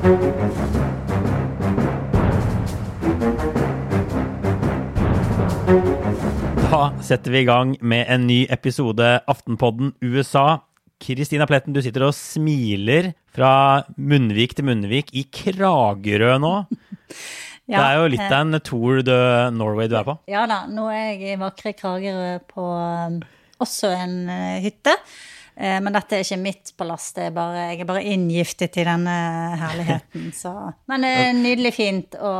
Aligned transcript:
Da 0.00 0.08
setter 7.04 7.34
vi 7.34 7.42
i 7.42 7.44
gang 7.44 7.74
med 7.84 8.06
en 8.08 8.24
ny 8.24 8.46
episode 8.48 9.04
Aftenpodden 9.28 9.92
USA. 10.00 10.62
Kristina 11.04 11.44
Pletten, 11.44 11.76
du 11.76 11.82
sitter 11.84 12.06
og 12.06 12.14
smiler 12.16 13.10
fra 13.36 13.84
munnvik 14.00 14.56
til 14.56 14.70
munnvik 14.70 15.12
i 15.12 15.26
Kragerø 15.28 16.38
nå. 16.40 16.54
det 17.68 17.82
er 17.82 17.98
jo 18.00 18.08
litt 18.14 18.24
av 18.24 18.38
en 18.40 18.60
Tour 18.64 19.02
de 19.04 19.18
Norway 19.52 19.90
du 19.92 19.98
er 20.00 20.08
på. 20.08 20.16
Ja 20.32 20.46
da, 20.48 20.62
nå 20.64 20.88
er 20.94 21.10
jeg 21.10 21.34
i 21.34 21.40
vakre 21.44 21.74
Kragerø 21.76 22.38
på 22.48 22.64
um, 22.72 23.20
også 23.60 23.92
en 23.98 24.16
uh, 24.32 24.64
hytte. 24.64 24.96
Eh, 25.60 25.76
men 25.84 25.92
dette 25.92 26.16
er 26.16 26.22
ikke 26.24 26.38
mitt 26.40 26.70
palass, 26.80 27.10
er 27.20 27.34
bare, 27.36 27.66
jeg 27.74 27.82
er 27.82 27.88
bare 27.88 28.04
inngiftet 28.08 28.78
i 28.80 28.84
denne 28.88 29.16
herligheten. 29.60 30.30
Så. 30.42 30.52
Men 30.88 31.04
det 31.04 31.10
er 31.18 31.34
nydelig 31.36 31.72
fint 31.76 32.16
å 32.16 32.30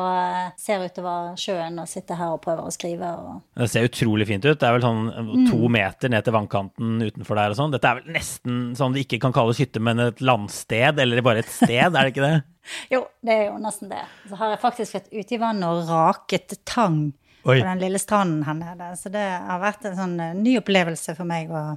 se 0.57 0.79
utover 0.81 1.35
sjøen 1.41 1.77
og 1.83 1.91
sitte 1.91 2.17
her 2.17 2.33
og 2.33 2.41
prøve 2.47 2.65
å 2.65 2.73
skrive. 2.73 3.11
Og... 3.21 3.43
Det 3.61 3.69
ser 3.69 3.91
utrolig 3.91 4.25
fint 4.31 4.47
ut. 4.47 4.57
Det 4.57 4.69
er 4.69 4.79
vel 4.79 4.87
sånn 4.87 5.03
to 5.51 5.59
mm. 5.61 5.75
meter 5.77 6.15
ned 6.15 6.25
til 6.25 6.37
vannkanten 6.39 6.97
utenfor 7.11 7.43
der 7.43 7.53
og 7.53 7.61
sånn. 7.61 7.75
Dette 7.75 7.91
er 7.91 8.01
vel 8.01 8.17
nesten 8.17 8.63
sånn 8.79 8.97
det 8.97 9.05
ikke 9.05 9.21
kan 9.27 9.37
kalles 9.37 9.61
hytte, 9.61 9.85
men 9.85 10.01
et 10.07 10.25
landsted, 10.25 11.05
eller 11.05 11.21
bare 11.27 11.45
et 11.45 11.53
sted, 11.53 11.91
er 11.91 12.01
det 12.01 12.15
ikke 12.15 12.25
det? 12.25 12.39
jo, 12.95 13.03
det 13.21 13.37
er 13.37 13.47
jo 13.51 13.61
nesten 13.61 13.93
det. 13.93 14.01
Så 14.31 14.41
har 14.41 14.55
jeg 14.55 14.63
faktisk 14.65 14.97
vært 14.97 15.13
ute 15.13 15.37
i 15.37 15.43
vannet 15.45 15.69
og 15.69 15.93
raket 15.93 16.57
tang 16.65 17.03
Oi. 17.45 17.59
på 17.59 17.61
den 17.61 17.85
lille 17.85 18.01
stranden 18.01 18.49
her 18.49 18.57
nede. 18.65 18.91
Så 18.97 19.13
det 19.13 19.29
har 19.29 19.61
vært 19.61 19.85
en 19.93 20.01
sånn 20.01 20.19
ny 20.41 20.57
opplevelse 20.65 21.19
for 21.21 21.29
meg. 21.29 21.53
å 21.53 21.77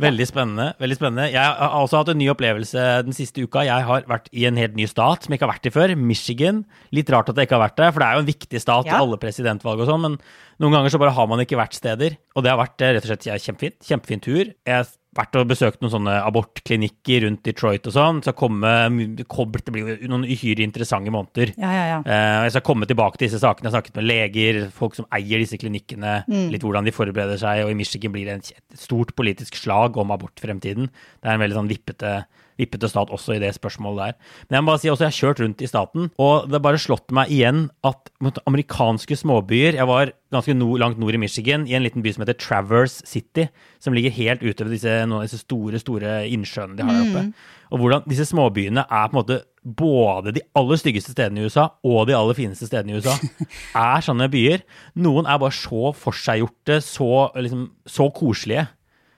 Veldig 0.00 0.26
spennende. 0.28 0.66
veldig 0.80 0.96
spennende. 0.98 1.26
Jeg 1.32 1.40
har 1.40 1.74
også 1.78 2.00
hatt 2.00 2.12
en 2.12 2.20
ny 2.20 2.28
opplevelse 2.32 2.84
den 3.06 3.16
siste 3.16 3.44
uka. 3.44 3.64
Jeg 3.66 3.86
har 3.88 4.06
vært 4.10 4.30
i 4.32 4.46
en 4.48 4.58
helt 4.60 4.76
ny 4.78 4.86
stat 4.90 5.24
som 5.24 5.32
jeg 5.32 5.40
ikke 5.40 5.48
har 5.48 5.54
vært 5.54 5.68
i 5.70 5.74
før. 5.74 5.94
Michigan. 5.96 6.62
Litt 6.96 7.12
rart 7.12 7.30
at 7.32 7.36
jeg 7.36 7.48
ikke 7.48 7.58
har 7.58 7.66
vært 7.68 7.78
der, 7.80 7.92
for 7.92 8.02
det 8.02 8.08
er 8.08 8.18
jo 8.18 8.24
en 8.24 8.30
viktig 8.30 8.62
stat 8.62 8.88
i 8.90 8.96
alle 8.96 9.20
presidentvalg 9.20 9.84
og 9.84 9.90
sånn. 9.90 10.06
Men 10.06 10.16
noen 10.62 10.76
ganger 10.78 10.94
så 10.94 11.00
bare 11.02 11.14
har 11.16 11.30
man 11.30 11.44
ikke 11.44 11.60
vært 11.60 11.78
steder. 11.78 12.16
Og 12.34 12.46
det 12.46 12.52
har 12.52 12.60
vært 12.60 12.84
eh, 12.84 12.94
rett 12.96 13.06
og 13.06 13.12
slett 13.12 13.28
kjempefint. 13.46 13.78
Kjempefin 13.86 14.24
tur. 14.24 14.52
Jeg 14.68 14.90
vært 15.16 15.36
og 15.40 15.48
besøkt 15.50 15.80
noen 15.82 15.92
sånne 15.92 16.12
abortklinikker 16.22 17.24
rundt 17.24 17.42
Detroit 17.46 17.86
og 17.90 17.94
sånn. 17.96 18.20
Så 18.22 18.34
komme, 18.38 18.70
det 18.90 19.74
blir 19.74 19.88
jo 19.96 20.10
noen 20.12 20.26
uhyre 20.28 20.62
interessante 20.62 21.10
måneder. 21.14 21.54
Ja, 21.58 21.70
ja, 21.74 21.86
ja. 21.88 21.98
Eh, 22.04 22.36
jeg 22.46 22.54
skal 22.54 22.66
komme 22.68 22.88
tilbake 22.90 23.18
til 23.18 23.26
disse 23.26 23.40
sakene. 23.42 23.66
Jeg 23.66 23.72
har 23.72 23.76
snakket 23.78 23.98
med 23.98 24.06
leger, 24.06 24.60
folk 24.74 24.98
som 24.98 25.08
eier 25.16 25.42
disse 25.42 25.58
klinikkene, 25.60 26.20
mm. 26.30 26.46
litt 26.54 26.66
hvordan 26.66 26.86
de 26.86 26.94
forbereder 26.94 27.40
seg. 27.42 27.64
Og 27.64 27.74
i 27.74 27.78
Michigan 27.80 28.14
blir 28.14 28.30
det 28.30 28.38
et 28.38 28.78
stort 28.78 29.14
politisk 29.18 29.58
slag 29.58 29.98
om 30.00 30.14
abortfremtiden. 30.14 30.92
Det 30.92 31.26
er 31.26 31.34
en 31.34 31.42
veldig 31.42 31.58
sånn 31.58 31.72
vippete 31.72 32.14
vippete 32.60 32.90
stat 32.90 33.12
også 33.12 33.36
i 33.36 33.42
det 33.42 33.52
spørsmålet 33.56 34.00
der. 34.10 34.32
Men 34.48 34.58
jeg 34.58 34.64
må 34.64 34.72
bare 34.72 34.82
si 34.82 34.92
også, 34.92 35.06
jeg 35.06 35.12
har 35.14 35.18
kjørt 35.18 35.42
rundt 35.44 35.64
i 35.64 35.70
staten, 35.70 36.08
og 36.20 36.48
det 36.48 36.58
har 36.58 36.64
bare 36.68 36.82
slått 36.82 37.14
meg 37.16 37.32
igjen 37.32 37.68
at 37.86 38.10
amerikanske 38.46 39.16
småbyer 39.16 39.78
Jeg 39.78 39.88
var 39.88 40.12
ganske 40.30 40.54
no, 40.54 40.74
langt 40.78 41.00
nord 41.00 41.16
i 41.16 41.20
Michigan, 41.20 41.66
i 41.66 41.74
en 41.74 41.84
liten 41.84 42.04
by 42.04 42.12
som 42.14 42.24
heter 42.24 42.38
Traverse 42.38 43.06
City, 43.08 43.48
som 43.82 43.96
ligger 43.96 44.14
helt 44.14 44.44
ute 44.44 44.66
ved 44.66 44.76
disse, 44.76 44.92
noen 45.06 45.22
av 45.22 45.26
disse 45.26 45.42
store 45.42 45.80
store 45.82 46.20
innsjøene 46.30 46.78
de 46.78 46.86
har 46.86 46.96
der 46.96 47.08
oppe. 47.08 47.24
Mm. 47.26 47.56
Og 47.70 47.82
hvordan 47.82 48.06
disse 48.10 48.26
småbyene 48.30 48.84
er 48.86 49.08
på 49.08 49.14
en 49.14 49.20
måte 49.20 49.40
både 49.62 50.32
de 50.34 50.42
aller 50.56 50.80
styggeste 50.80 51.12
stedene 51.12 51.42
i 51.42 51.48
USA 51.48 51.66
og 51.86 52.06
de 52.08 52.16
aller 52.16 52.36
fineste 52.38 52.68
stedene 52.68 52.94
i 52.94 53.00
USA. 53.00 53.16
er 53.90 54.04
sånne 54.04 54.30
byer. 54.32 54.64
Noen 55.02 55.28
er 55.28 55.40
bare 55.40 55.54
så 55.54 55.92
forseggjorte, 55.96 56.80
så, 56.84 57.10
liksom, 57.36 57.66
så 57.86 58.08
koselige. 58.16 58.66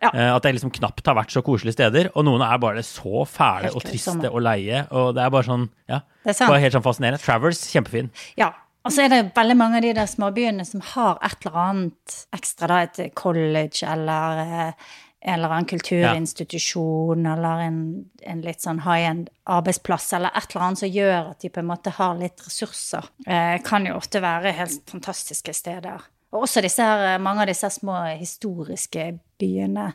Ja. 0.03 0.11
Uh, 0.11 0.31
at 0.37 0.47
det 0.47 0.57
liksom 0.57 0.73
knapt 0.75 1.07
har 1.07 1.17
vært 1.19 1.35
så 1.35 1.45
koselige 1.47 1.77
steder. 1.77 2.11
Og 2.17 2.27
noen 2.27 2.43
er 2.47 2.59
bare 2.63 2.83
så 2.87 3.23
fæle 3.29 3.69
helt 3.69 3.79
og 3.79 3.87
triste 3.87 4.33
og 4.33 4.43
leie. 4.45 4.85
Og 4.91 5.13
det 5.17 5.23
er 5.25 5.31
bare 5.35 5.49
sånn, 5.49 5.69
ja. 5.91 6.03
Det 6.25 6.35
er 6.35 6.51
bare 6.51 6.65
helt 6.65 6.77
sånn 6.77 6.85
fascinerende. 6.85 7.23
Travers, 7.23 7.63
kjempefin. 7.71 8.11
Ja. 8.41 8.53
Og 8.83 8.91
så 8.91 9.05
er 9.05 9.13
det 9.13 9.21
veldig 9.37 9.55
mange 9.55 9.79
av 9.79 9.85
de 9.85 9.93
der 9.95 10.09
småbyene 10.11 10.65
som 10.67 10.83
har 10.83 11.21
et 11.23 11.45
eller 11.45 11.59
annet 11.69 12.15
ekstra, 12.35 12.67
da, 12.67 12.81
et 12.83 13.13
college 13.15 13.87
eller 13.87 14.41
uh, 14.43 14.95
en 15.23 15.35
eller 15.35 15.55
annen 15.55 15.69
kulturinstitusjon 15.71 17.25
ja. 17.25 17.35
eller 17.37 17.61
en, 17.69 17.83
en, 18.27 18.41
litt 18.43 18.65
sånn 18.65 18.83
high 18.83 19.07
end 19.07 19.29
arbeidsplass 19.47 20.09
eller 20.19 20.35
et 20.35 20.49
eller 20.51 20.67
annet 20.67 20.83
som 20.83 20.91
gjør 20.91 21.31
at 21.31 21.45
de 21.45 21.51
på 21.53 21.63
en 21.63 21.69
måte 21.69 21.93
har 21.95 22.17
litt 22.19 22.43
ressurser. 22.43 23.07
Eh, 23.27 23.55
kan 23.63 23.87
jo 23.87 23.95
ofte 24.01 24.23
være 24.23 24.55
helt 24.59 24.91
fantastiske 24.91 25.55
steder. 25.55 26.03
Og 26.33 26.47
også 26.47 26.63
disse 26.65 26.83
her, 26.83 27.21
mange 27.23 27.45
av 27.45 27.51
disse 27.53 27.71
små 27.71 28.01
historiske 28.17 29.13
byene 29.43 29.91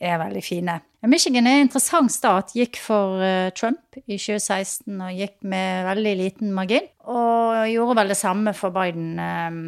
er 0.00 0.16
veldig 0.20 0.42
fine. 0.44 0.78
Michigan 1.08 1.48
er 1.48 1.58
en 1.58 1.66
interessant 1.66 2.12
stat. 2.12 2.54
Gikk 2.56 2.80
for 2.80 3.20
uh, 3.20 3.52
Trump 3.56 4.00
i 4.06 4.16
2016 4.16 4.96
og 4.96 5.12
gikk 5.16 5.36
med 5.48 5.86
veldig 5.88 6.16
liten 6.22 6.54
margin. 6.56 6.88
Og 7.08 7.68
gjorde 7.72 7.96
vel 8.00 8.12
det 8.12 8.18
samme 8.20 8.54
for 8.56 8.72
Biden 8.74 9.14
uh, 9.20 9.62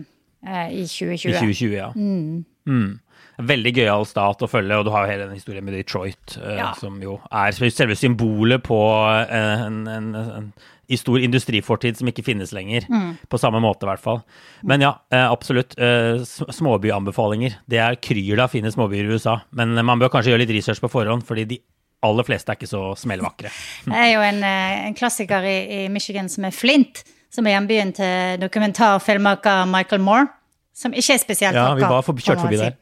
uh, 0.48 0.68
i 0.72 0.84
2020. 0.88 1.32
I 1.32 1.38
2020, 1.38 1.76
ja. 1.76 1.90
Mm. 1.96 2.44
Mm. 2.68 2.92
Veldig 3.42 3.72
gøyal 3.74 4.04
stat 4.06 4.44
å 4.44 4.48
følge, 4.48 4.76
og 4.76 4.86
du 4.86 4.92
har 4.94 5.06
jo 5.06 5.12
hele 5.14 5.26
den 5.26 5.38
historien 5.40 5.64
med 5.64 5.74
Detroit, 5.74 6.36
ja. 6.36 6.70
som 6.78 6.98
jo 7.02 7.16
er 7.32 7.56
selve 7.72 7.96
symbolet 7.98 8.62
på 8.62 8.76
en, 9.24 9.80
en, 9.88 10.10
en 10.14 10.50
i 10.90 10.98
stor 10.98 11.22
industrifortid 11.22 11.98
som 11.98 12.08
ikke 12.10 12.24
finnes 12.26 12.52
lenger. 12.54 12.86
Mm. 12.90 13.14
På 13.30 13.38
samme 13.40 13.60
måte, 13.62 13.86
i 13.86 13.90
hvert 13.90 14.02
fall. 14.02 14.22
Men 14.66 14.82
ja, 14.84 14.96
eh, 15.14 15.24
absolutt. 15.24 15.76
Eh, 15.78 16.22
småbyanbefalinger. 16.26 17.60
Det 17.70 17.78
er 17.78 18.00
kryr 18.02 18.42
av 18.42 18.50
fine 18.52 18.72
småbyer 18.72 19.06
i 19.06 19.16
USA. 19.16 19.38
Men 19.50 19.78
man 19.86 20.02
bør 20.02 20.12
kanskje 20.12 20.34
gjøre 20.34 20.44
litt 20.44 20.56
research 20.56 20.82
på 20.82 20.90
forhånd, 20.92 21.24
fordi 21.28 21.46
de 21.54 21.60
aller 22.02 22.26
fleste 22.26 22.50
er 22.50 22.58
ikke 22.58 22.70
så 22.70 22.82
smellvakre. 22.98 23.52
Det 23.86 24.04
er 24.04 24.12
jo 24.16 24.26
en, 24.26 24.42
eh, 24.46 24.76
en 24.88 24.98
klassiker 24.98 25.46
i, 25.46 25.58
i, 25.62 25.80
Michigan 25.92 26.30
som 26.32 26.48
er 26.48 26.54
Flint, 26.56 27.04
som 27.32 27.46
er 27.46 27.56
hjembyen 27.56 27.94
til 27.96 28.42
dokumentarfilmmaker 28.42 29.66
Michael 29.70 30.02
Moore. 30.02 30.30
Som 30.76 30.94
ikke 30.96 31.14
er 31.14 31.20
spesielt 31.20 31.56
vakker. 31.56 31.82
Ja, 31.84 31.88
vi 31.88 31.94
var 31.94 32.04
for, 32.04 32.16
kjørt 32.16 32.40
forbi 32.42 32.58
der. 32.58 32.78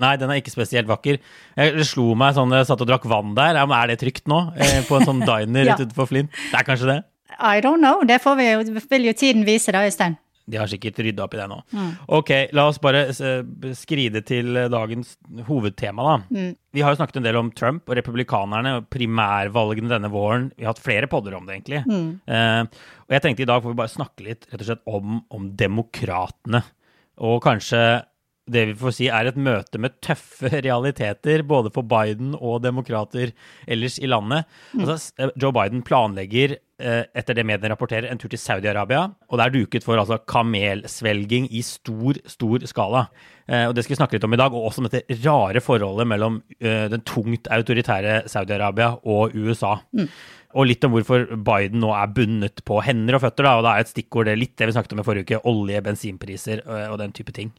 Nei, 0.00 0.14
den 0.20 0.28
er 0.28 0.40
ikke 0.40 0.52
spesielt 0.52 0.88
vakker. 0.88 1.18
Jeg 1.56 1.84
slo 1.88 2.10
meg 2.18 2.34
sånn 2.36 2.52
jeg 2.52 2.66
satt 2.68 2.82
og 2.84 2.88
drakk 2.88 3.04
vann 3.08 3.36
der. 3.36 3.56
Er 3.56 3.92
det 3.92 4.00
trygt 4.00 4.26
nå? 4.28 4.40
På 4.88 4.98
en 4.98 5.08
sånn 5.08 5.22
diner 5.28 5.70
ja. 5.70 5.76
utenfor 5.76 6.08
Flint? 6.10 6.32
Det 6.50 6.58
er 6.58 6.66
kanskje 6.68 6.90
det? 6.90 6.98
I 7.38 7.60
don't 7.64 7.82
know. 7.82 8.04
Det 8.06 8.20
får 8.22 8.38
vi, 8.38 8.46
vil 8.90 9.10
jo 9.10 9.16
tiden 9.16 9.44
vise, 9.48 9.74
da, 9.74 9.84
Øystein. 9.86 10.16
De 10.46 10.58
har 10.60 10.70
sikkert 10.70 11.00
rydda 11.02 11.24
opp 11.24 11.34
i 11.34 11.40
det 11.40 11.46
nå. 11.50 11.56
Mm. 11.74 11.88
Ok, 12.14 12.30
la 12.54 12.68
oss 12.70 12.78
bare 12.82 13.08
skride 13.74 14.22
til 14.26 14.54
dagens 14.70 15.16
hovedtema, 15.48 16.04
da. 16.06 16.16
Mm. 16.30 16.52
Vi 16.76 16.84
har 16.84 16.94
jo 16.94 17.00
snakket 17.00 17.18
en 17.18 17.26
del 17.26 17.38
om 17.40 17.50
Trump 17.56 17.90
og 17.90 17.98
republikanerne 17.98 18.76
og 18.78 18.86
primærvalgene 18.92 19.90
denne 19.90 20.10
våren. 20.12 20.52
Vi 20.54 20.62
har 20.62 20.76
hatt 20.76 20.84
flere 20.84 21.10
podder 21.10 21.34
om 21.34 21.48
det, 21.48 21.58
egentlig. 21.58 21.82
Mm. 21.90 22.12
Eh, 22.30 22.86
og 23.08 23.16
jeg 23.16 23.24
tenkte 23.24 23.42
i 23.42 23.50
dag 23.50 23.64
får 23.64 23.74
vi 23.74 23.80
bare 23.82 23.94
snakke 23.96 24.28
litt 24.28 24.46
rett 24.52 24.62
og 24.62 24.68
slett 24.70 24.86
om, 24.86 25.18
om 25.34 25.50
demokratene. 25.58 26.62
Og 27.26 27.40
kanskje 27.42 27.82
det 28.46 28.62
vi 28.70 28.74
får 28.78 28.94
si 28.94 29.08
er 29.10 29.26
et 29.26 29.38
møte 29.38 29.80
med 29.82 29.96
tøffe 30.04 30.50
realiteter, 30.66 31.42
både 31.46 31.72
for 31.74 31.86
Biden 31.86 32.34
og 32.38 32.62
demokrater 32.62 33.32
ellers 33.66 33.98
i 33.98 34.10
landet. 34.10 34.46
Mm. 34.72 34.84
Altså, 34.84 35.12
eh, 35.18 35.34
Joe 35.42 35.54
Biden 35.56 35.82
planlegger, 35.86 36.56
eh, 36.78 37.02
etter 37.16 37.38
det 37.38 37.46
mediene 37.48 37.72
rapporterer, 37.72 38.06
en 38.10 38.22
tur 38.22 38.30
til 38.30 38.40
Saudi-Arabia. 38.40 39.08
Og 39.26 39.40
det 39.40 39.48
er 39.48 39.56
duket 39.56 39.86
for 39.86 39.98
altså, 39.98 40.20
kamelsvelging 40.30 41.50
i 41.50 41.64
stor, 41.66 42.22
stor 42.30 42.68
skala. 42.70 43.08
Eh, 43.48 43.66
og 43.66 43.74
Det 43.74 43.84
skal 43.84 43.96
vi 43.96 44.00
snakke 44.00 44.18
litt 44.18 44.28
om 44.30 44.38
i 44.38 44.40
dag, 44.44 44.54
og 44.54 44.70
også 44.70 44.84
om 44.84 44.88
dette 44.88 45.20
rare 45.26 45.62
forholdet 45.64 46.06
mellom 46.06 46.40
den 46.60 47.02
tungt 47.06 47.50
autoritære 47.50 48.24
Saudi-Arabia 48.30 48.94
og 49.02 49.34
USA. 49.34 49.80
Mm. 49.90 50.08
Og 50.56 50.70
litt 50.70 50.84
om 50.86 50.94
hvorfor 50.94 51.26
Biden 51.34 51.82
nå 51.82 51.90
er 51.92 52.14
bundet 52.14 52.62
på 52.64 52.78
hender 52.80 53.18
og 53.18 53.26
føtter. 53.26 53.44
Da, 53.44 53.58
og 53.58 53.66
da 53.66 53.74
er 53.74 53.84
et 53.84 53.90
stikkord 53.90 54.30
det 54.30 54.38
litt 54.38 54.54
det 54.56 54.70
vi 54.70 54.78
snakket 54.78 54.94
om 54.94 55.02
i 55.02 55.04
forrige 55.04 55.26
uke, 55.26 55.42
olje, 55.50 55.82
bensinpriser 55.84 56.62
og 56.64 56.96
den 57.02 57.12
type 57.12 57.34
ting. 57.36 57.50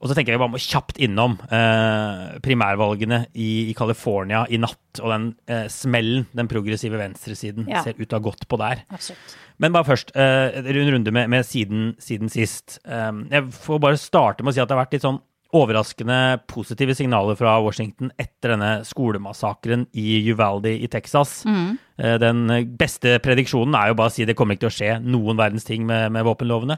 Og 0.00 0.08
så 0.08 0.16
tenker 0.16 0.34
jeg 0.34 0.42
bare 0.42 0.52
må 0.52 0.60
kjapt 0.60 0.98
innom 1.02 1.36
eh, 1.48 2.38
primærvalgene 2.44 3.24
i, 3.32 3.70
i 3.70 3.76
California 3.76 4.44
i 4.52 4.60
natt, 4.60 5.00
og 5.00 5.12
den 5.12 5.28
eh, 5.50 5.66
smellen 5.72 6.26
den 6.36 6.50
progressive 6.50 7.00
venstresiden 7.00 7.68
ja. 7.70 7.84
ser 7.84 7.96
ut 7.98 8.06
til 8.06 8.16
å 8.16 8.20
ha 8.20 8.26
gått 8.28 8.46
på 8.48 8.60
der. 8.60 8.84
Absolutt. 8.92 9.38
Men 9.62 9.72
bare 9.72 9.88
først, 9.88 10.12
eh, 10.18 10.58
en 10.60 10.92
runde 10.92 11.14
med, 11.14 11.30
med 11.32 11.48
siden, 11.48 11.94
siden, 12.02 12.32
sist. 12.32 12.78
Eh, 12.84 13.08
jeg 13.32 13.48
får 13.56 13.80
bare 13.82 14.00
starte 14.00 14.44
med 14.44 14.52
å 14.52 14.56
si 14.56 14.62
at 14.62 14.68
det 14.68 14.76
har 14.76 14.84
vært 14.84 14.98
litt 14.98 15.06
sånn 15.06 15.22
overraskende 15.56 16.42
positive 16.50 16.92
signaler 16.98 17.36
fra 17.38 17.54
Washington 17.62 18.10
etter 18.20 18.52
denne 18.52 18.70
skolemassakren 18.84 19.86
i 19.96 20.18
Uvalde 20.34 20.72
i 20.74 20.88
Texas. 20.90 21.38
Mm. 21.48 21.78
Den 22.20 22.42
beste 22.76 23.14
prediksjonen 23.24 23.76
er 23.78 23.92
jo 23.92 23.96
bare 23.96 24.10
å 24.10 24.12
si 24.12 24.26
det 24.28 24.34
kommer 24.36 24.58
ikke 24.58 24.66
til 24.66 24.72
å 24.72 24.76
skje 24.76 24.90
noen 25.06 25.38
verdens 25.38 25.64
ting 25.64 25.86
med, 25.88 26.10
med 26.12 26.26
våpenlovene. 26.26 26.76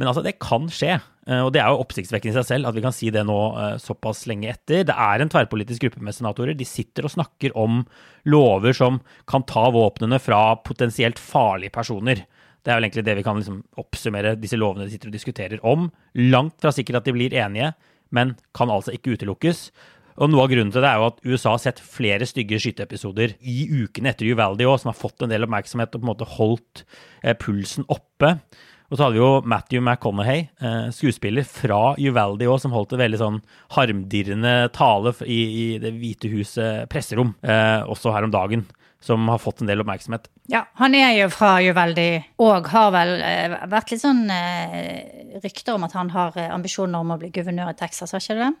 Men 0.00 0.10
altså, 0.10 0.24
det 0.24 0.38
kan 0.42 0.66
skje. 0.72 0.96
Eh, 1.26 1.42
og 1.42 1.50
det 1.54 1.62
er 1.62 1.72
jo 1.72 1.82
oppsiktsvekkende 1.82 2.34
i 2.34 2.38
seg 2.38 2.46
selv 2.46 2.70
at 2.70 2.76
vi 2.76 2.84
kan 2.84 2.94
si 2.94 3.10
det 3.14 3.24
nå 3.26 3.38
eh, 3.58 3.74
såpass 3.82 4.24
lenge 4.30 4.52
etter. 4.52 4.84
Det 4.86 4.94
er 4.94 5.22
en 5.22 5.32
tverrpolitisk 5.32 5.86
gruppe 5.86 6.04
med 6.06 6.14
senatorer. 6.14 6.54
De 6.58 6.68
sitter 6.68 7.08
og 7.08 7.14
snakker 7.16 7.56
om 7.58 7.82
lover 8.30 8.76
som 8.76 9.00
kan 9.30 9.46
ta 9.48 9.66
våpnene 9.74 10.20
fra 10.22 10.58
potensielt 10.66 11.20
farlige 11.22 11.74
personer. 11.74 12.22
Det 12.62 12.72
er 12.72 12.78
vel 12.78 12.88
egentlig 12.88 13.06
det 13.06 13.18
vi 13.18 13.26
kan 13.26 13.38
liksom 13.38 13.60
oppsummere 13.78 14.36
disse 14.42 14.58
lovene 14.58 14.86
de 14.86 14.94
sitter 14.94 15.10
og 15.10 15.18
diskuterer 15.18 15.66
om. 15.66 15.90
Langt 16.18 16.56
fra 16.62 16.72
sikkert 16.74 17.00
at 17.00 17.10
de 17.10 17.14
blir 17.14 17.34
enige, 17.38 17.74
men 18.14 18.34
kan 18.58 18.70
altså 18.74 18.94
ikke 18.94 19.14
utelukkes. 19.14 19.68
Og 20.16 20.30
Noe 20.32 20.46
av 20.46 20.50
grunnen 20.50 20.72
til 20.72 20.82
det 20.82 20.88
er 20.88 20.98
jo 20.98 21.10
at 21.10 21.18
USA 21.26 21.52
har 21.52 21.60
sett 21.62 21.82
flere 21.82 22.26
stygge 22.26 22.58
skyteepisoder 22.62 23.36
i 23.44 23.56
ukene 23.84 24.10
etter 24.10 24.30
Uvaldi 24.32 24.66
òg, 24.66 24.78
som 24.80 24.90
har 24.90 24.98
fått 24.98 25.22
en 25.22 25.30
del 25.30 25.44
oppmerksomhet 25.44 25.92
og 25.92 26.00
på 26.00 26.06
en 26.06 26.10
måte 26.10 26.30
holdt 26.38 26.82
eh, 27.22 27.36
pulsen 27.36 27.84
oppe. 27.92 28.38
Og 28.86 28.96
så 28.96 29.02
hadde 29.02 29.16
vi 29.16 29.22
jo 29.22 29.42
Matthew 29.42 29.82
McConaughey, 29.82 30.46
eh, 30.62 30.88
skuespiller 30.94 31.46
fra 31.48 31.96
Uvaldi 31.98 32.46
òg, 32.46 32.60
som 32.62 32.74
holdt 32.74 32.94
en 32.94 33.02
veldig 33.02 33.20
sånn 33.20 33.40
harmdirrende 33.74 34.54
tale 34.76 35.14
i, 35.26 35.40
i 35.42 35.64
Det 35.82 35.92
hvite 35.96 36.30
huset 36.30 36.86
presserom, 36.92 37.34
eh, 37.42 37.82
også 37.82 38.14
her 38.14 38.28
om 38.28 38.34
dagen, 38.34 38.66
som 39.02 39.26
har 39.28 39.42
fått 39.42 39.60
en 39.60 39.70
del 39.70 39.82
oppmerksomhet. 39.82 40.30
Ja, 40.50 40.64
han 40.78 40.94
er 40.94 41.12
jo 41.18 41.28
fra 41.34 41.56
Uvaldi, 41.62 42.08
og 42.42 42.70
har 42.72 42.92
vel 42.94 43.16
eh, 43.22 43.58
vært 43.70 43.92
litt 43.92 44.02
sånn 44.02 44.24
eh, 44.30 45.38
rykter 45.42 45.76
om 45.76 45.86
at 45.86 45.96
han 45.98 46.10
har 46.14 46.38
eh, 46.38 46.52
ambisjoner 46.54 47.02
om 47.02 47.14
å 47.14 47.20
bli 47.20 47.32
guvernør 47.34 47.74
i 47.74 47.78
Texas, 47.78 48.14
har 48.14 48.22
ikke 48.22 48.38
det? 48.38 48.52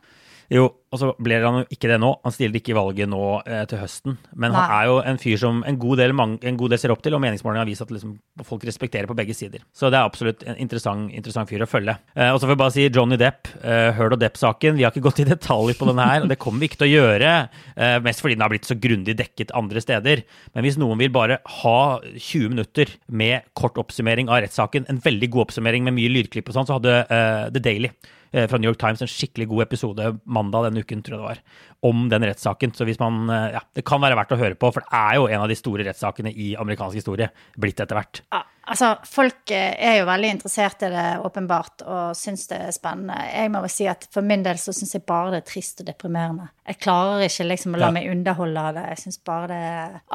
Jo, 0.52 0.68
og 0.94 1.00
så 1.00 1.08
blir 1.22 1.42
han 1.42 1.60
jo 1.60 1.66
ikke 1.74 1.88
det 1.90 1.98
nå. 2.00 2.12
Han 2.22 2.34
stiller 2.34 2.60
ikke 2.60 2.72
i 2.72 2.76
valget 2.76 3.10
nå 3.10 3.22
eh, 3.42 3.64
til 3.68 3.80
høsten. 3.80 4.16
Men 4.38 4.54
Nei. 4.54 4.60
han 4.62 4.74
er 4.76 4.88
jo 4.88 4.96
en 5.10 5.18
fyr 5.20 5.40
som 5.40 5.62
en 5.66 5.78
god 5.82 6.00
del, 6.00 6.14
mange, 6.16 6.38
en 6.46 6.58
god 6.60 6.72
del 6.72 6.80
ser 6.80 6.94
opp 6.94 7.02
til, 7.04 7.16
og 7.16 7.22
meningsmålingene 7.24 7.64
har 7.64 7.68
vist 7.68 7.84
at 7.84 7.92
liksom, 7.92 8.14
folk 8.46 8.66
respekterer 8.68 9.10
på 9.10 9.16
begge 9.18 9.34
sider. 9.36 9.64
Så 9.76 9.90
det 9.90 9.98
er 9.98 10.06
absolutt 10.06 10.44
en 10.46 10.58
interessant, 10.62 11.10
interessant 11.18 11.50
fyr 11.50 11.66
å 11.66 11.70
følge. 11.70 11.96
Eh, 12.14 12.30
og 12.30 12.38
så 12.38 12.46
får 12.46 12.54
jeg 12.54 12.62
bare 12.62 12.76
si 12.76 12.86
Johnny 12.86 13.18
Depp, 13.20 13.50
eh, 13.60 13.90
Heard 13.98 14.16
og 14.16 14.22
Depp-saken. 14.22 14.78
Vi 14.78 14.86
har 14.86 14.94
ikke 14.94 15.06
gått 15.08 15.24
i 15.24 15.28
detalj 15.34 15.76
på 15.78 15.90
denne 15.90 16.08
her, 16.12 16.24
og 16.24 16.32
det 16.32 16.40
kommer 16.42 16.62
vi 16.62 16.70
ikke 16.70 16.82
til 16.84 16.90
å 16.90 16.92
gjøre. 16.94 17.36
Eh, 17.74 17.98
mest 18.06 18.22
fordi 18.22 18.38
den 18.38 18.46
har 18.46 18.54
blitt 18.54 18.70
så 18.70 18.78
grundig 18.78 19.18
dekket 19.18 19.54
andre 19.58 19.82
steder. 19.82 20.22
Men 20.54 20.66
hvis 20.66 20.78
noen 20.80 21.02
vil 21.02 21.14
bare 21.14 21.40
ha 21.60 21.78
20 22.14 22.54
minutter 22.54 22.94
med 23.10 23.50
kort 23.58 23.80
oppsummering 23.82 24.30
av 24.30 24.44
rettssaken, 24.46 24.86
en 24.92 25.02
veldig 25.02 25.32
god 25.34 25.48
oppsummering 25.48 25.86
med 25.88 25.98
mye 25.98 26.12
lydklipp 26.14 26.52
og 26.52 26.56
sånn, 26.56 26.68
så 26.68 26.78
hadde 26.78 27.02
uh, 27.10 27.48
The 27.50 27.62
Daily 27.62 27.90
Eh, 27.90 28.15
fra 28.32 28.58
New 28.58 28.70
York 28.70 28.80
Times 28.80 29.02
en 29.04 29.10
skikkelig 29.10 29.48
god 29.50 29.66
episode 29.66 30.10
mandag 30.24 30.68
denne 30.68 30.82
uken, 30.82 31.02
tror 31.04 31.16
jeg 31.16 31.22
det 31.22 31.28
var, 31.28 31.40
om 31.88 32.08
den 32.10 32.26
rettssaken. 32.26 32.74
Så 32.76 32.86
hvis 32.88 33.00
man 33.02 33.30
eh, 33.30 33.54
Ja, 33.56 33.62
det 33.76 33.84
kan 33.86 34.02
være 34.02 34.18
verdt 34.18 34.34
å 34.34 34.40
høre 34.40 34.58
på, 34.58 34.70
for 34.74 34.84
det 34.84 34.98
er 34.98 35.16
jo 35.20 35.28
en 35.30 35.44
av 35.44 35.48
de 35.50 35.56
store 35.58 35.86
rettssakene 35.86 36.32
i 36.32 36.52
amerikansk 36.58 36.98
historie 36.98 37.30
blitt 37.60 37.80
etter 37.82 37.98
hvert. 37.98 38.22
Ja, 38.34 38.42
altså, 38.72 38.92
folk 39.08 39.54
eh, 39.54 39.72
er 39.88 40.00
jo 40.00 40.08
veldig 40.08 40.32
interessert 40.36 40.84
i 40.86 40.92
det, 40.92 41.06
åpenbart, 41.26 41.86
og 41.86 42.18
syns 42.18 42.46
det 42.50 42.60
er 42.68 42.76
spennende. 42.76 43.18
Jeg 43.30 43.54
må 43.54 43.62
vel 43.64 43.74
si 43.76 43.88
at 43.90 44.08
for 44.12 44.26
min 44.26 44.44
del 44.46 44.60
så 44.62 44.74
syns 44.76 44.96
jeg 44.98 45.06
bare 45.08 45.34
det 45.36 45.42
er 45.44 45.48
trist 45.52 45.82
og 45.84 45.90
deprimerende. 45.90 46.50
Jeg 46.66 46.80
klarer 46.82 47.26
ikke 47.28 47.50
liksom 47.50 47.76
å 47.76 47.82
la 47.82 47.90
ja. 47.90 47.96
meg 47.98 48.12
underholde 48.12 48.68
av 48.70 48.78
det. 48.78 48.86
Jeg 48.94 49.04
syns 49.06 49.20
bare 49.26 49.50
det 49.52 49.64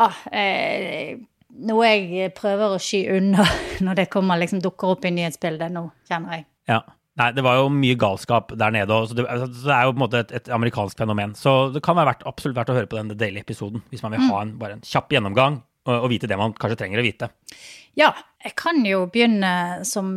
ah, 0.05 0.23
jeg, 0.31 1.19
noe 1.67 1.91
jeg 1.91 2.33
prøver 2.37 2.75
å 2.75 2.81
sky 2.81 3.05
unna 3.17 3.45
når 3.85 4.03
det 4.03 4.09
kommer, 4.13 4.39
liksom 4.41 4.63
dukker 4.63 4.95
opp 4.95 5.07
i 5.07 5.13
nyhetsbildet 5.15 5.73
nå, 5.73 5.87
kjenner 6.09 6.39
jeg. 6.39 6.49
Ja. 6.71 6.83
Nei, 7.21 7.29
det 7.37 7.43
var 7.45 7.59
jo 7.59 7.67
mye 7.69 7.97
galskap 8.01 8.53
der 8.57 8.73
nede. 8.73 8.99
Så 9.07 9.17
det, 9.17 9.27
så 9.29 9.49
det 9.51 9.73
er 9.75 9.85
jo 9.85 9.93
på 9.93 9.99
en 9.99 10.05
måte 10.05 10.21
et, 10.23 10.31
et, 10.39 10.53
amerikansk 10.53 10.97
fenomen. 10.97 11.35
Så 11.37 11.53
det 11.75 11.83
kan 11.85 11.97
være 11.99 12.13
verdt, 12.13 12.23
absolutt 12.29 12.57
verdt 12.57 12.71
å 12.73 12.77
høre 12.79 12.89
på 12.89 12.97
den 12.97 13.13
Daily-episoden 13.19 13.83
hvis 13.91 14.01
man 14.05 14.15
vil 14.15 14.25
ha 14.31 14.39
en, 14.45 14.55
bare 14.61 14.79
en 14.79 14.87
kjapp 14.87 15.13
gjennomgang 15.13 15.61
og 15.89 16.09
vite 16.11 16.29
det 16.29 16.37
man 16.37 16.53
kanskje 16.53 16.83
trenger 16.83 17.01
å 17.01 17.05
vite. 17.05 17.31
Ja, 17.99 18.13
jeg 18.39 18.53
kan 18.55 18.77
jo 18.87 19.01
begynne 19.11 19.83
som 19.85 20.07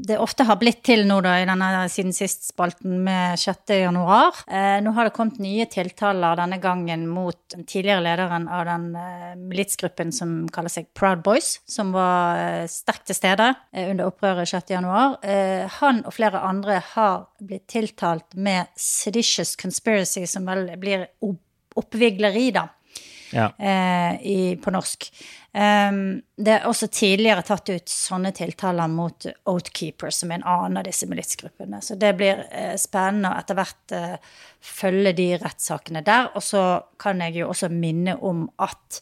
det 0.00 0.16
ofte 0.18 0.46
har 0.48 0.56
blitt 0.58 0.80
til 0.86 1.02
nå 1.06 1.18
da, 1.22 1.34
i 1.36 1.46
denne 1.46 1.82
siden 1.92 2.14
sist-spalten 2.16 2.94
med 3.04 3.36
6. 3.38 3.74
januar. 3.82 4.38
Eh, 4.48 4.78
nå 4.80 4.94
har 4.96 5.06
det 5.06 5.12
kommet 5.14 5.36
nye 5.42 5.66
tiltaler 5.68 6.40
denne 6.40 6.56
gangen 6.62 7.04
mot 7.10 7.36
den 7.52 7.66
tidligere 7.68 8.02
lederen 8.06 8.48
av 8.48 8.64
den 8.70 8.88
eh, 8.96 9.34
militsgruppen 9.36 10.14
som 10.16 10.32
kaller 10.54 10.72
seg 10.72 10.88
Proud 10.96 11.20
Boys, 11.26 11.58
som 11.68 11.92
var 11.92 12.40
eh, 12.40 12.64
sterkt 12.72 13.10
til 13.10 13.20
stede 13.20 13.50
eh, 13.76 13.90
under 13.90 14.08
opprøret 14.08 14.48
6. 14.48 14.72
januar. 14.78 15.18
Eh, 15.20 15.68
han 15.82 16.00
og 16.08 16.16
flere 16.16 16.40
andre 16.48 16.80
har 16.94 17.28
blitt 17.44 17.68
tiltalt 17.68 18.32
med 18.40 18.72
seditious 18.72 19.52
conspiracy, 19.60 20.24
som 20.24 20.48
vel 20.48 20.70
blir 20.80 21.10
oppvigleri, 21.78 22.48
da 22.56 22.70
ja. 23.32 23.50
eh, 23.58 24.14
i, 24.22 24.38
på 24.62 24.72
norsk. 24.74 25.08
Um, 25.58 26.20
det 26.36 26.52
er 26.54 26.66
også 26.68 26.86
tidligere 26.92 27.42
tatt 27.42 27.70
ut 27.72 27.90
sånne 27.90 28.30
tiltaler 28.36 28.90
mot 28.92 29.26
Oatkeeper, 29.48 30.12
som 30.14 30.30
er 30.30 30.38
en 30.38 30.46
annen 30.46 30.80
av 30.80 30.86
disse 30.86 31.08
militsgruppene. 31.10 31.80
Så 31.82 31.96
det 31.98 32.12
blir 32.20 32.44
eh, 32.50 32.76
spennende 32.78 33.32
å 33.32 33.40
etter 33.40 33.58
hvert 33.58 33.96
eh, 33.96 34.34
følge 34.60 35.14
de 35.18 35.28
rettssakene 35.40 36.04
der. 36.06 36.30
Og 36.38 36.44
så 36.44 36.64
kan 37.00 37.24
jeg 37.24 37.40
jo 37.40 37.50
også 37.50 37.72
minne 37.72 38.18
om 38.20 38.46
at 38.62 39.00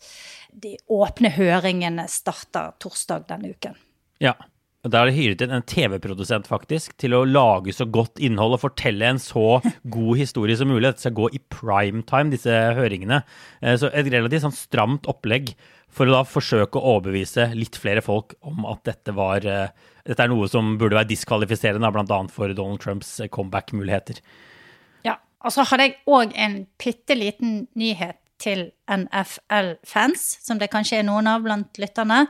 de 0.56 0.76
åpne 0.88 1.34
høringene 1.36 2.06
starter 2.08 2.76
torsdag 2.80 3.26
denne 3.28 3.52
uken. 3.52 3.76
Ja. 4.22 4.32
Der 4.86 5.00
har 5.00 5.10
de 5.10 5.16
hyret 5.16 5.42
inn 5.42 5.54
en 5.56 5.64
TV-produsent 5.66 6.46
faktisk 6.46 6.94
til 7.00 7.16
å 7.16 7.24
lage 7.26 7.74
så 7.74 7.88
godt 7.90 8.20
innhold 8.22 8.56
og 8.56 8.62
fortelle 8.62 9.08
en 9.08 9.20
så 9.22 9.58
god 9.96 10.20
historie 10.20 10.56
som 10.58 10.70
mulig. 10.70 10.84
Dette 10.86 11.06
skal 11.06 11.16
gå 11.16 11.30
i 11.34 11.40
primetime, 11.52 12.30
disse 12.34 12.54
høringene. 12.76 13.22
Eh, 13.62 13.74
så 13.80 13.90
et 13.90 14.10
relativt 14.12 14.46
sånn 14.46 14.54
stramt 14.54 15.08
opplegg 15.10 15.54
for 15.96 16.06
å 16.06 16.18
da 16.18 16.22
forsøke 16.28 16.78
å 16.78 16.96
overbevise 16.96 17.48
litt 17.56 17.78
flere 17.80 18.04
folk 18.04 18.36
om 18.46 18.66
at 18.68 18.84
dette 18.88 19.14
var 19.16 19.46
eh, 19.46 19.68
Dette 20.06 20.22
er 20.22 20.30
noe 20.30 20.46
som 20.46 20.76
burde 20.78 20.94
være 20.94 21.10
diskvalifiserende, 21.10 21.88
bl.a. 21.90 22.18
for 22.30 22.52
Donald 22.54 22.78
Trumps 22.84 23.16
eh, 23.18 23.30
comeback-muligheter. 23.32 24.20
Ja. 25.02 25.16
Og 25.42 25.50
så 25.50 25.64
hadde 25.66 25.88
jeg 25.88 25.96
òg 26.06 26.30
en 26.38 26.60
bitte 26.78 27.16
liten 27.18 27.64
nyhet 27.74 28.20
til 28.38 28.68
NFL-fans, 28.86 30.28
som 30.46 30.60
det 30.60 30.70
kanskje 30.70 31.00
er 31.00 31.08
noen 31.08 31.26
av 31.30 31.42
blant 31.42 31.80
lytterne. 31.82 32.20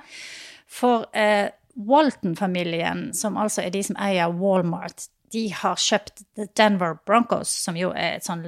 For 0.73 1.05
eh, 1.13 1.51
Walton-familien, 1.77 3.11
som 3.15 3.37
altså 3.37 3.63
er 3.67 3.75
de 3.75 3.83
som 3.85 3.99
eier 4.01 4.33
Walmart, 4.33 5.09
de 5.33 5.49
har 5.53 5.77
kjøpt 5.81 6.23
The 6.37 6.47
Denver 6.57 6.97
Broncos, 7.07 7.51
som 7.51 7.77
jo 7.77 7.91
er 7.91 8.17
et 8.17 8.27
sånn 8.27 8.45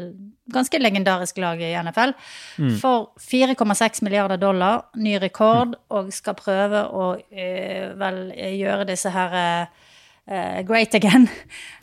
ganske 0.52 0.78
legendarisk 0.80 1.40
lag 1.42 1.60
i 1.60 1.72
NFL, 1.74 2.14
mm. 2.62 2.76
for 2.80 3.10
4,6 3.20 4.04
milliarder 4.06 4.40
dollar, 4.40 4.86
ny 4.96 5.16
rekord, 5.20 5.74
mm. 5.74 5.82
og 5.98 6.12
skal 6.14 6.38
prøve 6.38 6.84
å 6.86 7.10
uh, 7.18 7.84
vel 7.98 8.22
gjøre 8.32 8.86
disse 8.88 9.12
her 9.12 9.36
uh, 9.66 10.60
great 10.68 10.94
again. 10.94 11.28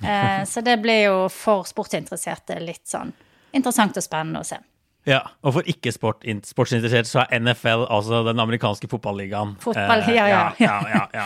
Uh, 0.01 0.41
så 0.51 0.63
det 0.65 0.79
blir 0.81 1.03
jo 1.09 1.19
for 1.33 1.67
sportsinteresserte 1.67 2.61
litt 2.63 2.87
sånn 2.89 3.13
interessant 3.55 3.99
og 3.99 4.03
spennende 4.03 4.41
å 4.41 4.47
se. 4.47 4.57
Ja, 5.05 5.19
og 5.45 5.53
for 5.53 5.67
ikke-sportsinteressert 5.69 7.05
så 7.05 7.21
er 7.27 7.41
NFL 7.43 7.83
altså 7.93 8.23
den 8.25 8.41
amerikanske 8.41 8.87
fotballigaen. 8.89 9.53
Fotball, 9.61 10.01
eh, 10.01 10.15
ja, 10.17 10.25
ja. 10.31 10.39
ja, 10.57 10.77
ja, 10.89 11.03
ja 11.13 11.25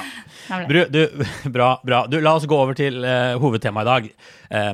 Bru, 0.69 0.81
du, 0.91 1.00
bra, 1.55 1.69
bra. 1.88 2.01
Du, 2.12 2.17
la 2.19 2.33
oss 2.36 2.48
gå 2.50 2.57
over 2.59 2.75
til 2.75 3.00
uh, 3.05 3.38
hovedtemaet 3.39 3.88
i 3.88 3.89
dag, 3.89 4.09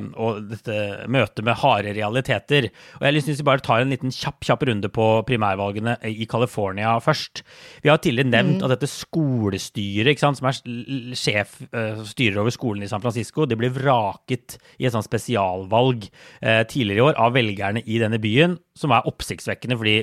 um, 0.00 0.08
og 0.18 0.50
dette 0.50 1.06
møtet 1.12 1.46
med 1.46 1.58
harde 1.62 1.94
realiteter. 1.94 2.68
Og 2.98 3.06
Jeg 3.06 3.24
til 3.28 3.44
å 3.44 3.48
bare 3.52 3.64
ta 3.68 3.78
en 3.78 3.94
liten 3.94 4.10
kjapp, 4.10 4.42
kjapp 4.48 4.66
runde 4.66 4.90
på 4.90 5.08
primærvalgene 5.30 6.00
i 6.10 6.26
California 6.26 6.96
først. 6.98 7.44
Vi 7.86 7.92
har 7.92 8.02
tidligere 8.02 8.32
nevnt 8.32 8.58
mm. 8.58 8.66
at 8.66 8.74
dette 8.74 8.90
skolestyret, 8.90 10.18
sant, 10.18 10.42
som 10.42 10.50
er 10.50 11.14
sjef, 11.14 11.60
uh, 11.70 12.02
styrer 12.10 12.42
over 12.42 12.54
skolen 12.54 12.82
i 12.82 12.90
San 12.90 13.04
Francisco, 13.04 13.46
det 13.46 13.60
ble 13.60 13.70
vraket 13.70 14.58
i 14.80 14.90
et 14.90 14.98
sånt 14.98 15.06
spesialvalg 15.06 16.10
uh, 16.10 16.64
tidligere 16.66 16.98
i 16.98 17.10
år 17.12 17.20
av 17.22 17.38
velgerne 17.38 17.86
i 17.86 18.02
denne 18.02 18.18
byen 18.18 18.58
som 18.76 18.92
er 18.94 19.08
oppsiktsvekkende, 19.08 19.78
fordi 19.80 19.96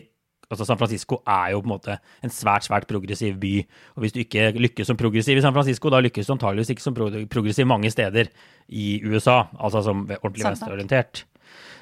altså 0.53 0.67
San 0.67 0.77
Francisco 0.77 1.19
er 1.27 1.53
jo 1.53 1.61
på 1.63 1.69
en 1.69 1.73
måte 1.73 1.97
en 2.25 2.33
svært 2.33 2.67
svært 2.67 2.87
progressiv 2.89 3.37
by. 3.41 3.53
Og 3.95 4.03
hvis 4.03 4.15
du 4.15 4.21
ikke 4.23 4.51
lykkes 4.57 4.89
som 4.89 4.99
progressiv 4.99 5.39
i 5.39 5.43
San 5.45 5.55
Francisco, 5.55 5.89
da 5.89 6.01
lykkes 6.03 6.29
du 6.29 6.35
antageligvis 6.35 6.73
ikke 6.73 6.85
som 6.85 6.97
progressiv 6.97 7.69
mange 7.69 7.91
steder 7.93 8.29
i 8.69 9.01
USA. 9.05 9.43
Altså 9.57 9.83
som 9.85 10.05
ordentlig 10.19 10.45
venstreorientert. 10.49 11.25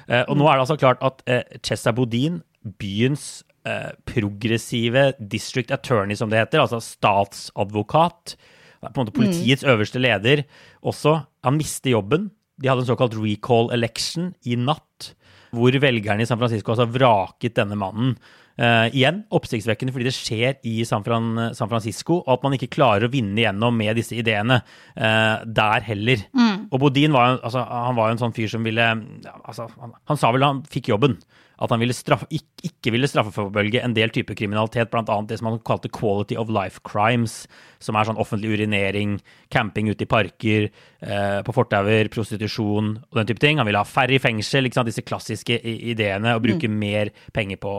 Eh, 0.08 0.24
og 0.26 0.36
nå 0.38 0.48
er 0.48 0.56
det 0.56 0.66
altså 0.66 0.78
klart 0.80 1.02
at 1.04 1.22
eh, 1.30 1.58
Chessa 1.62 1.92
Bodin, 1.94 2.40
byens 2.78 3.42
eh, 3.66 3.92
progressive 4.08 5.12
district 5.18 5.72
attorney, 5.74 6.16
som 6.18 6.30
det 6.30 6.40
heter, 6.40 6.62
altså 6.62 6.82
statsadvokat, 6.82 8.36
på 8.82 8.90
en 8.90 9.04
måte 9.04 9.14
politiets 9.14 9.62
mm. 9.62 9.70
øverste 9.70 10.02
leder, 10.02 10.42
også, 10.82 11.20
han 11.46 11.54
mister 11.54 11.92
jobben 11.92 12.32
De 12.58 12.66
hadde 12.68 12.82
en 12.82 12.88
såkalt 12.88 13.14
recall 13.14 13.70
election 13.74 14.32
i 14.42 14.56
natt, 14.58 15.12
hvor 15.52 15.76
velgerne 15.82 16.24
i 16.24 16.28
San 16.28 16.40
Francisco 16.40 16.72
altså 16.72 16.88
vraket 16.88 17.56
denne 17.58 17.76
mannen. 17.78 18.16
Uh, 18.60 18.88
igjen 18.92 19.22
oppsiktsvekkende 19.32 19.94
fordi 19.94 20.08
det 20.10 20.14
skjer 20.16 20.58
i 20.68 20.82
San, 20.88 21.04
Fran 21.06 21.54
San, 21.56 21.70
Francisco, 21.70 22.18
og 22.20 22.34
at 22.34 22.42
man 22.44 22.56
ikke 22.56 22.72
klarer 22.74 23.08
å 23.08 23.12
vinne 23.12 23.40
igjennom 23.40 23.76
med 23.78 23.96
disse 23.96 24.16
ideene 24.18 24.60
uh, 24.62 25.44
der 25.46 25.86
heller. 25.86 26.26
Mm. 26.36 26.68
Og 26.68 26.82
Bodin 26.82 27.16
var, 27.16 27.38
altså, 27.40 27.64
han 27.64 27.96
var 27.96 28.10
jo 28.10 28.18
en 28.18 28.24
sånn 28.26 28.36
fyr 28.36 28.52
som 28.52 28.66
ville 28.66 28.90
altså, 28.92 29.70
han, 29.80 29.96
han, 30.10 30.20
sa 30.20 30.34
vel 30.34 30.44
han 30.44 30.60
fikk 30.68 30.92
jobben 30.92 31.16
at 31.62 31.70
han 31.70 31.82
ville 31.82 31.94
straffe, 31.94 32.26
ikke, 32.34 32.66
ikke 32.66 32.92
ville 32.94 33.08
straffeforfølge 33.10 33.82
en 33.84 33.94
del 33.94 34.10
typer 34.14 34.34
kriminalitet, 34.38 34.90
bl.a. 34.90 35.18
det 35.28 35.38
som 35.38 35.50
han 35.50 35.60
kalte 35.66 35.90
quality 35.92 36.36
of 36.40 36.50
life 36.50 36.82
crimes, 36.88 37.44
som 37.82 37.98
er 37.98 38.08
sånn 38.08 38.18
offentlig 38.20 38.56
urinering, 38.56 39.18
camping 39.52 39.90
ute 39.92 40.02
i 40.02 40.10
parker, 40.10 40.66
eh, 41.04 41.38
på 41.46 41.54
fortauer, 41.54 42.10
prostitusjon 42.12 42.96
og 42.98 43.20
den 43.20 43.30
type 43.30 43.42
ting. 43.44 43.62
Han 43.62 43.68
ville 43.68 43.82
ha 43.82 43.86
færre 43.86 44.16
i 44.16 44.22
fengsel, 44.22 44.70
disse 44.88 45.06
klassiske 45.06 45.60
ideene, 45.62 46.34
og 46.34 46.42
bruke 46.48 46.70
mm. 46.70 46.78
mer 46.82 47.12
penger 47.36 47.62
på 47.62 47.76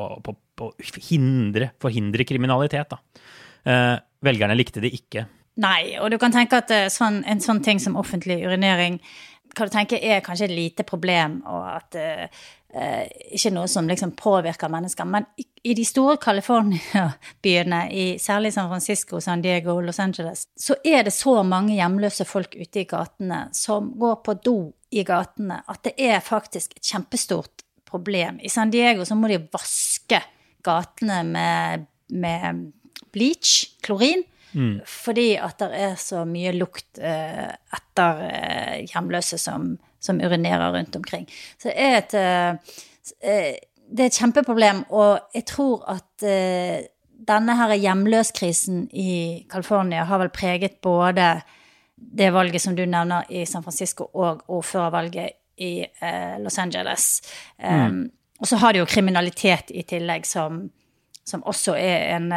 å 0.62 0.72
hindre, 1.10 1.72
forhindre 1.82 2.26
kriminalitet. 2.28 2.94
Eh, 3.66 3.96
velgerne 4.24 4.58
likte 4.58 4.84
det 4.84 4.94
ikke. 4.94 5.26
Nei, 5.64 5.96
og 6.02 6.10
du 6.10 6.18
kan 6.22 6.34
tenke 6.34 6.62
at 6.64 6.72
eh, 6.74 6.90
sånn, 6.94 7.22
en 7.30 7.42
sånn 7.42 7.62
ting 7.66 7.82
som 7.82 7.98
offentlig 8.00 8.42
urinering 8.46 9.00
kan 9.54 9.70
du 9.70 9.74
tenke 9.74 10.00
er 10.02 10.24
kanskje 10.26 10.48
et 10.48 10.56
lite 10.56 10.86
problem, 10.88 11.36
og 11.46 11.66
at 11.70 11.98
uh, 11.98 13.04
ikke 13.38 13.52
noe 13.54 13.70
som 13.70 13.86
liksom 13.90 14.16
påvirker 14.18 14.72
mennesker. 14.74 15.06
Men 15.06 15.28
i, 15.38 15.46
i 15.70 15.76
de 15.78 15.86
store 15.86 16.18
California-byene, 16.22 17.84
særlig 18.22 18.54
San 18.56 18.72
Francisco, 18.72 19.22
San 19.22 19.44
Diego, 19.46 19.78
Los 19.82 20.02
Angeles, 20.02 20.48
så 20.58 20.80
er 20.84 21.06
det 21.06 21.14
så 21.14 21.36
mange 21.46 21.78
hjemløse 21.78 22.26
folk 22.26 22.58
ute 22.58 22.82
i 22.82 22.88
gatene 22.90 23.44
som 23.54 23.92
går 24.00 24.16
på 24.26 24.38
do 24.42 24.58
i 24.94 25.06
gatene, 25.06 25.62
at 25.70 25.86
det 25.86 25.94
er 26.02 26.26
faktisk 26.26 26.74
et 26.78 26.90
kjempestort 26.90 27.64
problem. 27.86 28.42
I 28.42 28.50
San 28.50 28.74
Diego 28.74 29.06
så 29.06 29.18
må 29.18 29.30
de 29.30 29.42
vaske 29.54 30.22
gatene 30.64 31.24
med, 31.28 31.88
med 32.10 32.64
bleach, 33.14 33.68
klorin. 33.86 34.24
Mm. 34.54 34.82
Fordi 34.86 35.34
at 35.42 35.60
det 35.60 35.70
er 35.82 35.96
så 35.98 36.24
mye 36.30 36.54
lukt 36.54 37.00
eh, 37.02 37.50
etter 37.74 38.24
eh, 38.28 38.76
hjemløse 38.86 39.40
som, 39.42 39.74
som, 40.00 40.22
urinerer 40.22 40.76
rundt 40.76 40.96
omkring. 40.96 41.26
Så 41.58 41.72
det 41.72 41.78
er 41.78 41.96
et, 41.98 42.18
eh, 42.18 42.82
eh 43.22 43.54
det 43.94 44.06
er 44.06 44.10
et 44.10 44.18
kjempeproblem, 44.18 44.86
og 44.90 45.36
jeg 45.36 45.46
tror 45.46 45.84
at 45.92 46.24
eh, 46.26 46.86
denne 47.28 47.56
her 47.60 47.74
hjemløskrisen 47.76 48.88
i 48.90 49.44
California 49.52 50.06
har 50.08 50.22
vel 50.22 50.32
preget 50.34 50.80
både 50.82 51.42
det 51.96 52.32
valget 52.34 52.62
som 52.62 52.76
du 52.76 52.86
nevner 52.86 53.28
i 53.30 53.46
San 53.46 53.64
Francisco, 53.64 54.08
og 54.14 54.44
ordførervalget 54.48 55.30
i 55.58 55.86
eh, 55.86 56.40
Los 56.40 56.58
Angeles. 56.58 57.22
Mm. 57.60 57.86
Um, 57.86 58.12
og 58.44 58.50
så 58.50 58.60
har 58.60 58.76
de 58.76 58.82
jo 58.84 58.90
kriminalitet 58.90 59.72
i 59.72 59.86
tillegg, 59.88 60.28
som, 60.28 60.66
som 61.24 61.46
også 61.48 61.78
er 61.80 62.10
en 62.18 62.34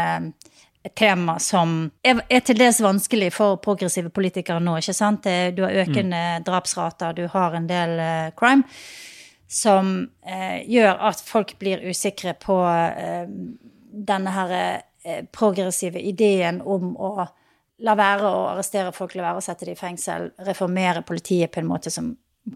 et 0.86 0.94
tema 0.94 1.38
som 1.42 1.90
er, 2.06 2.20
er, 2.30 2.42
til 2.46 2.58
dels 2.60 2.78
vanskelig 2.82 3.32
for 3.34 3.58
progressive 3.62 4.10
politikere 4.14 4.62
nå. 4.62 4.76
ikke 4.78 4.94
sant? 4.94 5.26
Du 5.56 5.64
har 5.64 5.80
økende 5.82 6.20
mm. 6.38 6.44
drapsrater, 6.46 7.16
du 7.16 7.26
har 7.32 7.56
en 7.58 7.66
del 7.66 7.96
uh, 7.98 8.28
crime 8.38 8.62
som 9.50 9.96
uh, 10.26 10.58
gjør 10.66 11.02
at 11.10 11.22
folk 11.26 11.56
blir 11.58 11.82
usikre 11.86 12.36
på 12.38 12.60
uh, 12.62 13.26
denne 13.90 14.34
her 14.34 14.54
progressive 15.30 16.00
ideen 16.02 16.58
om 16.66 16.96
å 16.98 17.28
la 17.86 17.92
være 17.94 18.26
å 18.26 18.46
arrestere 18.50 18.90
folk, 18.94 19.14
la 19.14 19.28
være 19.28 19.38
å 19.38 19.44
sette 19.44 19.68
dem 19.68 19.76
i 19.76 19.78
fengsel, 19.78 20.32
reformere 20.42 21.04
politiet 21.06 21.52
på 21.54 21.62
en 21.62 21.68
måte 21.68 21.92
som 21.94 22.08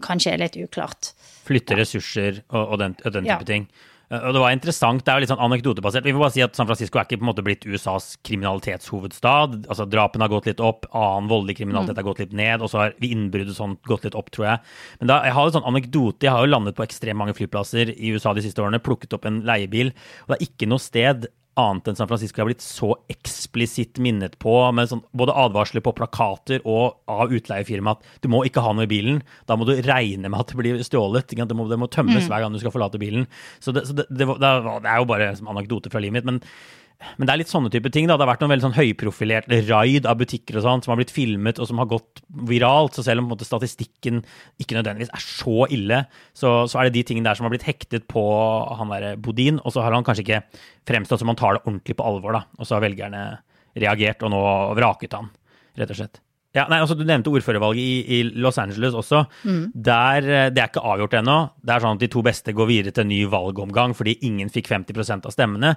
kanskje 0.03 0.35
er 0.35 0.43
litt 0.45 0.59
uklart. 0.61 1.13
Flytte 1.47 1.77
ressurser 1.79 2.43
og, 2.49 2.61
og 2.63 2.77
den, 2.83 2.99
og 3.03 3.15
den 3.17 3.27
type 3.27 3.41
ja. 3.43 3.47
ting. 3.47 3.67
Eh, 4.11 4.19
og 4.19 4.35
det 4.35 4.43
var 4.43 4.53
interessant. 4.55 5.03
Det 5.05 5.11
er 5.11 5.19
jo 5.19 5.23
litt 5.25 5.31
sånn 5.31 5.43
anekdotebasert. 5.45 6.05
Vi 6.05 6.13
får 6.15 6.23
bare 6.23 6.35
si 6.35 6.43
at 6.45 6.57
San 6.57 6.69
Francisco 6.69 6.99
er 6.99 7.07
ikke 7.07 7.19
på 7.21 7.25
en 7.25 7.31
måte 7.31 7.45
blitt 7.45 7.67
USAs 7.67 8.13
kriminalitetshovedstad. 8.27 9.57
Altså 9.63 9.87
Drapene 9.89 10.27
har 10.27 10.33
gått 10.33 10.49
litt 10.51 10.63
opp, 10.63 10.87
annen 10.91 11.29
voldelig 11.31 11.57
kriminalitet 11.61 11.95
mm. 11.95 12.01
har 12.01 12.09
gått 12.09 12.23
litt 12.25 12.37
ned, 12.37 12.63
og 12.63 12.71
så 12.71 12.83
har 12.83 12.95
innbruddet 13.07 13.57
sånn 13.57 13.77
gått 13.89 14.07
litt 14.07 14.17
opp, 14.19 14.31
tror 14.35 14.49
jeg. 14.49 14.63
Men 15.01 15.13
da, 15.13 15.21
jeg 15.27 15.37
har 15.37 15.51
en 15.51 15.57
sånn 15.59 15.69
anekdote. 15.73 16.27
Jeg 16.27 16.35
har 16.35 16.45
jo 16.45 16.53
landet 16.53 16.77
på 16.77 16.87
ekstremt 16.87 17.21
mange 17.21 17.37
flyplasser 17.37 17.93
i 17.95 18.15
USA 18.15 18.35
de 18.37 18.45
siste 18.45 18.63
årene, 18.63 18.83
plukket 18.83 19.15
opp 19.17 19.27
en 19.29 19.43
leiebil, 19.47 19.93
og 20.25 20.33
det 20.33 20.39
er 20.39 20.49
ikke 20.49 20.69
noe 20.71 20.83
sted 20.83 21.29
annet 21.59 21.89
enn 21.89 21.97
San 21.99 22.07
Francisco 22.07 22.41
har 22.41 22.47
blitt 22.47 22.63
så 22.63 22.93
eksplisitt 23.11 23.99
minnet 24.03 24.37
på, 24.41 24.53
med 24.75 24.89
sånn, 24.91 25.03
både 25.17 25.35
advarsler 25.35 25.83
på 25.83 25.93
plakater 25.97 26.63
og 26.63 27.01
av 27.11 27.33
utleiefirma 27.33 27.95
at 27.97 28.21
du 28.23 28.29
må 28.31 28.43
ikke 28.47 28.63
ha 28.63 28.71
noe 28.75 28.87
i 28.87 28.91
bilen. 28.91 29.19
Da 29.49 29.57
må 29.59 29.67
du 29.67 29.73
regne 29.75 30.31
med 30.31 30.39
at 30.39 30.53
det 30.53 30.59
blir 30.61 30.83
stjålet. 30.85 31.35
Det 31.35 31.57
må, 31.57 31.67
det 31.67 31.79
må 31.81 31.89
tømmes 31.91 32.23
mm. 32.23 32.29
hver 32.31 32.45
gang 32.45 32.55
du 32.55 32.61
skal 32.61 32.75
forlate 32.75 33.01
bilen. 33.01 33.27
Så 33.59 33.75
det, 33.75 33.85
så 33.89 33.97
det, 33.97 34.07
det, 34.09 34.27
det 34.27 34.53
er 34.87 35.01
jo 35.01 35.09
bare 35.09 35.33
som 35.39 35.51
anekdote 35.51 35.91
fra 35.91 36.03
livet 36.03 36.21
mitt. 36.21 36.29
men 36.29 36.43
men 37.17 37.27
det 37.27 37.33
er 37.33 37.41
litt 37.41 37.51
sånne 37.51 37.71
type 37.73 37.91
ting. 37.93 38.07
da. 38.09 38.17
Det 38.17 38.25
har 38.25 38.31
vært 38.33 38.43
noen 38.43 38.53
veldig 38.53 38.65
sånn 38.67 38.77
høyprofilerte 38.77 39.59
raid 39.67 40.07
av 40.09 40.19
butikker 40.21 40.59
og 40.59 40.65
sånt, 40.65 40.85
som 40.85 40.93
har 40.93 41.01
blitt 41.01 41.13
filmet 41.13 41.61
og 41.61 41.69
som 41.69 41.81
har 41.81 41.89
gått 41.91 42.23
viralt. 42.49 42.97
Så 42.97 43.05
selv 43.05 43.23
om 43.23 43.31
måte, 43.33 43.47
statistikken 43.47 44.21
ikke 44.61 44.77
nødvendigvis 44.79 45.13
er 45.13 45.25
så 45.25 45.67
ille, 45.73 46.03
så, 46.37 46.55
så, 46.71 46.79
er 46.79 46.89
det 46.89 46.99
de 46.99 47.05
tingene 47.11 47.29
der 47.29 47.39
som 47.39 47.47
har 47.47 47.53
blitt 47.53 47.67
hektet 47.67 48.07
på 48.11 48.25
han 48.79 48.93
der 48.93 49.15
Bodin. 49.21 49.61
Og 49.65 49.75
så 49.75 49.85
har 49.85 49.95
han 49.95 50.07
kanskje 50.07 50.25
ikke 50.27 50.43
fremstått 50.89 51.23
som 51.23 51.31
han 51.31 51.39
tar 51.39 51.57
det 51.57 51.65
ordentlig 51.65 51.97
på 51.99 52.07
alvor, 52.07 52.39
da. 52.39 52.45
Og 52.59 52.67
så 52.67 52.77
har 52.77 52.85
velgerne 52.85 53.25
reagert 53.79 54.25
og 54.25 54.33
nå 54.33 54.43
vraket 54.77 55.15
han, 55.17 55.31
rett 55.79 55.93
og 55.93 56.01
slett. 56.01 56.21
Ja, 56.51 56.65
nei, 56.67 56.81
altså 56.83 56.97
Du 56.99 57.05
nevnte 57.07 57.31
ordførervalget 57.31 57.79
i, 57.79 58.17
i 58.17 58.41
Los 58.43 58.59
Angeles 58.59 58.95
også. 58.97 59.23
Mm. 59.47 59.63
Der, 59.87 60.27
eh, 60.27 60.49
det 60.51 60.59
er 60.59 60.71
ikke 60.71 60.83
avgjort 60.93 61.15
ennå. 61.21 61.37
Det 61.63 61.73
er 61.73 61.83
sånn 61.83 61.95
at 61.95 62.03
De 62.03 62.11
to 62.11 62.23
beste 62.25 62.55
går 62.55 62.67
videre 62.67 62.95
til 62.95 63.05
en 63.05 63.11
ny 63.13 63.21
valgomgang 63.31 63.95
fordi 63.95 64.17
ingen 64.27 64.51
fikk 64.51 64.67
50% 64.71 65.29
av 65.29 65.35
stemmene. 65.35 65.73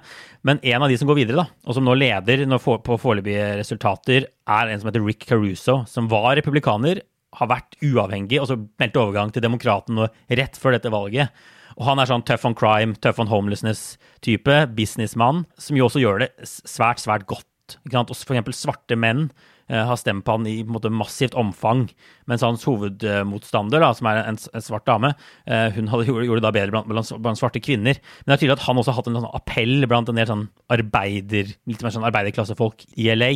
Men 0.47 0.59
en 0.59 0.83
av 0.83 0.91
de 0.91 0.99
som 0.99 1.07
går 1.09 1.21
videre, 1.21 1.45
da, 1.45 1.47
og 1.63 1.77
som 1.77 1.87
nå 1.87 1.95
leder 1.95 2.43
for, 2.59 2.83
på 2.83 2.99
foreløpige 2.99 3.53
resultater, 3.61 4.27
er 4.27 4.71
en 4.71 4.81
som 4.81 4.91
heter 4.91 5.05
Rick 5.05 5.25
Caruso, 5.29 5.81
som 5.89 6.11
var 6.11 6.35
republikaner, 6.37 7.01
har 7.35 7.51
vært 7.51 7.75
uavhengig, 7.83 8.39
og 8.39 8.47
så 8.47 8.55
meldte 8.79 9.01
overgang 9.01 9.31
til 9.33 9.43
Demokraten 9.43 10.05
rett 10.07 10.59
før 10.59 10.75
dette 10.75 10.91
valget. 10.91 11.33
Og 11.75 11.83
han 11.89 11.99
er 11.99 12.07
sånn 12.07 12.23
tough 12.27 12.47
on 12.47 12.55
crime, 12.55 12.95
tough 13.03 13.19
on 13.19 13.31
homelessness-type, 13.31 14.61
businessmann, 14.77 15.43
som 15.59 15.75
jo 15.75 15.89
også 15.89 16.03
gjør 16.03 16.23
det 16.23 16.29
svært, 16.47 17.03
svært 17.03 17.27
godt. 17.27 17.77
Ikke 17.83 17.97
sant? 17.97 18.13
Også 18.13 18.27
for 18.27 18.35
eksempel 18.37 18.55
svarte 18.55 18.95
menn 18.99 19.27
har 19.73 19.97
stemt 19.97 20.25
på 20.25 20.35
han 20.35 20.45
i 20.49 20.59
måte, 20.67 20.91
massivt 20.93 21.35
omfang. 21.39 21.87
Mens 22.29 22.43
hans 22.45 22.65
hovedmotstander, 22.67 23.81
da, 23.81 23.91
som 23.97 24.09
er 24.11 24.21
en, 24.21 24.37
en 24.37 24.65
svart 24.65 24.85
dame, 24.85 25.13
eh, 25.49 25.67
hun 25.75 25.89
hadde, 25.91 26.05
gjorde, 26.09 26.37
det 26.37 26.45
da 26.45 26.53
bedre 26.55 26.75
blant, 26.75 26.89
blant, 26.91 27.15
blant, 27.23 27.41
svarte 27.41 27.63
kvinner. 27.63 27.99
Men 28.23 28.33
det 28.33 28.37
er 28.37 28.43
tydelig 28.43 28.57
at 28.59 28.67
han 28.67 28.81
også 28.81 28.93
har 28.93 29.01
hatt 29.01 29.11
en 29.11 29.19
sånn 29.19 29.35
appell 29.41 29.89
blant 29.89 30.11
en 30.11 30.21
del 30.21 30.29
sånn 30.29 30.47
arbeider, 30.75 31.53
litt 31.69 31.85
mer 31.85 31.95
sånn 31.95 32.07
arbeiderklassefolk 32.07 32.87
i 32.95 33.09
LA. 33.15 33.31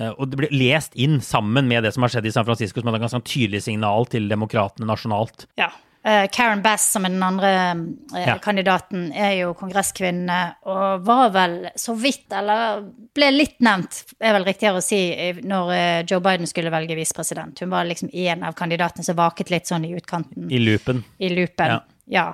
Eh, 0.00 0.12
og 0.16 0.30
det 0.30 0.40
ble 0.40 0.50
lest 0.54 0.94
inn 0.94 1.20
sammen 1.24 1.68
med 1.70 1.86
det 1.86 1.94
som 1.96 2.06
har 2.06 2.14
skjedd 2.14 2.30
i 2.30 2.34
San 2.34 2.46
Francisco, 2.48 2.82
som 2.82 2.92
er 2.92 3.00
et 3.00 3.06
ganske 3.06 3.24
tydelig 3.28 3.64
signal 3.66 4.06
til 4.12 4.30
demokratene 4.30 4.88
nasjonalt. 4.88 5.48
Ja, 5.60 5.72
Karen 6.02 6.62
Bass, 6.64 6.88
som 6.90 7.04
er 7.06 7.12
den 7.14 7.22
andre 7.22 7.50
uh, 7.78 8.16
ja. 8.18 8.34
kandidaten, 8.42 9.04
er 9.14 9.36
jo 9.38 9.52
kongresskvinne 9.54 10.38
og 10.66 11.04
var 11.06 11.30
vel 11.34 11.54
så 11.78 11.94
vidt, 11.94 12.26
eller 12.34 12.82
ble 13.14 13.28
litt 13.30 13.60
nevnt, 13.62 14.00
er 14.18 14.34
vel 14.34 14.48
riktigere 14.48 14.80
å 14.80 14.84
si, 14.84 14.98
når 15.46 15.70
uh, 15.70 16.00
Joe 16.02 16.18
Biden 16.24 16.50
skulle 16.50 16.74
velge 16.74 16.98
visepresident. 16.98 17.62
Hun 17.62 17.70
var 17.70 17.86
liksom 17.86 18.10
en 18.10 18.42
av 18.48 18.58
kandidatene 18.58 19.06
som 19.06 19.18
vaket 19.20 19.54
litt 19.54 19.70
sånn 19.70 19.86
i 19.86 19.94
utkanten. 19.94 20.50
I 20.50 20.58
loopen. 20.62 21.04
I 21.22 21.30
loopen, 21.36 21.76
ja. 21.76 21.80
ja. 22.18 22.26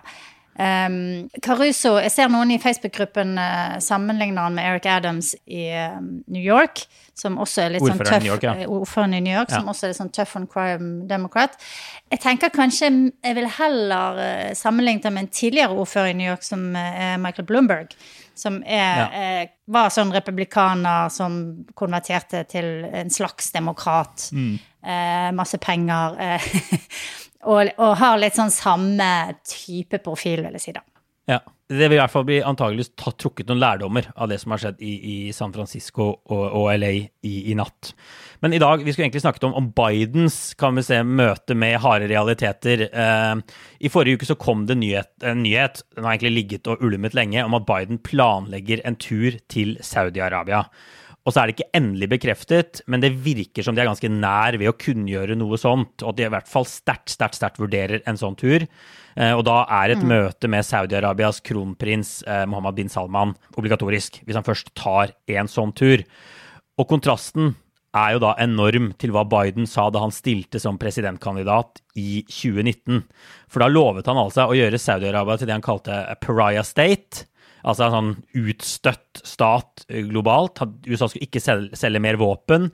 Um, 0.59 1.29
Caruso 1.39 2.01
Jeg 2.03 2.11
ser 2.11 2.31
noen 2.33 2.51
i 2.51 2.57
Facebook-gruppen 2.59 3.37
uh, 3.39 3.77
sammenligner 3.83 4.49
han 4.49 4.57
med 4.57 4.67
Eric 4.67 4.89
Adams 4.91 5.31
i 5.47 5.69
um, 5.95 6.17
New 6.27 6.43
York, 6.43 6.83
som 7.15 7.37
også 7.39 7.63
er 7.63 7.77
litt 7.77 7.85
sånn 7.87 8.01
tøff. 8.03 8.27
York, 8.27 8.47
ja. 8.47 8.57
Eh, 8.59 8.67
ordføreren 8.67 9.15
i 9.15 9.21
New 9.23 9.35
York, 9.35 9.53
ja. 9.55 9.61
som 9.61 9.71
også 9.71 9.87
er 9.87 9.93
litt 9.93 10.01
sånn 10.01 10.11
tøff 10.15 10.35
on 10.39 10.49
crime 10.51 11.07
democrat. 11.11 11.55
Jeg 12.11 12.25
tenker 12.25 12.51
kanskje 12.55 12.91
jeg 12.91 13.37
vil 13.39 13.47
heller 13.61 14.19
uh, 14.19 14.49
sammenligne 14.59 15.05
det 15.05 15.13
med 15.15 15.29
en 15.29 15.31
tidligere 15.39 15.79
ordfører 15.79 16.11
i 16.11 16.19
New 16.19 16.27
York, 16.27 16.43
som 16.47 16.73
er 16.75 17.15
uh, 17.15 17.21
Michael 17.23 17.47
Bloomberg. 17.47 17.95
Som 18.39 18.61
er, 18.63 18.99
ja. 19.11 19.47
var 19.67 19.89
sånn 19.91 20.13
republikaner 20.15 21.09
som 21.11 21.41
konverterte 21.75 22.45
til 22.47 22.85
en 22.87 23.11
slags 23.11 23.51
demokrat. 23.51 24.29
Mm. 24.31 24.61
masse 25.35 25.59
penger. 25.59 26.15
Og, 27.47 27.71
og, 27.79 27.93
har 28.01 28.19
litt 28.19 28.35
sånn 28.39 28.51
samme 28.51 29.11
type 29.47 30.01
profil, 30.03 30.43
vil 30.43 30.59
jeg 30.59 30.65
si 30.65 30.75
da. 30.75 30.83
Ja. 31.29 31.43
Det 31.69 31.85
vil 31.85 31.99
i 31.99 32.01
hvert 32.01 32.13
fall 32.15 32.25
bli 32.25 32.39
antageligvis 32.41 32.95
tatt, 32.97 33.19
trukket 33.21 33.51
noen 33.51 33.61
lærdommer 33.61 34.07
av 34.17 34.31
det 34.31 34.39
som 34.41 34.55
har 34.55 34.63
skjedd 34.63 34.79
i, 34.81 34.93
i 35.05 35.17
San 35.37 35.53
Francisco 35.53 36.07
og, 36.09 36.45
og 36.57 36.71
LA 36.81 36.89
i, 36.97 37.33
i, 37.51 37.57
natt. 37.59 37.91
Men 38.41 38.57
i 38.57 38.61
dag 38.63 38.81
vi 38.81 38.95
skulle 38.95 39.05
egentlig 39.05 39.21
snakket 39.27 39.45
om, 39.51 39.53
om 39.59 39.67
Bidens 39.77 40.39
kan 40.57 40.79
vi 40.81 40.87
se, 40.87 41.03
møte 41.05 41.53
med 41.53 41.77
harde 41.85 42.09
realiteter. 42.09 42.87
Eh, 42.89 43.59
I 43.85 43.91
forrige 43.93 44.17
uke 44.17 44.31
så 44.31 44.39
kom 44.41 44.65
det 44.71 44.79
nyhet, 44.81 45.13
en 45.21 45.45
nyhet, 45.45 45.83
den 45.93 46.09
har 46.09 46.17
egentlig 46.17 46.33
ligget 46.39 46.73
og 46.73 46.81
ulmet 46.89 47.19
lenge, 47.19 47.45
om 47.45 47.59
at 47.61 47.69
Biden 47.69 48.01
planlegger 48.01 48.81
en 48.89 48.97
tur 48.97 49.37
til 49.53 49.77
Saudi-Arabia. 49.85 50.65
Og 51.29 51.35
så 51.35 51.43
er 51.43 51.51
det 51.51 51.59
ikke 51.59 51.77
endelig 51.77 52.07
bekreftet, 52.15 52.81
men 52.89 53.03
det 53.05 53.11
virker 53.21 53.67
som 53.67 53.77
de 53.77 53.83
er 53.83 53.91
ganske 53.91 54.09
nær 54.09 54.57
ved 54.57 54.71
å 54.71 54.77
kunngjøre 54.81 55.37
noe 55.37 55.59
sånt, 55.61 56.01
og 56.01 56.15
at 56.15 56.17
de 56.17 56.25
i 56.25 56.33
hvert 56.33 56.49
fall 56.49 56.65
sterkt, 56.65 57.13
sterkt, 57.13 57.37
sterkt 57.37 57.61
vurderer 57.61 58.01
en 58.09 58.17
sånn 58.17 58.39
tur. 58.41 58.65
Eh, 58.65 59.35
og 59.35 59.45
da 59.45 59.59
er 59.83 59.93
et 59.93 60.01
mm. 60.01 60.09
møte 60.09 60.49
med 60.49 60.65
Saudi-Arabias 60.65 61.43
kronprins 61.45 62.23
eh, 62.25 62.47
Mohammed 62.49 62.81
bin 62.81 62.89
Salman 62.93 63.37
obligatorisk, 63.61 64.23
hvis 64.25 64.41
han 64.41 64.47
først 64.47 64.73
tar 64.79 65.13
en 65.29 65.53
sånn 65.53 65.77
tur. 65.77 66.07
Og 66.81 66.89
kontrasten 66.89 67.53
er 67.99 68.15
jo 68.15 68.25
da 68.25 68.35
enorm 68.41 68.95
til 69.01 69.13
hva 69.13 69.27
Biden 69.29 69.69
sa 69.69 69.91
da 69.93 70.01
han 70.01 70.15
stilte 70.15 70.61
som 70.63 70.81
presidentkandidat 70.81 71.83
i 72.01 72.23
2019. 72.25 73.03
For 73.53 73.65
da 73.65 73.69
lovet 73.69 74.09
han 74.09 74.21
altså 74.21 74.49
å 74.49 74.57
gjøre 74.57 74.81
Saudi-Arabia 74.81 75.43
til 75.43 75.51
det 75.51 75.59
han 75.59 75.65
kalte 75.67 76.07
a 76.09 76.17
pariah 76.17 76.65
state 76.65 77.29
altså 77.63 77.87
en 77.87 77.95
sånn 77.95 78.11
utstøtt 78.39 79.23
stat 79.27 79.85
eh, 79.89 80.05
globalt. 80.09 80.63
USA 80.87 81.09
skulle 81.09 81.29
ikke 81.29 81.43
selge, 81.43 81.79
selge 81.79 82.03
mer 82.03 82.19
våpen. 82.21 82.69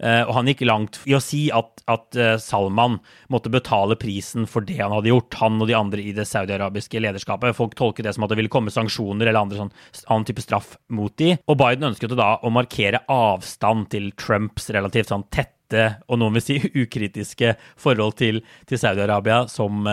Eh, 0.00 0.22
og 0.24 0.32
han 0.38 0.48
gikk 0.50 0.64
langt 0.68 1.00
i 1.10 1.14
å 1.16 1.22
si 1.22 1.46
at, 1.54 1.82
at, 1.90 2.08
eh, 2.16 2.34
Salman 2.40 2.98
måtte 3.32 3.52
betale 3.52 3.98
prisen 4.00 4.48
for 4.50 4.64
det 4.66 4.80
han 4.80 4.94
hadde 4.96 5.12
gjort, 5.12 5.38
han 5.42 5.60
og 5.60 5.70
de 5.70 5.76
andre 5.76 6.04
i 6.04 6.14
det 6.16 6.26
saudiarabiske 6.30 7.02
lederskapet. 7.02 7.56
Folk 7.58 7.76
tolket 7.78 8.08
det 8.08 8.16
som 8.16 8.26
at 8.26 8.32
det 8.32 8.40
ville 8.40 8.52
komme 8.52 8.72
sanksjoner 8.74 9.28
eller 9.28 9.44
andre 9.44 9.60
sånn, 9.60 9.74
annen 10.08 10.28
type 10.28 10.44
straff 10.44 10.74
mot 10.88 11.14
de. 11.20 11.34
Og 11.46 11.60
Biden 11.60 11.90
ønsket 11.92 12.16
da 12.18 12.34
å 12.40 12.52
markere 12.54 13.04
avstand 13.12 13.90
til 13.92 14.10
Trumps 14.18 14.70
relativt 14.74 15.12
sånn 15.12 15.28
tette 15.30 15.59
og 15.76 16.18
noen 16.20 16.38
vil 16.38 16.44
si 16.44 16.58
ukritiske 16.82 17.54
forhold 17.80 18.16
til, 18.18 18.40
til 18.66 18.80
Saudi-Arabia 18.80 19.44
som, 19.50 19.86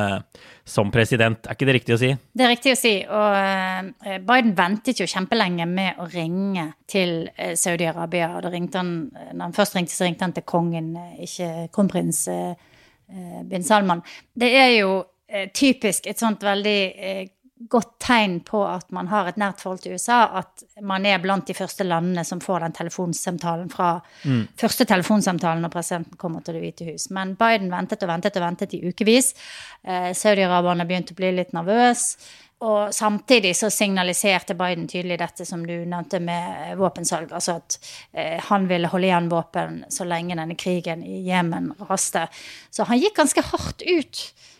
som, 0.65 0.91
president. 0.93 1.45
Er 1.45 1.57
ikke 1.57 1.69
det 1.69 1.77
riktig 1.79 1.95
å 1.97 1.99
si? 2.01 2.11
Det 2.33 2.45
er 2.45 2.53
riktig 2.53 2.73
å 2.73 2.79
si. 2.79 2.93
Og 3.05 4.23
Biden 4.27 4.55
ventet 4.57 5.01
jo 5.01 5.09
kjempelenge 5.09 5.67
med 5.69 6.01
å 6.01 6.07
ringe 6.11 6.69
til 6.89 7.27
Saudi-Arabia. 7.35 8.33
og 8.37 8.45
da 8.45 8.53
ringte 8.53 8.81
han, 8.81 8.93
når 9.33 9.43
han 9.49 9.55
først 9.55 9.75
ringte 9.77 9.95
så 9.95 10.07
ringte 10.07 10.25
han 10.25 10.35
til 10.35 10.45
kongen, 10.47 10.95
eh, 10.95 11.23
ikke 11.27 11.51
kronprins 11.73 12.27
eh, 12.31 12.55
eh, 13.09 13.43
bin 13.47 13.63
Salman. 13.63 14.03
Det 14.33 14.51
er 14.55 14.73
jo 14.79 14.97
typisk 15.51 16.05
et 16.07 16.21
sånt 16.21 16.39
veldig 16.47 17.27
godt 17.59 17.99
tegn 17.99 18.39
på 18.45 18.61
at 18.67 18.91
man 18.93 19.09
har 19.11 19.27
et 19.29 19.37
nært 19.41 19.61
forhold 19.61 19.81
til 19.83 19.97
USA, 19.97 20.19
at 20.39 20.63
man 20.85 21.05
er 21.09 21.21
blant 21.21 21.47
de 21.49 21.55
første 21.57 21.85
landene 21.87 22.23
som 22.27 22.41
får 22.43 22.65
den 22.65 22.75
telefonsamtalen 22.77 23.69
fra 23.73 23.95
mm. 24.23 24.43
første 24.59 24.85
telefonsamtalen 24.85 25.65
når 25.65 25.73
presidenten 25.73 26.19
kommer 26.21 26.45
til 26.45 26.57
Det 26.57 26.63
hvite 26.65 26.89
hus. 26.91 27.09
Men 27.09 27.35
Biden 27.39 27.71
ventet 27.73 28.03
og 28.05 28.11
ventet 28.11 28.37
og 28.37 28.45
ventet 28.45 28.75
i 28.77 28.83
ukevis. 28.87 29.33
Eh, 29.83 30.11
Saudi-araberne 30.13 30.85
begynte 30.85 31.17
å 31.17 31.21
bli 31.21 31.33
litt 31.39 31.55
nervøse. 31.57 32.17
Og 32.65 32.93
samtidig 32.93 33.51
så 33.55 33.69
signaliserte 33.69 34.55
Biden 34.57 34.87
tydelig 34.89 35.19
dette 35.21 35.45
som 35.45 35.61
du 35.67 35.75
nevnte 35.85 36.17
med 36.19 36.77
våpensalg. 36.79 37.29
Altså 37.29 37.59
at 37.59 37.77
eh, 38.17 38.41
han 38.49 38.65
ville 38.69 38.89
holde 38.89 39.09
igjen 39.11 39.29
våpen 39.29 39.83
så 39.93 40.07
lenge 40.09 40.37
denne 40.39 40.57
krigen 40.57 41.03
i 41.05 41.19
Jemen 41.27 41.69
raste. 41.89 42.25
Så 42.73 42.87
han 42.89 42.97
gikk 42.97 43.19
ganske 43.19 43.45
hardt 43.51 43.85
ut 43.85 44.23
eh, 44.25 44.55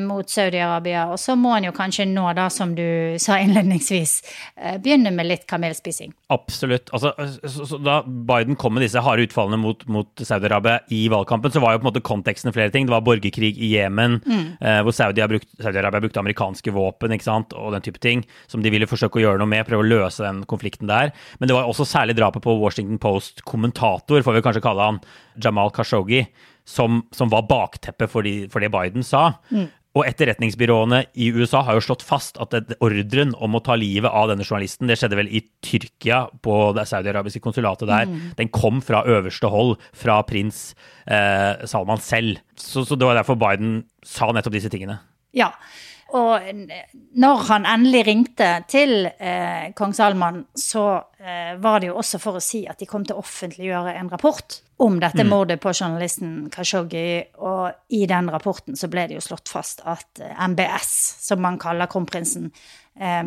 mot 0.00 0.28
Saudi-Arabia. 0.30 1.06
Og 1.12 1.18
så 1.20 1.36
må 1.38 1.52
han 1.56 1.66
jo 1.68 1.74
kanskje 1.76 2.06
nå, 2.08 2.24
da, 2.36 2.48
som 2.52 2.74
du 2.76 3.16
sa 3.20 3.38
innledningsvis, 3.42 4.14
eh, 4.56 4.78
begynne 4.82 5.12
med 5.14 5.28
litt 5.28 5.46
kamelspising. 5.50 6.14
Absolutt. 6.32 6.92
Altså, 6.96 7.12
så, 7.44 7.66
så 7.68 7.80
da 7.82 8.00
Biden 8.06 8.58
kom 8.60 8.76
med 8.76 8.86
disse 8.86 9.02
harde 9.04 9.26
utfallene 9.28 9.60
mot, 9.60 9.84
mot 9.90 10.24
Saudi-Arabia 10.24 10.80
i 10.94 11.04
valgkampen, 11.12 11.52
så 11.52 11.62
var 11.64 11.74
jo 11.74 11.82
på 11.82 11.86
en 11.86 11.90
måte 11.90 12.04
konteksten 12.04 12.54
flere 12.54 12.72
ting. 12.74 12.88
Det 12.88 12.96
var 12.96 13.04
borgerkrig 13.06 13.54
i 13.56 13.72
Jemen, 13.74 14.20
mm. 14.24 14.44
eh, 14.60 14.80
hvor 14.86 14.96
Saudi-Arabia 14.96 15.42
Saudi 15.62 16.00
brukte 16.00 16.22
amerikanske 16.22 16.74
våpen 16.74 17.14
ikke 17.14 17.28
sant? 17.28 17.54
og 17.56 17.72
den 17.74 17.84
type 17.84 18.00
ting, 18.02 18.24
som 18.50 18.62
de 18.64 18.72
ville 18.72 18.88
forsøke 18.88 19.20
å 19.20 19.24
gjøre 19.24 19.42
noe 19.42 19.50
med, 19.50 19.66
prøve 19.68 19.84
å 19.84 19.88
løse 19.88 20.24
den 20.24 20.44
konflikten 20.48 20.90
der. 20.90 21.12
Men 21.38 21.50
det 21.50 21.56
var 21.56 21.68
også 21.68 21.86
særlig 21.88 22.16
drapet 22.18 22.44
på 22.44 22.56
Washington 22.60 23.00
Post-kommentator, 23.02 24.22
får 24.24 24.38
vi 24.38 24.44
kanskje 24.46 24.64
kalle 24.64 24.92
han, 24.92 25.02
Jamal 25.42 25.72
Khashoggi 25.74 26.24
som, 26.68 27.02
som 27.14 27.30
var 27.32 27.48
bakteppet 27.48 28.12
for, 28.12 28.26
de, 28.26 28.46
for, 28.52 28.62
det 28.62 28.72
Biden 28.74 29.06
sa. 29.06 29.38
Mm. 29.48 29.68
Og 29.96 30.04
etterretningsbyråene 30.06 31.00
i 31.18 31.30
USA 31.34 31.62
har 31.66 31.78
jo 31.78 31.82
slått 31.88 32.04
fast 32.06 32.36
at 32.42 32.54
ordren 32.84 33.32
om 33.40 33.56
å 33.56 33.62
ta 33.64 33.74
livet 33.78 34.12
av 34.12 34.28
denne 34.30 34.44
journalisten, 34.44 34.86
det 34.86 34.98
skjedde 35.00 35.18
vel 35.18 35.30
i 35.32 35.40
Tyrkia, 35.64 36.26
på 36.44 36.58
det 36.76 36.84
saudi-arabiske 36.90 37.42
konsulatet 37.42 37.88
der, 37.90 38.06
mm. 38.06 38.20
den 38.38 38.52
kom 38.54 38.82
fra 38.84 39.02
øverste 39.08 39.50
hold, 39.50 39.78
fra 39.96 40.20
prins 40.28 40.70
eh, 41.08 41.64
Salman 41.66 42.04
selv. 42.04 42.42
Så, 42.54 42.84
så, 42.84 42.98
det 42.98 43.08
var 43.08 43.18
derfor 43.18 43.40
Biden 43.40 43.80
sa 44.06 44.28
nettopp 44.30 44.58
disse 44.58 44.70
tingene. 44.72 45.00
Ja, 45.36 45.50
og 46.16 46.40
når 47.20 47.42
han 47.50 47.66
endelig 47.68 48.00
ringte 48.06 48.46
til 48.70 49.04
eh, 49.10 49.68
kong 49.76 49.92
Salman, 49.92 50.40
så 50.56 50.84
eh, 51.20 51.58
var 51.60 51.82
det 51.82 51.90
jo 51.90 51.98
også 52.00 52.20
for 52.22 52.38
å 52.38 52.42
si 52.42 52.62
at 52.70 52.80
de 52.80 52.88
kom 52.88 53.04
til 53.04 53.18
å 53.18 53.20
offentliggjøre 53.20 53.92
en 53.92 54.08
rapport 54.08 54.56
om 54.80 54.96
dette 55.02 55.26
mm. 55.26 55.28
mordet 55.28 55.58
på 55.60 55.74
journalisten 55.74 56.46
Khashoggi. 56.54 57.34
Og 57.44 57.92
i 57.92 58.06
den 58.08 58.30
rapporten 58.32 58.78
så 58.78 58.88
ble 58.88 59.04
det 59.10 59.18
jo 59.18 59.24
slått 59.26 59.52
fast 59.52 59.84
at 59.84 60.22
eh, 60.24 60.32
MBS, 60.48 60.94
som 61.26 61.44
man 61.44 61.60
kaller 61.60 61.90
kronprinsen, 61.92 62.48
eh, 62.96 63.24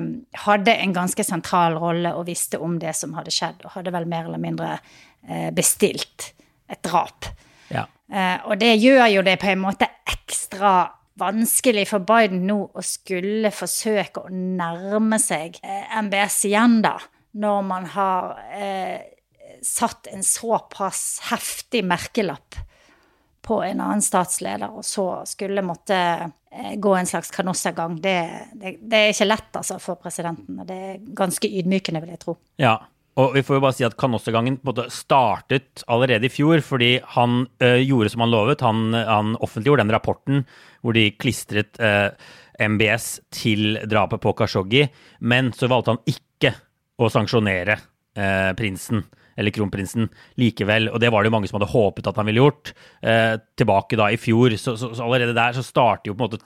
hadde 0.48 0.74
en 0.74 0.96
ganske 0.98 1.26
sentral 1.28 1.78
rolle 1.82 2.16
og 2.18 2.26
visste 2.32 2.58
om 2.58 2.80
det 2.82 2.96
som 2.98 3.14
hadde 3.20 3.36
skjedd, 3.36 3.62
og 3.62 3.76
hadde 3.76 3.94
vel 3.94 4.10
mer 4.10 4.26
eller 4.26 4.42
mindre 4.42 4.72
eh, 5.28 5.52
bestilt 5.54 6.32
et 6.72 6.82
drap. 6.88 7.30
Ja. 7.70 7.86
Eh, 8.10 8.40
og 8.50 8.58
det 8.60 8.74
gjør 8.80 9.06
jo 9.20 9.24
det 9.28 9.38
på 9.44 9.52
en 9.54 9.62
måte 9.68 9.92
ekstra 10.10 10.74
vanskelig 11.20 11.88
for 11.90 12.04
Biden 12.08 12.46
nå 12.48 12.58
å 12.74 12.84
skulle 12.86 13.52
forsøke 13.54 14.26
å 14.26 14.34
nærme 14.34 15.20
seg 15.22 15.60
eh, 15.64 15.98
MBS 16.02 16.44
igjen, 16.50 16.80
da, 16.86 16.96
når 17.42 17.64
man 17.68 17.88
har 17.94 18.38
eh, 18.56 19.00
satt 19.66 20.10
en 20.12 20.24
såpass 20.26 21.22
heftig 21.30 21.84
merkelapp 21.88 22.60
på 23.42 23.58
en 23.66 23.82
annen 23.82 24.04
statsleder, 24.06 24.70
og 24.70 24.86
så 24.86 25.24
skulle 25.28 25.64
måtte 25.66 25.98
eh, 25.98 26.74
gå 26.78 26.96
en 26.96 27.10
slags 27.10 27.34
kanossagang. 27.34 27.98
Det, 28.02 28.18
det, 28.54 28.78
det, 28.82 28.98
er 28.98 29.14
ikke 29.16 29.30
lett 29.30 29.62
altså, 29.62 29.80
for 29.82 30.00
presidenten. 30.02 30.62
Det 30.68 30.80
er 30.88 31.06
ganske 31.18 31.50
ydmykende, 31.50 32.04
vil 32.04 32.14
jeg 32.16 32.24
tro. 32.24 32.38
Ja, 32.62 32.78
og 33.22 33.36
vi 33.36 33.44
får 33.46 33.58
jo 33.58 33.64
bare 33.64 33.76
si 33.78 33.86
at 33.86 33.96
Kanossagangen 34.00 34.58
startet 34.90 35.84
allerede 35.92 36.28
i 36.28 36.34
fjor, 36.34 36.62
fordi 36.66 36.92
han 37.16 37.46
ø, 37.62 37.68
eh, 37.68 37.84
gjorde 37.86 38.12
som 38.14 38.26
han 38.26 38.34
lovet. 38.34 38.64
Han, 38.66 38.94
han, 38.94 39.36
offentliggjorde 39.40 39.86
den 39.86 39.94
rapporten 39.94 40.46
hvor 40.82 40.98
de 40.98 41.12
klistret 41.22 41.80
ø, 41.80 41.92
eh, 42.10 42.30
MBS 42.62 43.20
til 43.34 43.80
drapet 43.90 44.22
på 44.22 44.34
Kashoggi. 44.38 44.88
Men 45.22 45.52
så 45.54 45.70
valgte 45.72 45.96
han 45.96 46.04
ikke 46.10 46.54
å 47.02 47.10
sanksjonere 47.12 47.78
ø, 47.78 48.22
eh, 48.22 48.52
prinsen 48.58 49.06
eller 49.40 49.54
kronprinsen, 49.56 50.10
likevel. 50.40 50.90
Og 50.92 51.00
det 51.02 51.12
var 51.14 51.24
det 51.24 51.32
jo 51.32 51.36
mange 51.36 51.50
som 51.50 51.60
hadde 51.60 51.72
håpet 51.72 52.10
at 52.10 52.20
han 52.20 52.28
ville 52.30 52.44
gjort. 52.44 52.74
Eh, 53.02 53.36
tilbake 53.60 54.00
da 54.00 54.10
i 54.12 54.20
fjor, 54.20 54.56
så, 54.60 54.76
så, 54.80 54.92
så, 54.96 55.06
allerede 55.06 55.36
der 55.38 55.56
så 55.56 55.64
starter 55.66 56.12
jo 56.12 56.18
på 56.18 56.26
en 56.26 56.32
måte 56.32 56.40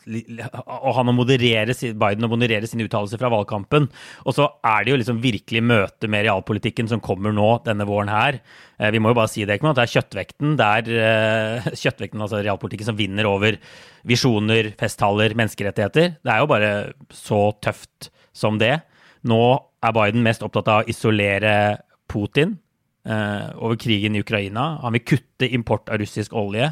og 0.65 0.91
han 0.97 1.11
å 1.11 1.15
moderere 1.15 1.75
Biden 1.75 2.27
å 2.27 2.31
moderere 2.31 2.69
sine 2.69 2.85
uttalelser 2.87 3.21
fra 3.21 3.31
valgkampen. 3.33 3.89
Og 4.25 4.37
så 4.37 4.47
er 4.65 4.85
det 4.85 4.93
jo 4.93 4.99
liksom 5.01 5.21
virkelig 5.23 5.63
møte 5.65 6.09
med 6.11 6.25
realpolitikken 6.27 6.89
som 6.91 7.03
kommer 7.03 7.35
nå 7.35 7.49
denne 7.65 7.87
våren 7.87 8.11
her. 8.11 8.39
Eh, 8.79 8.91
vi 8.93 9.01
må 9.01 9.11
jo 9.11 9.19
bare 9.19 9.31
si 9.31 9.45
det, 9.45 9.59
ikke 9.59 9.75
det 9.75 9.85
er 9.85 9.93
kjøttvekten, 9.95 10.57
det 10.59 10.71
er 10.79 11.05
eh, 11.05 11.69
kjøttvekten, 11.83 12.25
altså 12.25 12.41
realpolitikken, 12.41 12.91
som 12.91 12.99
vinner 12.99 13.29
over 13.29 13.59
visjoner, 14.05 14.73
festtaler, 14.79 15.35
menneskerettigheter. 15.37 16.19
Det 16.21 16.33
er 16.33 16.43
jo 16.43 16.51
bare 16.51 16.73
så 17.13 17.47
tøft 17.63 18.11
som 18.35 18.59
det. 18.61 18.77
Nå 19.25 19.41
er 19.85 19.95
Biden 19.95 20.25
mest 20.25 20.43
opptatt 20.45 20.69
av 20.69 20.83
å 20.83 20.91
isolere 20.91 21.55
Putin 22.11 22.59
over 23.05 23.77
krigen 23.77 24.15
i 24.17 24.21
Ukraina. 24.23 24.79
Han 24.81 24.95
vil 24.97 25.03
kutte 25.05 25.49
import 25.53 25.91
av 25.93 25.99
russisk 26.01 26.33
olje. 26.33 26.71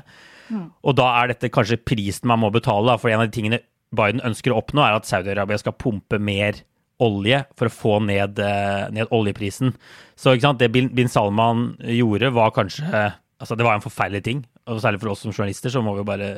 Mm. 0.50 0.65
Og 0.84 0.96
da 0.98 1.06
er 1.19 1.32
dette 1.32 1.52
kanskje 1.54 1.78
prisen 1.86 2.30
man 2.32 2.41
må 2.41 2.50
betale, 2.54 2.98
for 2.98 3.12
en 3.12 3.22
av 3.22 3.30
de 3.30 3.36
tingene 3.38 3.62
Biden 3.93 4.24
ønsker 4.26 4.54
å 4.54 4.60
oppnå, 4.62 4.82
er 4.82 4.98
at 4.98 5.10
Saudi-Arabia 5.10 5.60
skal 5.62 5.78
pumpe 5.78 6.17
mer 6.17 6.63
olje 7.04 7.43
for 7.58 7.69
å 7.69 7.74
få 7.74 8.00
ned, 8.06 8.39
eh, 8.39 8.89
ned 8.93 9.12
oljeprisen. 9.13 9.74
Så 10.17 10.36
det 10.58 10.72
bin 10.72 11.10
Salman 11.10 11.78
gjorde, 11.80 12.34
var 12.34 12.52
kanskje 12.52 13.13
Altså, 13.43 13.58
det 13.58 13.65
var 13.65 13.76
en 13.76 13.84
forferdelig 13.84 14.24
ting. 14.24 14.46
Og 14.71 14.80
særlig 14.80 15.02
for 15.02 15.12
oss 15.12 15.26
som 15.26 15.34
journalister, 15.34 15.73
så 15.73 15.82
må 15.84 15.95
vi 15.95 16.04
jo 16.04 16.08
bare 16.08 16.30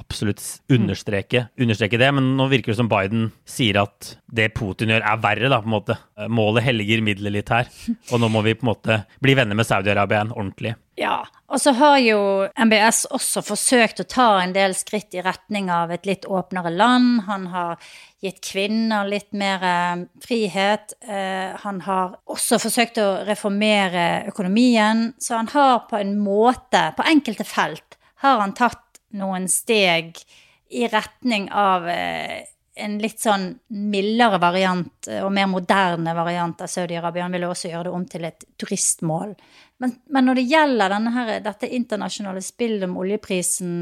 absolutt 0.00 0.42
understreke, 0.72 1.44
understreke, 1.60 1.98
det. 2.00 2.10
Men 2.14 2.32
nå 2.38 2.46
virker 2.50 2.72
det 2.72 2.78
som 2.80 2.90
Biden 2.90 3.28
sier 3.48 3.80
at 3.82 4.14
det 4.30 4.50
Putin 4.56 4.92
gjør, 4.92 5.04
er 5.06 5.22
verre, 5.22 5.50
da, 5.52 5.60
på 5.62 5.70
en 5.70 5.76
måte. 5.76 5.96
Målet 6.30 6.66
helliger 6.66 7.02
middelet 7.06 7.36
litt 7.38 7.52
her. 7.54 7.70
Og 8.10 8.22
nå 8.22 8.30
må 8.32 8.42
vi 8.46 8.56
på 8.58 8.66
en 8.66 8.72
måte 8.72 9.00
bli 9.22 9.36
venner 9.38 9.58
med 9.58 9.68
Saudi-Arabia 9.68 10.26
ordentlig. 10.30 10.74
Ja, 11.00 11.22
og 11.48 11.60
så 11.62 11.72
har 11.78 11.96
jo 12.02 12.18
MBS 12.60 13.06
også 13.08 13.40
forsøkt 13.40 14.02
å 14.02 14.08
ta 14.10 14.26
en 14.42 14.52
del 14.52 14.74
skritt 14.76 15.14
i 15.16 15.22
retning 15.24 15.70
av 15.72 15.92
et 15.94 16.04
litt 16.04 16.26
åpnere 16.28 16.68
land. 16.74 17.22
Han 17.24 17.46
har 17.54 17.80
gitt 18.20 18.42
kvinner 18.44 19.08
litt 19.08 19.30
mer 19.32 19.64
eh, 19.64 20.02
frihet. 20.20 20.92
Eh, 21.00 21.56
han 21.62 21.80
har 21.86 22.18
også 22.28 22.60
forsøkt 22.60 23.00
å 23.00 23.08
reformere 23.24 24.26
økonomien. 24.28 25.14
Så 25.16 25.38
han 25.40 25.48
har 25.54 25.86
på 25.88 25.96
en 26.02 26.18
måte, 26.20 26.90
på 26.98 27.08
enkelte 27.08 27.48
felt, 27.48 27.96
har 28.20 28.44
han 28.44 28.52
tatt 28.58 29.00
noen 29.16 29.48
steg 29.48 30.20
i 30.68 30.84
retning 30.92 31.48
av 31.48 31.88
eh, 31.88 32.44
en 32.80 32.98
litt 33.02 33.20
sånn 33.22 33.46
mildere 33.92 34.40
variant 34.42 35.08
og 35.20 35.30
mer 35.34 35.48
moderne 35.50 36.14
variant 36.16 36.64
av 36.64 36.70
Saudi-Arabia. 36.70 37.26
Han 37.26 37.36
ville 37.36 37.50
også 37.50 37.70
gjøre 37.70 37.88
det 37.88 37.94
om 37.96 38.06
til 38.10 38.26
et 38.28 38.46
turistmål. 38.60 39.34
Men, 39.80 39.94
men 40.12 40.28
når 40.28 40.40
det 40.40 40.46
gjelder 40.50 40.96
her, 41.16 41.32
dette 41.44 41.70
internasjonale 41.76 42.42
spillet 42.44 42.84
om 42.88 42.98
oljeprisen, 43.00 43.72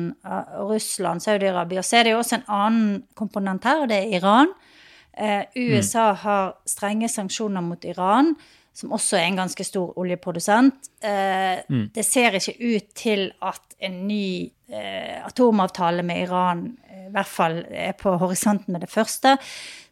Russland, 0.68 1.24
Saudi-Arabia, 1.24 1.82
så 1.82 1.98
er 1.98 2.06
det 2.06 2.14
jo 2.14 2.20
også 2.22 2.38
en 2.38 2.46
annen 2.58 3.00
komponent 3.18 3.66
her, 3.66 3.82
og 3.82 3.90
det 3.90 4.02
er 4.02 4.20
Iran. 4.20 4.54
Uh, 5.18 5.42
USA 5.58 6.12
mm. 6.12 6.20
har 6.22 6.52
strenge 6.70 7.10
sanksjoner 7.10 7.64
mot 7.66 7.84
Iran 7.88 8.36
som 8.78 8.94
også 8.94 9.18
er 9.18 9.26
en 9.26 9.40
ganske 9.40 9.64
stor 9.66 9.96
oljeprodusent. 9.98 10.90
Eh, 11.02 11.58
mm. 11.68 11.88
Det 11.94 12.04
ser 12.06 12.36
ikke 12.38 12.54
ut 12.62 12.92
til 12.94 13.24
at 13.42 13.74
en 13.82 13.96
ny 14.06 14.46
eh, 14.70 15.18
atomavtale 15.26 16.04
med 16.06 16.22
Iran 16.28 16.60
eh, 16.86 16.87
i 17.08 17.14
hvert 17.14 17.30
fall 17.30 17.62
er 17.68 17.96
på 17.98 18.14
horisonten 18.20 18.74
med 18.74 18.84
det 18.84 18.90
første. 18.92 19.36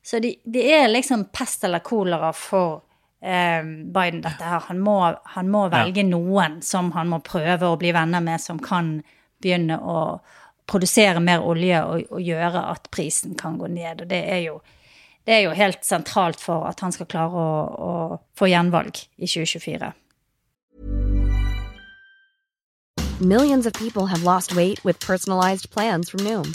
Så 0.04 0.20
det 0.22 0.36
de 0.44 0.62
er 0.72 0.88
liksom 0.90 1.26
pest 1.34 1.64
eller 1.66 1.84
kolera 1.84 2.30
for 2.36 2.82
eh, 3.20 3.62
Biden, 3.64 4.22
dette 4.22 4.44
her. 4.44 4.62
Han 4.68 4.80
må, 4.84 5.00
han 5.36 5.50
må 5.50 5.66
velge 5.72 6.04
ja. 6.04 6.10
noen 6.12 6.60
som 6.62 6.92
han 6.94 7.10
må 7.10 7.20
prøve 7.26 7.72
å 7.72 7.78
bli 7.80 7.92
venner 7.96 8.22
med, 8.24 8.40
som 8.42 8.60
kan 8.62 9.00
begynne 9.42 9.78
å 9.80 10.20
produsere 10.66 11.22
mer 11.22 11.44
olje 11.46 11.82
og, 11.86 12.08
og 12.10 12.22
gjøre 12.22 12.62
at 12.72 12.88
prisen 12.94 13.36
kan 13.38 13.58
gå 13.58 13.70
ned. 13.70 14.02
Og 14.04 14.10
det 14.10 14.22
er 14.30 14.42
jo 14.48 14.60
det 15.26 15.34
er 15.34 15.40
jo 15.42 15.54
helt 15.58 15.82
sentralt 15.82 16.38
for 16.38 16.68
at 16.68 16.78
han 16.84 16.92
skal 16.94 17.08
klare 17.10 17.34
å, 17.34 17.54
å 17.90 18.18
få 18.38 18.46
gjenvalg 18.46 18.94
i 19.18 19.26
2024. 19.26 19.90
Millions 23.20 23.66
of 23.66 23.72
people 23.72 24.06
have 24.06 24.22
lost 24.22 24.54
weight 24.54 24.84
with 24.84 25.00
personalized 25.00 25.70
plans 25.70 26.10
from 26.10 26.20
Noom. 26.20 26.54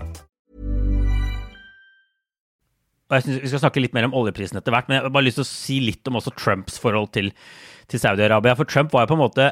Jeg 3.11 3.25
synes 3.25 3.41
Vi 3.43 3.51
skal 3.51 3.63
snakke 3.65 3.83
litt 3.83 3.95
mer 3.97 4.07
om 4.07 4.15
oljeprisen 4.17 4.59
etter 4.59 4.73
hvert, 4.73 4.87
men 4.87 4.97
jeg 4.97 5.05
har 5.05 5.13
bare 5.13 5.27
lyst 5.27 5.39
til 5.41 5.47
å 5.47 5.51
si 5.51 5.81
litt 5.83 6.07
om 6.07 6.19
også 6.19 6.35
Trumps 6.39 6.79
forhold 6.81 7.11
til, 7.17 7.31
til 7.91 8.01
Saudi-Arabia. 8.01 8.55
For 8.59 8.69
Trump 8.69 8.93
var 8.95 9.05
jo 9.05 9.13
på 9.13 9.19
en 9.19 9.25
måte 9.25 9.51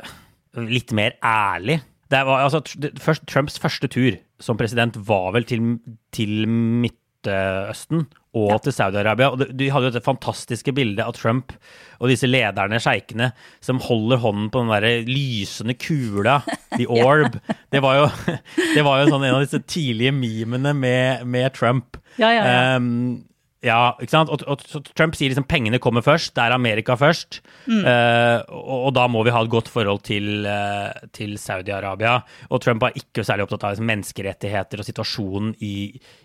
litt 0.70 0.94
mer 0.96 1.18
ærlig. 1.26 1.82
Det 2.10 2.24
var, 2.26 2.48
altså, 2.48 2.64
først, 2.98 3.28
Trumps 3.30 3.60
første 3.62 3.90
tur 3.92 4.18
som 4.42 4.58
president 4.58 4.98
var 5.06 5.36
vel 5.36 5.46
til, 5.46 5.76
til 6.16 6.48
Midtøsten 6.50 8.08
og 8.38 8.50
ja. 8.50 8.58
til 8.66 8.74
Saudi-Arabia. 8.74 9.30
Og 9.30 9.44
de 9.58 9.70
hadde 9.70 9.90
jo 9.90 9.94
dette 9.94 10.06
fantastiske 10.06 10.74
bildet 10.74 11.04
av 11.06 11.14
Trump 11.18 11.54
og 12.00 12.10
disse 12.10 12.30
lederne, 12.30 12.82
sjeikene, 12.82 13.32
som 13.66 13.82
holder 13.84 14.24
hånden 14.24 14.50
på 14.54 14.64
den 14.64 14.74
der 14.74 15.10
lysende 15.10 15.76
kula, 15.78 16.40
the 16.78 16.88
orb. 17.04 17.38
ja. 17.38 17.58
det, 17.76 17.84
var 17.86 18.00
jo, 18.00 18.10
det 18.76 18.86
var 18.88 19.04
jo 19.04 19.10
sånn 19.12 19.28
en 19.28 19.38
av 19.38 19.46
disse 19.46 19.62
tidlige 19.70 20.16
memene 20.16 20.74
med, 20.78 21.26
med 21.30 21.54
Trump. 21.58 22.00
Ja, 22.18 22.32
ja, 22.34 22.46
ja. 22.46 22.78
Um, 22.78 23.29
ja, 23.60 23.92
ikke 24.00 24.14
sant? 24.14 24.30
Og, 24.32 24.44
og, 24.48 24.62
og, 24.78 24.90
Trump 24.96 25.18
sier 25.18 25.34
liksom 25.34 25.48
pengene 25.50 25.82
kommer 25.84 26.04
først, 26.04 26.32
det 26.38 26.46
er 26.46 26.56
Amerika 26.56 26.96
først. 27.00 27.42
Mm. 27.68 27.82
Uh, 27.84 28.38
og, 28.56 28.78
og, 28.78 28.92
da 28.96 29.08
må 29.12 29.24
vi 29.28 29.34
ha 29.36 29.42
et 29.44 29.52
godt 29.52 29.72
forhold 29.72 30.00
til, 30.08 30.48
uh, 30.48 30.96
til 31.16 31.36
Saudi-Arabia. 31.42 32.22
Og 32.50 32.64
Trump 32.64 32.86
var 32.88 32.96
ikke 32.96 33.26
særlig 33.28 33.46
opptatt 33.46 33.68
av 33.68 33.76
liksom, 33.76 33.92
menneskerettigheter 33.92 34.80
og 34.80 34.88
situasjonen 34.88 35.52
i, 35.60 35.74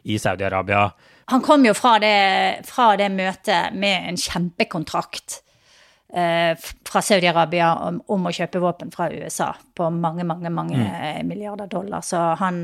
i 0.06 0.20
Saudi-Arabia. 0.22 0.86
Han 1.34 1.42
kom 1.42 1.66
jo 1.66 1.74
fra 1.74 1.96
det, 1.98 2.14
fra 2.70 2.92
det, 3.00 3.10
møtet 3.10 3.74
med 3.82 4.12
en 4.12 4.20
kjempekontrakt 4.20 5.40
uh, 6.14 6.54
fra 6.86 7.02
Saudi-Arabia 7.02 7.74
om, 7.90 8.02
om, 8.14 8.30
å 8.30 8.36
kjøpe 8.38 8.62
våpen 8.62 8.94
fra 8.94 9.10
USA 9.10 9.56
på 9.74 9.90
mange, 9.90 10.22
mange, 10.22 10.54
mange 10.54 10.78
mm. 10.78 11.26
milliarder 11.26 11.66
dollar. 11.66 12.06
Så 12.06 12.22
han 12.38 12.62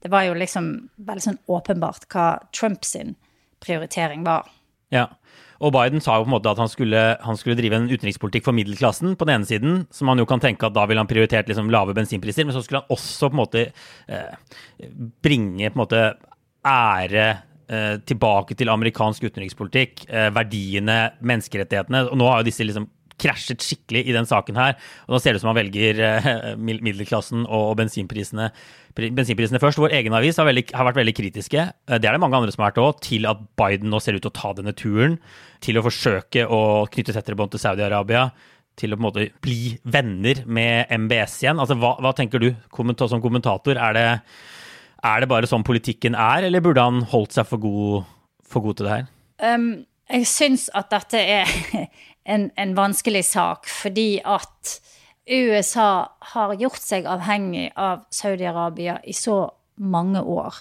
Det 0.00 0.08
var 0.08 0.24
jo 0.24 0.32
liksom 0.32 0.78
veldig 0.96 1.22
sånn 1.26 1.42
åpenbart 1.52 2.08
hva 2.08 2.38
Trump 2.56 2.86
sin 2.88 3.18
prioritering 3.62 4.24
var. 4.26 4.48
Ja, 4.90 5.06
og 5.60 5.74
Biden 5.76 6.00
sa 6.00 6.16
jo 6.16 6.24
på 6.24 6.30
en 6.30 6.34
måte 6.38 6.52
at 6.52 6.60
han 6.60 6.70
skulle, 6.72 7.00
han 7.20 7.38
skulle, 7.38 7.58
drive 7.58 7.76
en 7.76 7.90
utenrikspolitikk 7.90 8.46
for 8.46 8.56
middelklassen 8.56 9.12
på 9.18 9.28
den 9.28 9.40
ene 9.40 9.48
siden, 9.48 9.82
som 9.92 10.08
han 10.08 10.22
jo 10.22 10.26
kan 10.28 10.40
tenke 10.40 10.66
at 10.66 10.76
da 10.76 10.86
ville 10.88 11.02
han 11.02 11.10
prioritert 11.10 11.50
liksom 11.50 11.68
lave 11.72 11.94
bensinpriser, 11.96 12.48
men 12.48 12.56
så 12.56 12.64
skulle 12.64 12.80
han 12.80 12.96
også 12.96 13.28
på 13.28 13.36
en 13.36 13.42
måte 13.42 13.66
eh, 13.68 14.56
bringe 15.22 15.68
på 15.68 15.76
en 15.76 15.82
måte 15.82 16.04
ære 16.66 17.26
eh, 17.68 17.98
tilbake 18.08 18.56
til 18.56 18.72
amerikansk 18.72 19.28
utenrikspolitikk, 19.28 20.06
eh, 20.08 20.30
verdiene, 20.32 20.98
menneskerettighetene. 21.20 22.06
Og 22.08 22.18
nå 22.20 22.30
har 22.30 22.40
jo 22.40 22.48
disse 22.48 22.64
liksom 22.64 22.88
krasjet 23.20 23.64
skikkelig 23.64 24.02
i 24.08 24.14
den 24.16 24.28
saken 24.28 24.58
her. 24.58 24.76
Og 25.06 25.14
nå 25.14 25.20
ser 25.20 25.34
det 25.34 25.40
ut 25.40 25.44
som 25.44 25.52
han 25.52 25.58
velger 25.60 26.00
eh, 26.06 26.30
middelklassen 26.60 27.44
og 27.46 27.74
bensinprisene, 27.80 28.50
bensinprisene 28.96 29.60
først. 29.62 29.80
Vår 29.82 29.94
egen 30.00 30.16
avis 30.16 30.40
har, 30.40 30.48
veldig, 30.48 30.66
har, 30.74 30.88
vært 30.88 31.00
veldig 31.02 31.16
kritiske, 31.16 31.66
eh, 31.70 31.98
det 31.98 32.08
er 32.08 32.16
det 32.16 32.22
mange 32.22 32.40
andre 32.40 32.54
som 32.54 32.64
har 32.64 32.72
vært 32.72 32.82
òg, 32.84 33.02
til 33.06 33.28
at 33.30 33.42
Biden 33.60 33.92
nå 33.92 34.00
ser 34.02 34.18
ut 34.18 34.24
til 34.24 34.32
å 34.32 34.38
ta 34.40 34.54
denne 34.56 34.74
turen. 34.76 35.18
Til 35.60 35.76
å 35.76 35.84
forsøke 35.84 36.46
å 36.48 36.62
knytte 36.90 37.14
tettere 37.16 37.38
bånd 37.38 37.52
til 37.54 37.62
Saudi-Arabia. 37.62 38.30
Til 38.80 38.94
å 38.94 38.96
på 38.96 39.02
en 39.02 39.08
måte 39.08 39.28
bli 39.44 39.74
venner 39.84 40.44
med 40.48 40.90
MBS 40.94 41.42
igjen. 41.42 41.60
Altså, 41.60 41.76
hva, 41.80 41.96
hva 42.00 42.14
tenker 42.16 42.40
du 42.40 42.50
som 42.72 43.20
kommentator? 43.20 43.76
Er 43.76 43.96
det, 43.96 44.08
er 45.04 45.20
det, 45.20 45.28
bare 45.30 45.50
sånn 45.50 45.66
politikken 45.66 46.16
er, 46.16 46.48
eller 46.48 46.64
burde 46.64 46.84
han 46.86 47.04
holdt 47.12 47.36
seg 47.36 47.48
for 47.50 47.60
god, 47.60 48.10
for 48.46 48.64
god 48.64 48.80
til 48.80 48.88
det 48.88 48.96
her? 48.96 49.08
Um, 49.40 49.70
jeg 50.10 50.26
syns 50.26 50.66
at 50.76 50.90
dette 50.90 51.20
er 51.20 51.50
en, 52.24 52.50
en 52.56 52.74
vanskelig 52.74 53.24
sak, 53.24 53.68
fordi 53.68 54.20
at 54.24 54.80
USA 55.30 56.10
har 56.34 56.54
gjort 56.58 56.82
seg 56.82 57.08
avhengig 57.08 57.70
av 57.78 58.04
Saudi-Arabia 58.10 58.98
i 59.04 59.14
så 59.14 59.42
mange 59.80 60.20
år. 60.20 60.54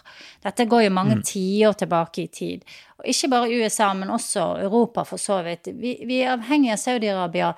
Dette 0.44 0.66
går 0.70 0.86
jo 0.86 0.96
mange 0.96 1.20
mm. 1.20 1.24
tiår 1.28 1.80
tilbake 1.82 2.24
i 2.24 2.28
tid. 2.32 2.66
Og 3.00 3.08
ikke 3.12 3.32
bare 3.34 3.52
USA, 3.52 3.92
men 3.94 4.12
også 4.14 4.46
Europa, 4.64 5.04
for 5.08 5.20
så 5.20 5.42
vidt. 5.44 5.72
Vi, 5.76 5.98
vi 6.08 6.22
er 6.24 6.38
avhengig 6.38 6.72
av 6.76 6.80
Saudi-Arabia 6.84 7.54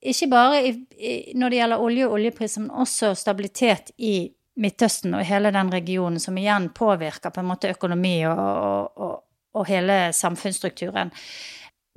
ikke 0.00 0.30
bare 0.32 0.60
i, 0.64 0.74
i, 0.96 1.14
når 1.36 1.52
det 1.52 1.58
gjelder 1.58 1.82
olje 1.84 2.06
og 2.08 2.14
oljepris, 2.16 2.58
men 2.60 2.70
også 2.72 3.14
stabilitet 3.18 3.92
i 4.00 4.30
Midtøsten 4.60 5.14
og 5.16 5.24
hele 5.24 5.52
den 5.54 5.72
regionen, 5.72 6.20
som 6.20 6.36
igjen 6.40 6.70
påvirker 6.76 7.32
på 7.32 7.42
en 7.42 7.48
måte 7.48 7.70
økonomi 7.72 8.16
og, 8.28 8.40
og, 8.40 9.00
og, 9.00 9.12
og 9.56 9.68
hele 9.68 9.98
samfunnsstrukturen 10.16 11.12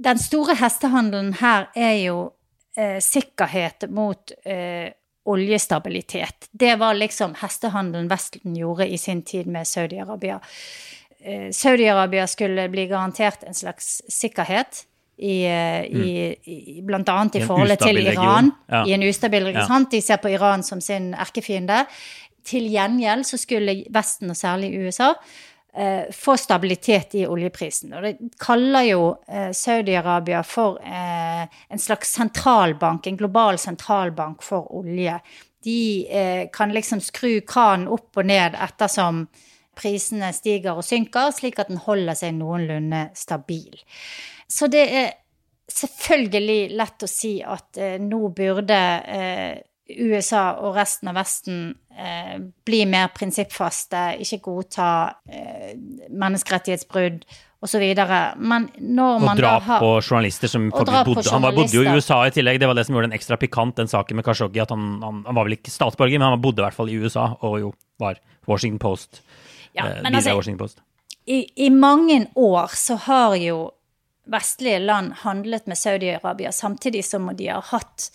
den 0.03 0.19
store 0.19 0.55
hestehandelen 0.59 1.33
her 1.39 1.69
er 1.75 1.95
jo 2.03 2.17
eh, 2.77 2.99
sikkerhet 3.03 3.87
mot 3.89 4.33
eh, 4.45 4.91
oljestabilitet. 5.25 6.49
Det 6.51 6.75
var 6.75 6.97
liksom 6.99 7.35
hestehandelen 7.39 8.09
Vesten 8.11 8.55
gjorde 8.55 8.87
i 8.87 8.97
sin 8.97 9.21
tid 9.21 9.47
med 9.47 9.67
Saudi-Arabia. 9.67 10.39
Eh, 11.23 11.49
Saudi-Arabia 11.51 12.27
skulle 12.27 12.67
bli 12.69 12.87
garantert 12.87 13.43
en 13.43 13.53
slags 13.53 14.01
sikkerhet. 14.09 14.85
I, 15.17 15.45
eh, 15.45 15.83
i, 15.85 16.35
mm. 16.35 16.51
i, 16.51 16.81
blant 16.83 17.09
annet 17.09 17.35
i, 17.35 17.45
forholdet 17.45 17.79
til 17.79 18.01
Iran. 18.01 18.51
Ja. 18.67 18.83
I 18.87 18.95
en 18.95 19.03
ustabil 19.07 19.45
region. 19.45 19.85
Ja. 19.85 19.91
De 19.91 20.01
ser 20.01 20.17
på 20.17 20.33
Iran 20.33 20.63
som 20.63 20.81
sin 20.81 21.13
erkefiende. 21.13 21.85
Til 22.43 22.65
gjengjeld 22.67 23.23
så 23.29 23.37
skulle 23.39 23.83
Vesten, 23.93 24.33
og 24.33 24.35
særlig 24.35 24.73
USA, 24.81 25.13
få 26.13 26.35
stabilitet 26.37 27.15
i 27.17 27.23
oljeprisen. 27.27 27.93
Og 27.97 28.03
det 28.05 28.35
kaller 28.41 28.85
jo 28.85 29.05
eh, 29.27 29.49
Saudi-Arabia 29.57 30.43
for 30.45 30.77
eh, 30.85 31.47
en 31.69 31.81
slags 31.81 32.13
sentralbank, 32.13 33.07
en 33.07 33.17
global 33.17 33.57
sentralbank 33.57 34.45
for 34.45 34.69
olje. 34.77 35.17
De 35.65 35.79
eh, 36.09 36.43
kan 36.53 36.73
liksom 36.73 37.01
skru 37.01 37.39
kranen 37.47 37.87
opp 37.89 38.21
og 38.21 38.29
ned 38.29 38.57
ettersom 38.59 39.25
prisene 39.73 40.29
stiger 40.35 40.77
og 40.77 40.85
synker, 40.85 41.33
slik 41.33 41.57
at 41.61 41.71
den 41.71 41.81
holder 41.81 42.17
seg 42.17 42.35
noenlunde 42.37 43.07
stabil. 43.17 43.81
Så 44.45 44.69
det 44.69 44.85
er 44.85 45.11
selvfølgelig 45.73 46.75
lett 46.77 47.05
å 47.05 47.09
si 47.09 47.37
at 47.41 47.79
eh, 47.81 47.99
nå 48.01 48.27
burde 48.35 48.81
eh, 49.09 49.61
USA 49.89 50.53
og 50.63 50.75
resten 50.77 51.09
av 51.11 51.15
Vesten 51.19 51.57
eh, 51.97 52.37
blir 52.65 52.85
mer 52.87 53.09
prinsippfaste, 53.15 54.03
ikke 54.23 54.39
godta 54.45 54.87
eh, 55.29 55.73
menneskerettighetsbrudd 56.09 57.25
osv. 57.63 57.83
Men 58.39 58.69
når 58.79 59.15
Og 59.19 59.25
man 59.27 59.37
da 59.37 59.41
drap 59.43 59.63
har 59.67 59.79
på 59.83 59.91
journalister 60.01 60.47
som 60.51 60.69
Og 60.71 60.85
faktisk 60.87 61.05
bodde 61.15 61.31
Han 61.35 61.41
var- 61.41 61.51
bodde 61.57 61.73
jo 61.77 61.83
i. 61.83 61.95
USA 61.95 62.21
i 62.27 62.31
tillegg. 62.31 62.59
Det 62.59 62.67
var 62.67 62.75
det 62.75 62.85
som 62.87 62.95
gjorde 62.95 63.09
den 63.09 63.17
ekstra 63.19 63.37
pikant, 63.37 63.75
den 63.75 63.87
saken 63.87 64.15
med 64.15 64.25
Khashoggi. 64.25 64.59
At 64.61 64.69
han, 64.69 65.01
han, 65.03 65.23
han 65.25 65.35
var 65.35 65.43
vel 65.47 65.57
ikke 65.57 65.71
statsborger, 65.71 66.19
men 66.19 66.29
han 66.29 66.41
bodde 66.41 66.59
i 66.59 66.65
hvert 66.65 66.73
fall 66.79 66.89
i 66.89 66.97
USA, 66.99 67.35
og 67.41 67.59
jo 67.59 67.73
var 67.99 68.19
Washington 68.47 68.79
Post. 68.79 69.21
Ja, 69.75 69.87
eh, 69.87 70.01
men 70.03 70.15
altså- 70.15 70.35
Washington 70.35 70.59
Post. 70.65 70.79
i, 71.27 71.47
I 71.65 71.69
mange 71.69 72.27
år 72.35 72.67
så 72.75 72.95
har 72.97 73.35
jo 73.35 73.71
vestlige 74.27 74.79
land 74.79 75.13
handlet 75.23 75.67
med 75.67 75.75
Saudi-Arabia, 75.77 76.51
samtidig 76.51 77.03
som 77.03 77.27
de 77.35 77.47
har 77.47 77.61
hatt 77.61 78.09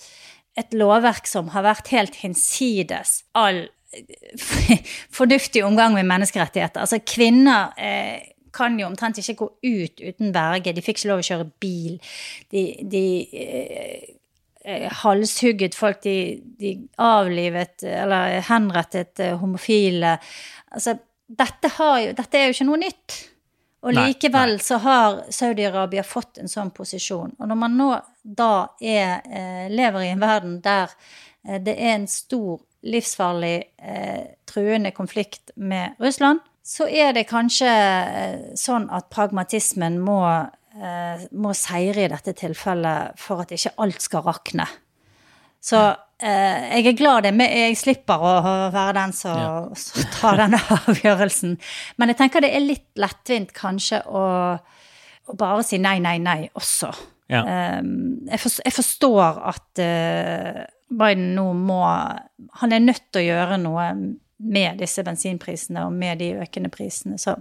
et 0.59 0.75
lovverk 0.77 1.29
som 1.31 1.53
har 1.55 1.67
vært 1.67 1.93
helt 1.95 2.19
hinsides 2.23 3.23
all 3.39 3.65
eh, 3.95 4.83
fornuftig 5.19 5.65
omgang 5.67 5.95
med 5.97 6.09
menneskerettigheter. 6.11 6.85
Altså, 6.85 7.01
kvinner 7.07 7.75
eh, 7.79 8.35
kan 8.55 8.79
jo 8.81 8.89
omtrent 8.89 9.21
ikke 9.21 9.39
gå 9.39 9.49
ut 9.69 10.03
uten 10.03 10.33
verge. 10.35 10.75
De 10.75 10.85
fikk 10.85 11.01
ikke 11.01 11.11
lov 11.13 11.23
å 11.23 11.29
kjøre 11.29 11.49
bil. 11.63 11.99
De, 12.53 12.65
de 12.91 13.05
eh, 13.45 14.15
eh, 14.65 14.87
halshugget 15.03 15.79
folk. 15.79 16.03
De, 16.05 16.39
de 16.61 16.75
avlivet 17.03 17.87
eller 17.89 18.41
henrettet 18.49 19.25
eh, 19.25 19.37
homofile. 19.41 20.17
Altså, 20.73 20.99
dette, 21.29 21.73
jo, 21.79 22.15
dette 22.17 22.41
er 22.41 22.49
jo 22.49 22.57
ikke 22.57 22.71
noe 22.71 22.83
nytt. 22.87 23.19
Og 23.87 23.95
likevel 23.95 24.57
nei. 24.57 24.63
så 24.63 24.81
har 24.83 25.21
Saudi-Arabia 25.31 26.03
fått 26.03 26.41
en 26.43 26.51
sånn 26.51 26.73
posisjon. 26.75 27.37
Og 27.39 27.47
når 27.47 27.59
man 27.61 27.77
nå 27.79 27.91
da 28.23 28.75
er, 28.83 29.23
eh, 29.31 29.69
lever 29.71 30.03
i 30.03 30.11
en 30.13 30.23
verden 30.23 30.57
der 30.65 30.91
eh, 31.47 31.61
det 31.63 31.77
er 31.77 31.95
en 31.95 32.09
stor, 32.11 32.59
livsfarlig, 32.83 33.57
eh, 33.79 34.35
truende 34.51 34.91
konflikt 34.95 35.51
med 35.57 35.99
Russland, 36.03 36.43
så 36.63 36.89
er 36.91 37.15
det 37.17 37.29
kanskje 37.31 37.71
eh, 37.71 38.41
sånn 38.59 38.89
at 38.95 39.09
pragmatismen 39.15 39.97
må, 40.03 40.21
eh, 40.75 41.25
må 41.33 41.55
seire 41.57 42.05
i 42.05 42.11
dette 42.13 42.35
tilfellet 42.37 43.19
for 43.19 43.43
at 43.43 43.55
ikke 43.55 43.77
alt 43.83 44.05
skal 44.05 44.27
rakne. 44.27 44.67
Så 45.61 45.81
jeg 46.19 46.87
er 46.91 46.97
glad 46.99 47.23
det, 47.29 47.31
men 47.39 47.53
jeg 47.53 47.77
slipper 47.79 48.23
å 48.27 48.33
være 48.75 48.95
den 48.97 49.13
som 49.15 49.39
ja. 49.39 50.07
tar 50.17 50.41
denne 50.41 50.59
avgjørelsen. 50.79 51.55
Men 52.01 52.13
jeg 52.13 52.19
tenker 52.19 52.43
det 52.43 52.51
er 52.57 52.65
litt 52.65 52.89
lettvint 52.99 53.53
kanskje 53.55 54.03
å, 54.11 54.25
å 54.59 55.39
bare 55.39 55.63
si 55.67 55.79
nei, 55.83 55.99
nei, 56.03 56.17
nei 56.23 56.41
også. 56.59 56.91
Ja. 57.29 57.45
Eh, 57.45 57.81
jeg, 58.33 58.41
for, 58.43 58.59
jeg 58.65 58.75
forstår 58.75 59.41
at 59.53 59.83
eh, 59.85 60.63
Biden 60.89 61.35
nå 61.37 61.51
må 61.53 61.83
Han 62.63 62.73
er 62.73 62.81
nødt 62.81 63.11
til 63.13 63.21
å 63.21 63.27
gjøre 63.27 63.59
noe 63.61 63.89
med 64.39 64.79
disse 64.81 65.03
bensinprisene 65.05 65.85
og 65.87 65.93
med 65.93 66.21
de 66.23 66.31
økende 66.43 66.71
prisene. 66.71 67.19
Så, 67.19 67.35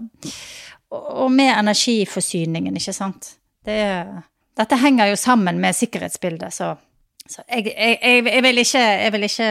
og 0.89 1.29
med 1.31 1.53
energiforsyningen, 1.53 2.77
ikke 2.79 2.95
sant. 2.95 3.35
Det, 3.65 3.77
dette 4.57 4.79
henger 4.81 5.11
jo 5.11 5.19
sammen 5.19 5.61
med 5.61 5.77
sikkerhetsbildet, 5.77 6.55
så, 6.55 6.71
så 7.29 7.43
jeg, 7.49 7.73
jeg, 7.73 7.97
jeg, 8.25 8.43
vil 8.43 8.57
ikke 8.63 8.79
Jeg 8.79 9.13
vil 9.13 9.23
ikke, 9.23 9.49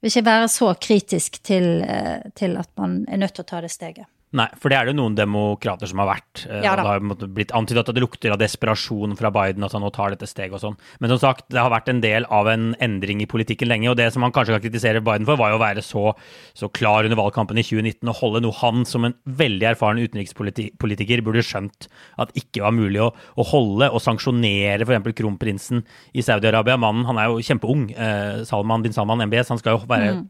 vil 0.00 0.12
ikke 0.12 0.24
være 0.24 0.48
så 0.48 0.74
kritisk 0.80 1.42
til, 1.44 1.82
eh, 1.82 2.30
til 2.36 2.56
at 2.56 2.68
man 2.78 3.04
er 3.08 3.16
nødt 3.16 3.34
til 3.34 3.44
å 3.44 3.50
ta 3.50 3.60
det 3.60 3.70
steget. 3.70 4.06
Nei, 4.38 4.44
for 4.62 4.70
det 4.70 4.76
er 4.78 4.86
det 4.86 4.92
noen 4.94 5.16
demokrater 5.18 5.88
som 5.90 5.98
har 5.98 6.06
vært. 6.12 6.44
eh, 6.46 6.60
Ja 6.62 6.76
det 6.78 6.84
har 6.86 7.00
blitt 7.34 7.50
antydet 7.50 7.82
at 7.82 7.96
det 7.96 8.02
lukter 8.04 8.30
av 8.30 8.38
desperasjon 8.38 9.16
fra 9.18 9.32
Biden 9.34 9.64
at 9.66 9.72
han 9.74 9.82
nå 9.82 9.90
tar 9.90 10.10
dette 10.14 10.28
steget 10.30 10.54
og 10.54 10.60
sånn. 10.62 10.76
Men 11.00 11.10
som 11.10 11.18
sagt, 11.18 11.48
det 11.50 11.58
har 11.58 11.72
vært 11.72 11.88
en 11.90 12.00
del 12.00 12.24
av 12.30 12.46
en 12.46 12.76
endring 12.78 13.20
i 13.22 13.26
politikken 13.26 13.66
lenge. 13.66 13.90
Og 13.90 13.96
det 13.98 14.06
som 14.14 14.22
han 14.22 14.30
kanskje 14.30 14.54
kan 14.54 14.62
kritisere 14.62 15.02
Biden 15.02 15.26
for, 15.26 15.34
var 15.40 15.50
jo 15.50 15.58
å 15.58 15.64
være 15.64 15.82
så, 15.82 16.14
så 16.54 16.70
klar 16.70 17.08
under 17.08 17.18
valgkampen 17.18 17.58
i 17.58 17.66
2019 17.66 18.06
og 18.06 18.20
holde 18.22 18.44
noe 18.46 18.54
han 18.60 18.84
som 18.86 19.04
en 19.04 19.14
veldig 19.26 19.66
erfaren 19.74 19.98
utenrikspolitiker 19.98 21.22
burde 21.26 21.42
skjønt 21.42 21.88
at 22.22 22.30
ikke 22.38 22.62
var 22.62 22.72
mulig 22.76 23.02
å, 23.02 23.10
å 23.34 23.48
holde 23.50 23.90
og 23.90 23.98
sanksjonere 24.04 24.86
f.eks. 24.86 25.10
kronprinsen 25.18 25.82
i 26.14 26.22
Saudi-Arabia. 26.22 26.78
Mannen, 26.78 27.06
han 27.10 27.18
er 27.18 27.30
jo 27.32 27.42
kjempeung. 27.42 27.88
Eh, 27.98 28.44
Salman 28.46 28.86
bin 28.86 28.94
Salman 28.94 29.26
MBS, 29.26 29.50
han 29.50 29.58
skal 29.58 29.74
jo 29.78 29.86
være 29.90 30.20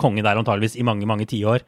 konge 0.00 0.24
der 0.24 0.38
antageligvis 0.40 0.78
i 0.80 0.84
mange, 0.88 1.04
mange 1.06 1.26
tiår. 1.28 1.60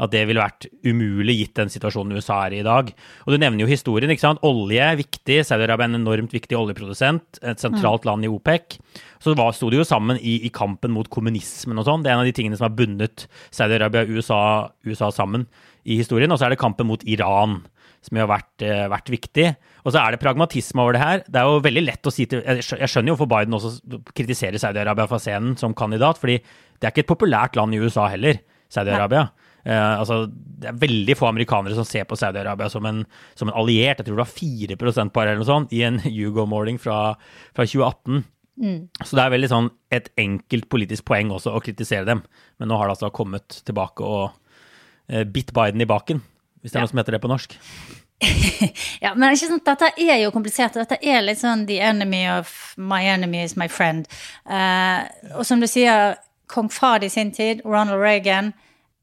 At 0.00 0.12
det 0.14 0.22
ville 0.28 0.40
vært 0.40 0.68
umulig 0.86 1.36
gitt 1.42 1.58
den 1.58 1.72
situasjonen 1.72 2.16
USA 2.16 2.38
er 2.46 2.56
i 2.56 2.60
i 2.60 2.66
dag. 2.66 2.92
Og 3.26 3.34
du 3.34 3.38
nevner 3.40 3.64
jo 3.64 3.70
historien. 3.70 4.10
ikke 4.12 4.24
sant? 4.24 4.42
Olje 4.46 4.82
er 4.84 4.98
viktig. 5.00 5.40
Saudi-Arabia 5.46 5.88
er 5.88 5.92
en 5.92 6.00
enormt 6.00 6.34
viktig 6.34 6.56
oljeprodusent. 6.56 7.40
Et 7.42 7.60
sentralt 7.60 8.06
land 8.08 8.24
i 8.24 8.30
OPEC. 8.30 8.78
Så 9.20 9.34
sto 9.36 9.70
de 9.70 9.80
jo 9.80 9.84
sammen 9.86 10.20
i, 10.20 10.40
i 10.46 10.52
kampen 10.52 10.94
mot 10.94 11.08
kommunismen 11.12 11.80
og 11.80 11.88
sånn. 11.88 12.04
Det 12.04 12.10
er 12.12 12.16
en 12.16 12.24
av 12.24 12.28
de 12.28 12.36
tingene 12.36 12.56
som 12.58 12.68
har 12.68 12.76
bundet 12.76 13.26
Saudi-Arabia 13.50 14.06
og 14.06 14.14
USA, 14.16 14.40
USA 14.88 15.10
sammen 15.12 15.46
i 15.84 16.00
historien. 16.00 16.30
Og 16.32 16.40
så 16.40 16.48
er 16.48 16.54
det 16.54 16.62
kampen 16.62 16.88
mot 16.88 17.04
Iran 17.08 17.60
som 18.00 18.16
har 18.16 18.30
vært, 18.30 18.62
eh, 18.64 18.86
vært 18.88 19.10
viktig. 19.12 19.56
Og 19.84 19.92
så 19.92 20.00
er 20.00 20.12
det 20.12 20.22
pragmatisme 20.22 20.80
over 20.80 20.96
det 20.96 21.02
her. 21.02 21.18
Det 21.28 21.36
er 21.36 21.44
jo 21.44 21.60
veldig 21.60 21.84
lett 21.84 22.08
å 22.08 22.12
si 22.12 22.24
til 22.24 22.40
jeg 22.40 22.62
skjønner 22.64 23.12
jo 23.12 23.16
hvorfor 23.16 23.28
Biden 23.28 23.56
også 23.56 24.00
kritiserer 24.16 24.56
Saudi-Arabia 24.56 25.06
fra 25.08 25.20
scenen 25.20 25.58
som 25.58 25.74
kandidat, 25.74 26.16
fordi 26.16 26.40
det 26.40 26.88
er 26.88 26.92
ikke 26.94 27.04
et 27.04 27.12
populært 27.12 27.56
land 27.56 27.74
i 27.74 27.80
USA 27.80 28.08
heller, 28.08 28.40
Saudi-Arabia. 28.72 29.28
Eh, 29.64 29.98
altså, 30.00 30.22
det 30.30 30.68
er 30.70 30.80
veldig 30.80 31.16
få 31.18 31.28
amerikanere 31.28 31.74
som 31.76 31.84
ser 31.88 32.04
på 32.08 32.16
Saudi-Arabia 32.16 32.68
som, 32.72 32.86
en- 32.88 33.04
som 33.36 33.48
en 33.50 33.54
alliert. 33.60 33.98
Jeg 34.00 34.06
tror 34.08 34.16
det 34.18 34.24
var 34.24 34.34
4% 34.34 35.12
bare 35.16 35.30
eller 35.34 35.42
noe 35.44 35.50
sånt 35.50 35.72
i 35.76 35.82
en 35.86 35.98
Hugo-måling 36.04 36.78
fra, 36.80 37.14
fra 37.56 37.66
2018. 37.68 38.22
Så 38.60 39.16
det 39.16 39.22
er 39.24 39.32
veldig 39.32 39.48
sånn 39.48 39.70
et 39.94 40.10
enkelt 40.20 40.66
politisk 40.68 41.06
poeng 41.08 41.30
også 41.32 41.54
å 41.56 41.62
kritisere 41.64 42.04
dem. 42.04 42.20
Men 42.60 42.68
nå 42.68 42.76
har 42.76 42.90
det 42.90 42.96
altså 42.98 43.08
kommet 43.16 43.62
tilbake 43.64 44.04
og 44.04 44.34
eh, 45.08 45.24
bitt 45.24 45.54
Biden 45.56 45.80
i 45.80 45.88
baken, 45.88 46.20
hvis 46.60 46.74
det 46.74 46.76
er 46.76 46.84
noe 46.84 46.90
som 46.92 47.00
heter 47.00 47.16
det 47.16 47.22
på 47.24 47.30
norsk. 47.32 47.56
Ja, 49.00 49.14
men 49.16 49.32
ikke 49.32 49.46
sant, 49.48 49.64
dette 49.64 49.86
er 49.96 50.18
jo 50.20 50.32
komplisert. 50.34 50.74
Dette 50.76 50.98
er 51.00 51.22
litt 51.24 51.40
sånn 51.40 51.62
the 51.68 51.78
enemy 51.80 52.26
of 52.28 52.50
my 52.76 52.98
enemy 53.08 53.40
is 53.46 53.54
my 53.56 53.64
friend. 53.72 54.04
Uh, 54.44 55.06
og 55.38 55.46
som 55.48 55.62
du 55.62 55.64
sier, 55.70 56.18
kong 56.52 56.68
Fad 56.68 57.06
i 57.06 57.08
sin 57.08 57.30
tid, 57.32 57.62
Ronald 57.64 57.96
Reagan, 58.02 58.52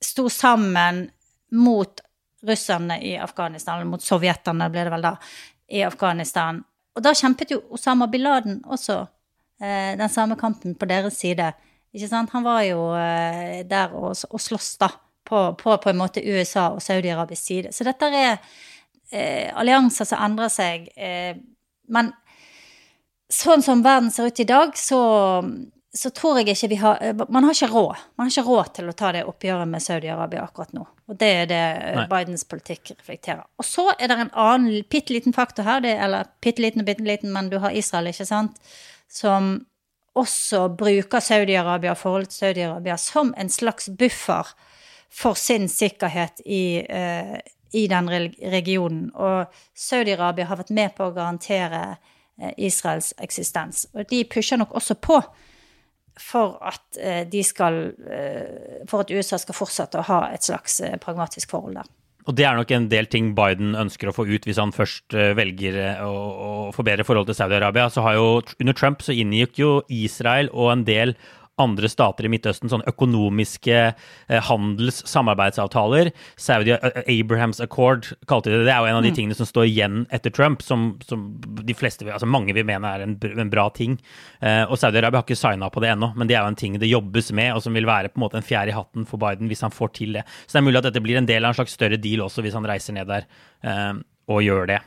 sto 0.04 0.30
sammen 0.30 1.08
mot 1.52 2.02
russerne 2.48 3.00
i 3.02 3.18
Afghanistan, 3.18 3.80
eller 3.80 3.90
mot 3.90 4.04
sovjeterne 4.04 4.70
ble 4.70 4.86
det 4.86 4.94
vel 4.94 5.06
da, 5.06 5.14
i 5.68 5.84
Afghanistan. 5.84 6.62
Og 6.96 7.04
da 7.04 7.14
kjempet 7.18 7.52
jo 7.54 7.62
Osama 7.74 8.08
bin 8.10 8.24
Laden 8.26 8.62
også 8.66 9.00
eh, 9.62 9.98
den 9.98 10.10
samme 10.10 10.38
kampen 10.40 10.76
på 10.76 10.88
deres 10.90 11.20
side. 11.20 11.52
Ikke 11.94 12.10
sant? 12.10 12.32
Han 12.34 12.46
var 12.46 12.64
jo 12.66 12.88
eh, 12.98 13.64
der 13.68 13.94
og, 13.96 14.16
og 14.30 14.42
sloss 14.42 14.76
da, 14.82 14.90
på, 15.28 15.52
på 15.60 15.78
på 15.84 15.92
en 15.92 16.00
måte 16.00 16.24
USA 16.24 16.70
og 16.76 16.82
Saudi-Arabias 16.82 17.44
side. 17.46 17.74
Så 17.74 17.86
dette 17.88 18.10
er 18.10 18.38
eh, 19.12 19.54
allianser 19.54 20.10
som 20.10 20.24
endrer 20.26 20.54
seg. 20.54 20.90
Eh, 20.96 21.36
men 21.94 22.12
sånn 23.32 23.64
som 23.64 23.84
verden 23.84 24.12
ser 24.12 24.32
ut 24.32 24.40
i 24.40 24.48
dag, 24.48 24.74
så, 24.78 25.02
så 25.98 26.10
tror 26.14 26.38
jeg 26.38 26.54
ikke 26.54 26.70
vi 26.70 26.78
har 26.82 27.00
eh, 27.02 27.26
Man 27.30 27.44
har 27.44 27.56
ikke 27.56 27.72
råd. 27.72 28.04
Man 28.16 28.28
har 28.28 28.34
ikke 28.34 28.50
råd 28.50 28.74
til 28.78 28.90
å 28.90 28.96
ta 28.98 29.12
det 29.16 29.24
oppgjøret 29.28 29.70
med 29.70 29.84
Saudi-Arabia 29.84 30.44
akkurat 30.46 30.76
nå. 30.78 30.84
Og 31.10 31.18
det 31.18 31.30
er 31.42 31.50
det 31.50 31.64
eh, 31.64 31.96
Nei. 31.98 32.06
Bidens 32.12 32.46
politikk 32.50 32.92
reflekterer. 32.94 33.46
Og 33.58 33.66
så 33.66 33.88
er 33.96 34.12
det 34.12 34.20
en 34.22 34.34
annen 34.34 34.86
bitte 34.92 35.16
liten 35.16 35.36
faktor 35.36 35.66
her, 35.68 35.82
det, 35.86 35.96
eller 36.04 36.30
bitte 36.44 36.62
liten 36.62 36.84
og 36.84 36.90
bitte 36.90 37.08
liten, 37.08 37.34
men 37.34 37.50
du 37.50 37.58
har 37.64 37.76
Israel, 37.76 38.12
ikke 38.12 38.28
sant, 38.30 38.60
som 39.10 39.56
også 40.18 40.68
bruker 40.78 41.22
Saudi-Arabia 41.22 41.94
og 41.94 42.02
forholdet 42.02 42.34
til 42.34 42.44
Saudi-Arabia 42.46 42.98
som 43.02 43.34
en 43.38 43.50
slags 43.54 43.90
buffer 43.98 44.54
for 45.14 45.38
sin 45.40 45.70
sikkerhet 45.72 46.42
i, 46.46 46.84
eh, 46.84 47.38
i 47.74 47.88
den 47.90 48.10
regionen. 48.12 49.10
Og 49.16 49.54
Saudi-Arabia 49.74 50.50
har 50.50 50.62
vært 50.62 50.74
med 50.74 50.96
på 50.98 51.10
å 51.10 51.16
garantere 51.16 51.98
Israels 52.58 53.16
eksistens. 53.18 53.88
Og 53.98 54.06
de 54.12 54.22
pusher 54.30 54.60
nok 54.62 54.76
også 54.78 54.94
på 55.02 55.22
for 56.20 56.58
at, 56.66 56.84
eh, 57.00 57.24
de 57.30 57.44
skal, 57.44 57.94
eh, 58.10 58.84
for 58.90 59.04
at 59.04 59.12
USA 59.12 59.40
skal 59.42 59.58
fortsette 59.58 60.00
å 60.00 60.08
ha 60.08 60.20
et 60.34 60.44
slags 60.44 60.80
eh, 60.82 60.98
pragmatisk 61.02 61.54
forhold 61.54 61.80
der. 61.80 61.90
Og 62.28 62.36
det 62.36 62.44
er 62.44 62.58
nok 62.58 62.72
en 62.76 62.90
del 62.92 63.06
ting 63.08 63.30
Biden 63.38 63.72
ønsker 63.80 64.10
å 64.10 64.16
få 64.16 64.26
ut 64.28 64.44
hvis 64.44 64.60
han 64.60 64.74
først 64.76 65.16
velger 65.16 65.78
å, 66.04 66.12
å 66.12 66.50
forbedre 66.76 67.06
forholdet 67.08 67.32
til 67.32 67.40
Saudi-Arabia. 67.40 67.86
Så 67.88 68.04
har 68.04 68.18
jo 68.18 68.42
under 68.60 68.76
Trump 68.76 69.00
så 69.06 69.16
inngikk 69.16 69.62
jo 69.62 69.70
Israel 69.88 70.52
og 70.52 70.74
en 70.74 70.84
del 70.84 71.16
andre 71.62 71.90
stater 71.90 72.28
i 72.28 72.32
Midtøsten 72.32 72.72
sånne 72.72 72.88
økonomiske 72.90 73.78
eh, 73.78 74.42
handels-samarbeidsavtaler. 74.50 76.12
Saudi 76.40 76.74
eh, 76.76 77.00
Abrahams 77.18 77.62
Accord 77.64 78.12
kalte 78.30 78.52
de 78.52 78.60
det. 78.60 78.68
Det 78.68 78.74
er 78.76 78.84
jo 78.84 78.92
en 78.92 79.00
av 79.00 79.06
de 79.08 79.14
tingene 79.16 79.38
som 79.38 79.50
står 79.50 79.70
igjen 79.70 80.04
etter 80.14 80.34
Trump, 80.34 80.62
som, 80.66 80.90
som 81.08 81.28
de 81.42 81.78
fleste, 81.78 82.06
altså 82.06 82.30
mange 82.30 82.56
vil 82.58 82.68
mene 82.68 82.94
er 82.94 83.06
en, 83.06 83.18
en 83.18 83.54
bra 83.54 83.68
ting. 83.74 83.98
Eh, 84.42 84.64
og 84.68 84.78
Saudi-Arabia 84.80 85.22
har 85.22 85.28
ikke 85.28 85.40
signa 85.40 85.72
på 85.74 85.84
det 85.84 85.94
ennå, 85.96 86.12
men 86.18 86.30
det 86.30 86.38
er 86.38 86.46
jo 86.46 86.54
en 86.54 86.60
ting 86.60 86.78
det 86.78 86.92
jobbes 86.92 87.32
med, 87.38 87.54
og 87.56 87.64
som 87.66 87.78
vil 87.78 87.90
være 87.90 88.14
på 88.14 88.22
en 88.22 88.28
måte 88.28 88.42
en 88.42 88.46
fjær 88.46 88.70
i 88.70 88.76
hatten 88.76 89.08
for 89.10 89.22
Biden 89.22 89.50
hvis 89.50 89.66
han 89.66 89.74
får 89.74 89.96
til 89.98 90.20
det. 90.20 90.28
Så 90.46 90.56
det 90.56 90.62
er 90.62 90.70
mulig 90.70 90.82
at 90.82 90.92
dette 90.92 91.04
blir 91.04 91.20
en 91.20 91.30
del 91.30 91.44
av 91.44 91.54
en 91.56 91.60
slags 91.62 91.76
større 91.78 92.00
deal 92.02 92.26
også, 92.26 92.46
hvis 92.46 92.58
han 92.58 92.68
reiser 92.70 92.98
ned 92.98 93.10
der 93.10 93.28
eh, 93.66 93.98
og 94.28 94.44
gjør 94.44 94.70
det. 94.70 94.82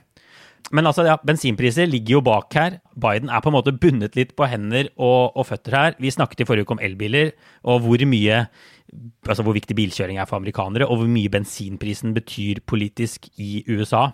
Men 0.70 0.87
altså, 0.87 1.02
ja, 1.09 1.16
bensinpriser 1.26 1.88
ligger 1.90 2.18
jo 2.18 2.24
bak 2.26 2.54
her. 2.54 2.76
Biden 2.94 3.30
er 3.30 3.42
på 3.42 3.50
en 3.50 3.56
måte 3.56 3.74
bundet 3.74 4.14
litt 4.18 4.37
på 4.38 4.46
hender 4.46 4.92
og, 4.94 5.35
og 5.35 5.48
føtter 5.48 5.76
her. 5.76 5.96
Vi 5.98 6.12
snakket 6.14 6.44
i 6.44 6.46
forrige 6.46 6.68
uke 6.68 6.76
om 6.76 6.85
elbiler, 6.87 7.33
og 7.66 7.83
hvor 7.87 8.04
mye 8.06 8.44
altså 8.90 9.44
hvor 9.46 9.54
viktig 9.54 9.76
bilkjøring 9.78 10.18
er 10.18 10.26
for 10.26 10.40
amerikanere, 10.40 10.88
og 10.88 11.00
hvor 11.00 11.11
mye 11.11 11.30
bensinprisen 11.30 12.14
betyr 12.16 12.62
politisk 12.66 13.28
i 13.38 13.62
USA. 13.68 14.09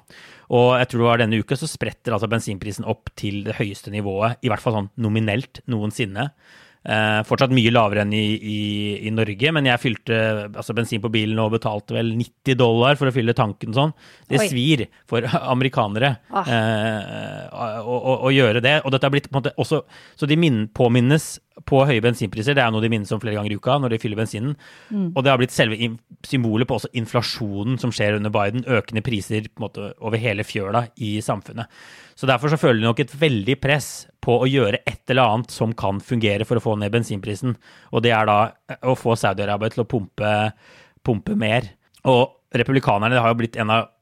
Og 0.52 0.76
jeg 0.80 0.90
tror 0.90 1.02
det 1.02 1.08
var 1.08 1.22
denne 1.22 1.40
uka 1.40 1.58
så 1.58 1.68
spretter 1.70 2.14
altså 2.14 2.28
bensinprisen 2.30 2.86
opp 2.88 3.10
til 3.18 3.42
det 3.46 3.56
høyeste 3.60 3.92
nivået, 3.94 4.40
i 4.44 4.52
hvert 4.52 4.62
fall 4.62 4.76
sånn 4.76 4.92
nominelt, 5.00 5.62
noensinne. 5.70 6.30
Eh, 6.86 7.20
fortsatt 7.26 7.50
mye 7.50 7.70
lavere 7.72 8.04
enn 8.04 8.12
i, 8.14 8.24
i, 8.38 8.58
i, 9.08 9.10
Norge, 9.10 9.50
men 9.56 9.66
jeg 9.66 9.82
fylte 9.82 10.18
altså 10.46 10.74
bensin 10.76 11.02
på 11.02 11.10
bilen 11.10 11.40
og 11.42 11.56
betalte 11.56 11.96
vel 11.96 12.12
90 12.14 12.58
dollar 12.60 12.98
for 13.00 13.10
å 13.10 13.14
fylle 13.14 13.34
tanken 13.34 13.74
sånn. 13.74 13.94
Det 14.30 14.38
Oi. 14.38 14.46
svir 14.52 14.84
for 15.10 15.26
amerikanere 15.54 16.12
ah. 16.30 16.46
eh, 16.46 17.42
å, 17.50 17.96
å, 17.96 18.14
å, 18.28 18.32
gjøre 18.34 18.62
det. 18.62 18.76
Og 18.84 18.94
dette 18.94 19.08
har 19.08 19.14
blitt 19.16 19.26
på 19.26 19.34
en 19.34 19.40
måte 19.40 19.54
også 19.58 19.82
Så 20.14 20.28
de 20.30 20.38
påminnes 20.76 21.26
på 21.64 21.80
høye 21.88 22.02
bensinpriser. 22.04 22.56
Det 22.56 22.62
er 22.62 22.72
noe 22.72 22.84
de 22.84 22.90
minnes 22.92 23.12
om 23.14 23.20
flere 23.22 23.38
ganger 23.38 23.54
i 23.54 23.56
uka 23.56 23.78
når 23.80 23.94
de 23.94 24.00
fyller 24.02 24.18
bensinen. 24.20 24.56
Mm. 24.90 25.08
Og 25.14 25.24
det 25.24 25.32
har 25.32 25.40
blitt 25.40 25.54
selve 25.54 25.78
symbolet 26.26 26.68
på 26.68 26.76
også 26.76 26.90
inflasjonen 27.00 27.78
som 27.80 27.94
skjer 27.94 28.18
under 28.18 28.32
Biden. 28.34 28.66
Økende 28.68 29.04
priser 29.06 29.48
måte 29.62 29.90
over 29.96 30.20
hele 30.20 30.44
fjøla 30.46 30.86
i 31.00 31.16
samfunnet. 31.24 31.72
Så 32.16 32.28
derfor 32.28 32.52
så 32.52 32.60
føler 32.60 32.82
de 32.82 32.88
nok 32.88 33.00
et 33.02 33.16
veldig 33.20 33.58
press 33.62 33.90
på 34.24 34.36
å 34.42 34.48
gjøre 34.50 34.82
et 34.84 35.12
eller 35.12 35.32
annet 35.36 35.54
som 35.54 35.72
kan 35.76 36.00
fungere 36.02 36.46
for 36.48 36.60
å 36.60 36.64
få 36.64 36.76
ned 36.80 36.92
bensinprisen. 36.94 37.56
Og 37.92 38.04
det 38.04 38.12
er 38.16 38.28
da 38.28 38.38
å 38.84 38.96
få 38.98 39.16
Saudi-Arabia 39.16 39.72
til 39.72 39.84
å 39.84 39.90
pumpe, 39.90 40.32
pumpe 41.06 41.36
mer. 41.38 41.72
Og 42.08 42.56
republikanerne 42.56 43.20
har 43.20 43.32
jo 43.32 43.40
blitt 43.40 43.58
en 43.60 43.72
av 43.72 43.92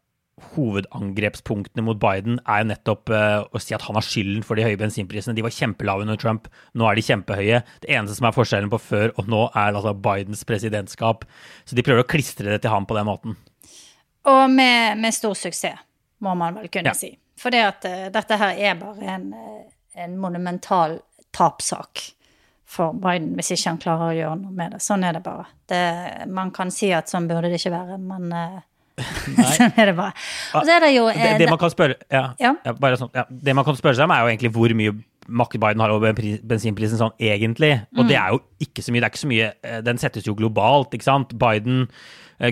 hovedangrepspunktene 0.54 1.84
mot 1.86 1.98
Biden 2.02 2.40
er 2.42 2.62
jo 2.62 2.68
nettopp 2.72 3.10
uh, 3.14 3.46
å 3.46 3.60
si 3.62 3.74
at 3.76 3.84
han 3.86 3.98
har 3.98 4.04
skylden 4.06 4.42
for 4.46 4.58
de 4.58 4.66
høye 4.66 4.78
bensinprisene. 4.80 5.36
De 5.36 5.44
var 5.46 5.54
kjempelave 5.54 6.04
under 6.06 6.18
Trump, 6.20 6.48
nå 6.74 6.88
er 6.88 6.98
de 6.98 7.06
kjempehøye. 7.06 7.62
Det 7.84 7.90
eneste 7.90 8.18
som 8.18 8.28
er 8.28 8.36
forskjellen 8.36 8.72
på 8.72 8.80
før 8.82 9.14
og 9.14 9.30
nå, 9.30 9.44
er 9.54 9.70
altså 9.70 9.94
Bidens 9.94 10.44
presidentskap. 10.48 11.26
Så 11.64 11.78
de 11.78 11.86
prøver 11.86 12.02
å 12.02 12.10
klistre 12.10 12.50
det 12.50 12.62
til 12.64 12.74
ham 12.74 12.88
på 12.88 12.98
den 12.98 13.08
måten. 13.08 13.38
Og 14.30 14.44
med, 14.50 14.98
med 14.98 15.14
stor 15.14 15.36
suksess, 15.38 15.80
må 16.24 16.34
man 16.38 16.58
vel 16.58 16.70
kunne 16.72 16.94
ja. 16.94 16.98
si. 16.98 17.12
For 17.38 17.54
det 17.54 17.62
at 17.66 17.86
uh, 17.86 18.02
dette 18.14 18.40
her 18.40 18.58
er 18.58 18.76
bare 18.78 19.16
en, 19.16 19.30
eh, 19.36 19.64
en 20.04 20.18
monumental 20.18 20.98
tapssak 21.34 22.02
for 22.74 22.94
Biden 22.96 23.34
hvis 23.38 23.52
ikke 23.54 23.72
han 23.72 23.80
klarer 23.82 24.10
å 24.10 24.18
gjøre 24.18 24.38
noe 24.40 24.54
med 24.54 24.74
det. 24.74 24.82
Sånn 24.82 25.04
er 25.06 25.16
det 25.16 25.24
bare. 25.26 25.46
Det, 25.68 25.82
man 26.32 26.50
kan 26.54 26.72
si 26.74 26.90
at 26.94 27.10
sånn 27.10 27.28
burde 27.30 27.50
det 27.52 27.60
ikke 27.60 27.74
være, 27.74 27.98
men 28.02 28.30
uh, 28.32 28.62
sånn 29.56 29.74
er 29.74 29.90
det 29.90 29.96
bare. 29.98 30.14
Og 30.54 30.66
så 30.66 30.76
er 30.76 30.84
det 30.86 30.92
jo 30.94 31.08
det, 31.10 31.32
det, 31.42 31.48
man 31.50 31.58
kan 31.58 31.72
spørre, 31.72 31.96
ja, 32.12 32.28
ja. 32.40 32.54
Ja, 32.62 32.94
sånn, 33.00 33.10
det 33.28 33.54
man 33.56 33.66
kan 33.66 33.78
spørre 33.78 33.98
seg 33.98 34.06
om, 34.06 34.14
er 34.14 34.22
jo 34.22 34.32
egentlig 34.32 34.52
hvor 34.54 34.74
mye 34.78 34.94
makt 35.24 35.56
Biden 35.60 35.80
har 35.80 35.92
over 35.94 36.20
bensinprisen 36.44 37.00
sånn 37.00 37.14
egentlig. 37.22 37.72
Og 37.96 38.04
mm. 38.04 38.10
det 38.10 38.18
er 38.20 38.34
jo 38.34 38.42
ikke 38.66 38.84
så 38.84 38.92
mye. 38.92 39.00
Det 39.00 39.08
er 39.08 39.14
ikke 39.14 39.22
så 39.24 39.30
mye 39.30 39.48
eh, 39.64 39.80
Den 39.86 40.00
settes 40.00 40.28
jo 40.28 40.36
globalt, 40.38 40.94
ikke 40.94 41.08
sant. 41.08 41.34
Biden 41.40 41.86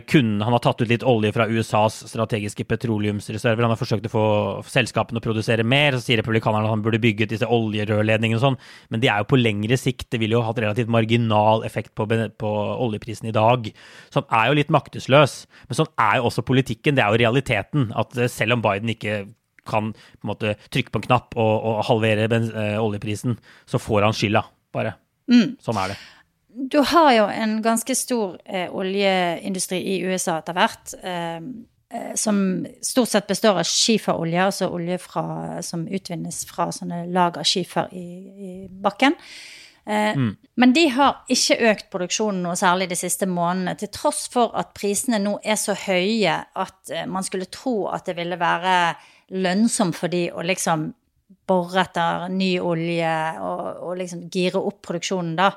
kun, 0.07 0.37
han 0.43 0.55
har 0.55 0.63
tatt 0.63 0.81
ut 0.83 0.91
litt 0.91 1.05
olje 1.07 1.33
fra 1.35 1.49
USAs 1.51 1.97
strategiske 2.11 2.65
petroleumsreserver. 2.71 3.65
Han 3.67 3.75
har 3.75 3.81
forsøkt 3.81 4.07
å 4.07 4.13
få 4.13 4.25
selskapene 4.71 5.19
å 5.19 5.25
produsere 5.25 5.67
mer. 5.67 5.97
Så 5.97 6.07
sier 6.07 6.21
republikanerne 6.23 6.69
at 6.69 6.75
han 6.75 6.85
burde 6.85 7.01
bygge 7.03 7.27
ut 7.27 7.35
disse 7.35 7.49
oljerørledningene 7.49 8.39
og 8.39 8.45
sånn. 8.45 8.59
Men 8.95 9.03
det 9.03 9.11
er 9.11 9.23
jo 9.23 9.31
på 9.33 9.41
lengre 9.41 9.79
sikt. 9.81 10.09
Det 10.15 10.23
ville 10.23 10.39
jo 10.39 10.45
hatt 10.47 10.63
relativt 10.63 10.93
marginal 10.93 11.67
effekt 11.67 11.95
på, 11.99 12.07
på 12.07 12.55
oljeprisen 12.87 13.31
i 13.33 13.37
dag. 13.37 13.69
Så 14.13 14.23
han 14.23 14.39
er 14.39 14.51
jo 14.51 14.59
litt 14.61 14.73
maktesløs. 14.75 15.37
Men 15.69 15.81
sånn 15.83 15.93
er 16.07 16.19
jo 16.21 16.31
også 16.31 16.47
politikken. 16.47 16.99
Det 16.99 17.05
er 17.05 17.13
jo 17.13 17.23
realiteten. 17.25 17.91
At 17.99 18.17
eh, 18.17 18.31
selv 18.33 18.59
om 18.59 18.65
Biden 18.65 18.95
ikke 18.95 19.25
kan 19.69 19.93
på 19.95 20.25
en 20.25 20.33
måte 20.33 20.57
trykke 20.75 20.91
på 20.91 21.03
en 21.03 21.07
knapp 21.11 21.37
og, 21.39 21.53
og 21.71 21.85
halvere 21.87 22.27
øh, 22.31 22.79
oljeprisen, 22.83 23.37
så 23.67 23.79
får 23.83 24.09
han 24.09 24.17
skylda, 24.17 24.43
bare. 24.75 24.97
Mm. 25.31 25.55
Sånn 25.63 25.79
er 25.79 25.93
det 25.93 26.01
du 26.55 26.79
har 26.93 27.13
jo 27.17 27.27
en 27.29 27.57
ganske 27.63 27.95
stor 27.97 28.37
eh, 28.45 28.69
oljeindustri 28.75 29.81
i 29.95 30.01
USA 30.05 30.39
etter 30.41 30.57
hvert. 30.57 30.95
Eh, 31.03 31.37
eh, 31.37 32.13
som 32.15 32.67
stort 32.83 33.09
sett 33.09 33.31
består 33.31 33.63
av 33.63 33.69
skiferolje, 33.69 34.45
altså 34.45 34.69
olje 34.73 34.99
fra, 35.03 35.25
som 35.65 35.87
utvinnes 35.89 36.45
fra 36.49 36.71
sånne 36.73 37.05
av 37.25 37.43
skifer 37.49 37.93
i, 37.97 38.07
i 38.33 38.53
bakken. 38.69 39.17
Eh, 39.85 40.17
mm. 40.19 40.37
Men 40.55 40.73
de 40.73 40.87
har 40.95 41.25
ikke 41.33 41.59
økt 41.73 41.89
produksjonen 41.91 42.45
noe 42.45 42.59
særlig 42.59 42.91
de 42.93 42.99
siste 42.99 43.27
månedene, 43.27 43.75
til 43.81 43.91
tross 43.95 44.29
for 44.31 44.55
at 44.59 44.75
prisene 44.79 45.19
nå 45.23 45.39
er 45.43 45.59
så 45.59 45.75
høye 45.75 46.37
at 46.39 46.93
eh, 46.93 47.09
man 47.11 47.27
skulle 47.27 47.51
tro 47.51 47.89
at 47.91 48.07
det 48.07 48.17
ville 48.21 48.39
være 48.39 48.95
lønnsomt 49.33 49.97
for 49.99 50.13
de 50.13 50.29
å 50.31 50.45
liksom 50.47 50.93
bore 51.49 51.83
etter 51.83 52.29
ny 52.31 52.53
olje 52.63 53.15
og, 53.43 53.63
og, 53.83 53.97
liksom 53.99 54.27
gire 54.31 54.61
opp 54.63 54.79
produksjonen, 54.87 55.35
da. 55.41 55.51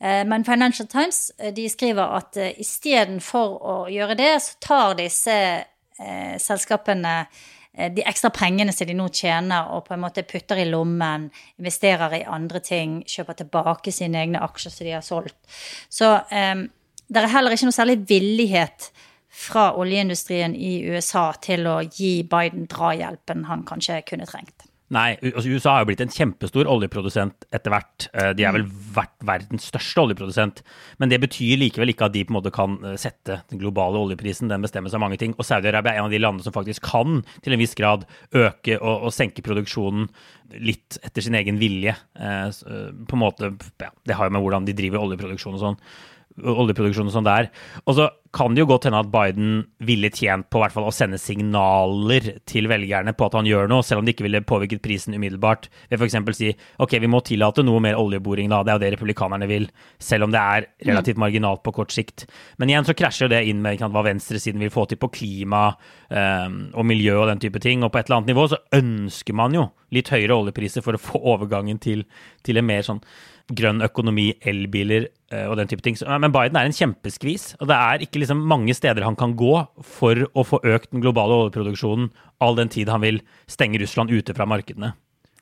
Eh, 0.00 0.24
men 0.26 0.44
Financial 0.44 0.88
Times 0.88 1.32
eh, 1.38 1.52
de 1.54 1.68
skriver 1.68 2.16
at 2.18 2.38
uh, 2.38 2.50
istedenfor 2.60 3.56
å 3.58 3.76
gjøre 3.90 4.14
det, 4.18 4.32
så 4.44 4.58
tar 4.62 4.98
disse 4.98 5.34
eh, 5.98 6.36
selskapene 6.38 7.14
eh, 7.72 7.90
de 7.92 8.04
ekstra 8.06 8.30
pengene 8.34 8.72
som 8.74 8.88
de 8.88 8.96
nå 8.96 9.08
tjener, 9.14 9.72
og 9.74 9.86
på 9.88 9.96
en 9.96 10.04
måte 10.04 10.26
putter 10.28 10.62
i 10.62 10.68
lommen, 10.68 11.28
investerer 11.58 12.20
i 12.20 12.24
andre 12.24 12.62
ting, 12.64 13.00
kjøper 13.08 13.42
tilbake 13.42 13.94
sine 13.94 14.22
egne 14.22 14.42
aksjer 14.44 14.74
som 14.74 14.88
de 14.88 14.96
har 14.96 15.06
solgt. 15.06 15.38
Så 15.90 16.14
eh, 16.30 16.66
det 17.08 17.22
er 17.22 17.32
heller 17.32 17.56
ikke 17.56 17.70
noe 17.70 17.80
særlig 17.80 18.00
villighet 18.08 18.90
fra 19.38 19.70
oljeindustrien 19.78 20.54
i 20.56 20.78
USA 20.88 21.30
til 21.42 21.68
å 21.68 21.80
gi 21.84 22.22
Biden 22.28 22.66
drahjelpen 22.70 23.46
han 23.48 23.64
kanskje 23.68 24.02
kunne 24.08 24.26
trengt. 24.28 24.67
Nei, 24.94 25.18
altså 25.20 25.50
USA 25.52 25.74
har 25.74 25.82
jo 25.82 25.88
blitt 25.90 26.00
en 26.00 26.12
kjempestor 26.12 26.68
oljeprodusent 26.72 27.44
etter 27.52 27.72
hvert. 27.74 28.06
Eh, 28.16 28.30
de 28.38 28.46
er 28.48 28.54
vel 28.56 28.64
vært 28.96 29.16
verdens 29.28 29.66
største 29.68 30.00
oljeprodusent. 30.00 30.62
Men 31.02 31.12
det 31.12 31.20
betyr 31.20 31.60
likevel 31.60 31.92
ikke 31.92 32.08
at 32.08 32.14
de 32.14 32.22
på 32.24 32.32
en 32.32 32.38
måte 32.38 32.52
kan 32.54 32.78
eh, 32.80 32.96
sette 33.00 33.42
den 33.52 33.60
globale 33.60 34.00
oljeprisen. 34.00 34.48
Den 34.48 34.64
bestemmes 34.64 34.96
av 34.96 35.04
mange 35.04 35.20
ting. 35.20 35.36
Og 35.36 35.44
Saudi-Arabia 35.44 35.92
er 35.92 36.00
en 36.00 36.08
av 36.08 36.16
de 36.16 36.22
landene 36.22 36.46
som 36.46 36.56
faktisk 36.56 36.88
kan 36.88 37.20
til 37.44 37.52
en 37.52 37.60
viss 37.60 37.76
grad 37.76 38.08
øke 38.32 38.78
og, 38.78 39.08
og 39.10 39.14
senke 39.14 39.44
produksjonen 39.44 40.08
litt 40.64 40.96
etter 41.04 41.26
sin 41.26 41.36
egen 41.36 41.60
vilje. 41.60 41.92
Eh, 41.92 42.46
på 43.04 43.18
en 43.18 43.24
måte, 43.26 43.52
ja, 43.84 43.92
Det 44.08 44.16
har 44.16 44.30
jo 44.30 44.38
med 44.38 44.46
hvordan 44.46 44.68
de 44.68 44.76
driver 44.78 45.04
oljeproduksjon 45.04 45.60
og 45.60 45.66
sånn 45.66 45.82
oljeproduksjon 46.44 47.10
og 47.10 47.14
sånn 47.14 47.28
der. 47.28 47.50
Og 47.86 47.96
så 47.98 48.08
kan 48.34 48.52
det 48.52 48.60
jo 48.60 48.68
godt 48.68 48.84
hende 48.88 49.00
at 49.00 49.08
Biden 49.12 49.52
ville 49.88 50.10
tjent 50.12 50.48
på 50.52 50.60
hvert 50.60 50.74
fall 50.74 50.88
å 50.88 50.92
sende 50.94 51.18
signaler 51.20 52.26
til 52.48 52.68
velgerne 52.68 53.14
på 53.16 53.28
at 53.28 53.36
han 53.38 53.48
gjør 53.48 53.70
noe, 53.70 53.84
selv 53.86 54.02
om 54.02 54.06
det 54.08 54.14
ikke 54.14 54.26
ville 54.26 54.42
påvirket 54.44 54.82
prisen 54.84 55.16
umiddelbart. 55.16 55.70
Ved 55.88 56.02
f.eks. 56.02 56.18
si 56.36 56.52
ok, 56.82 56.98
vi 57.00 57.10
må 57.10 57.22
tillate 57.24 57.64
noe 57.64 57.80
mer 57.84 57.96
oljeboring, 58.00 58.50
da. 58.52 58.60
Det 58.62 58.74
er 58.74 58.78
jo 58.78 58.84
det 58.84 58.92
republikanerne 58.96 59.48
vil. 59.48 59.68
Selv 60.02 60.28
om 60.28 60.34
det 60.34 60.42
er 60.42 60.68
relativt 60.90 61.20
marginalt 61.20 61.64
på 61.64 61.74
kort 61.80 61.94
sikt. 61.94 62.26
Men 62.60 62.72
igjen 62.72 62.88
så 62.88 62.96
krasjer 62.98 63.32
det 63.32 63.44
inn 63.48 63.64
med 63.64 63.80
hva 63.80 64.04
venstresiden 64.04 64.60
vil 64.60 64.74
få 64.74 64.84
til 64.90 65.00
på 65.00 65.10
klima 65.14 65.70
um, 65.72 66.60
og 66.74 66.84
miljø 66.88 67.16
og 67.22 67.30
den 67.32 67.42
type 67.42 67.62
ting. 67.64 67.84
Og 67.84 67.94
på 67.94 68.02
et 68.02 68.10
eller 68.10 68.20
annet 68.20 68.34
nivå 68.34 68.48
så 68.52 68.60
ønsker 68.76 69.40
man 69.40 69.56
jo 69.56 69.70
litt 69.94 70.12
høyere 70.12 70.36
oljepriser 70.36 70.84
for 70.84 70.98
å 70.98 71.00
få 71.00 71.20
overgangen 71.32 71.80
til, 71.80 72.04
til 72.44 72.60
en 72.60 72.68
mer 72.68 72.84
sånn 72.84 73.00
grønn 73.48 73.80
økonomi, 73.84 74.30
elbiler 74.44 75.08
eh, 75.32 75.46
og 75.48 75.56
den 75.60 75.70
type 75.70 75.84
ting. 75.84 75.96
Men 76.20 76.34
Biden 76.34 76.58
er 76.58 76.68
en 76.68 76.76
kjempeskvis, 76.76 77.54
og 77.58 77.70
det 77.70 77.78
er 77.78 78.04
ikke 78.04 78.22
liksom 78.22 78.44
mange 78.50 78.74
steder 78.76 79.06
han 79.06 79.16
kan 79.18 79.34
gå 79.38 79.54
for 79.96 80.26
å 80.32 80.44
få 80.46 80.60
økt 80.68 80.92
den 80.92 81.04
globale 81.04 81.36
oljeproduksjonen 81.44 82.10
all 82.44 82.58
den 82.58 82.70
tid 82.72 82.90
han 82.92 83.04
vil 83.04 83.22
stenge 83.50 83.80
Russland 83.82 84.12
ute 84.12 84.36
fra 84.36 84.46
markedene. 84.48 84.92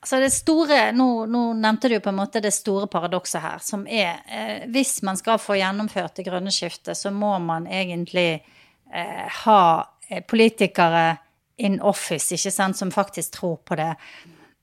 Altså 0.07 0.21
det 0.23 0.31
store, 0.31 0.93
nå, 0.95 1.09
nå, 1.27 1.43
nevnte 1.59 1.91
du 1.91 1.97
på 1.99 2.13
en 2.13 2.21
måte 2.21 2.43
det 2.45 2.53
store 2.55 2.87
paradokset 2.87 3.43
her, 3.43 3.63
som 3.65 3.87
er 3.91 4.21
eh, 4.31 4.67
hvis 4.71 5.01
man 5.07 5.19
skal 5.19 5.41
få 5.43 5.57
gjennomført 5.59 6.21
det 6.21 6.29
grønne 6.29 6.53
skiftet, 6.55 6.95
så 6.95 7.11
må 7.11 7.33
man 7.43 7.67
egentlig 7.67 8.29
eh, 8.37 9.25
ha 9.43 9.63
eh, 10.07 10.23
politikere 10.23 11.17
in 11.59 11.81
office, 11.81 12.37
ikke 12.37 12.53
sant, 12.53 12.79
som 12.79 12.93
faktisk 12.95 13.39
tror 13.39 13.57
på 13.67 13.81
det. 13.81 13.95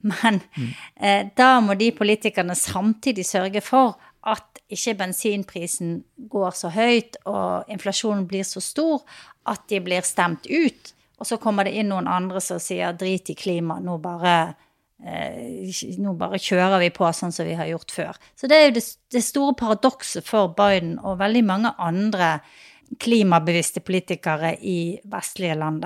Men 0.04 0.42
mm. 0.56 0.72
eh, 0.96 1.22
da 1.36 1.58
må 1.64 1.78
de 1.80 1.92
politikerne 1.96 2.56
samtidig 2.60 3.26
sørge 3.28 3.64
for 3.64 3.96
at 4.24 4.62
ikke 4.72 4.96
bensinprisen 5.02 5.98
går 6.32 6.56
så 6.56 6.72
høyt 6.74 7.18
og 7.28 7.70
inflasjonen 7.72 8.26
blir 8.28 8.46
så 8.48 8.64
stor 8.64 9.04
at 9.50 9.66
de 9.72 9.82
blir 9.84 10.06
stemt 10.08 10.48
ut. 10.48 10.94
Og 11.20 11.28
så 11.28 11.40
kommer 11.40 11.68
det 11.68 11.76
inn 11.80 11.92
noen 11.92 12.08
andre 12.10 12.42
som 12.44 12.62
sier 12.62 12.96
drit 13.00 13.30
i 13.32 13.36
klima, 13.38 13.78
nå 13.84 13.98
bare, 14.04 14.56
eh, 15.04 15.72
nå 16.00 16.16
bare 16.20 16.40
kjører 16.42 16.82
vi 16.84 16.92
på 16.96 17.12
sånn 17.16 17.36
som 17.36 17.48
vi 17.48 17.56
har 17.60 17.70
gjort 17.70 17.96
før. 17.96 18.20
Så 18.36 18.50
det 18.52 18.60
er 18.60 18.66
jo 18.68 18.76
det, 18.80 18.86
det 19.14 19.24
store 19.24 19.56
paradokset 19.60 20.28
for 20.28 20.56
Biden 20.56 20.98
og 21.00 21.20
veldig 21.22 21.44
mange 21.48 21.76
andre 21.78 22.38
klimabevisste 23.00 23.84
politikere 23.86 24.56
i 24.62 25.00
vestlige 25.10 25.56
land. 25.60 25.86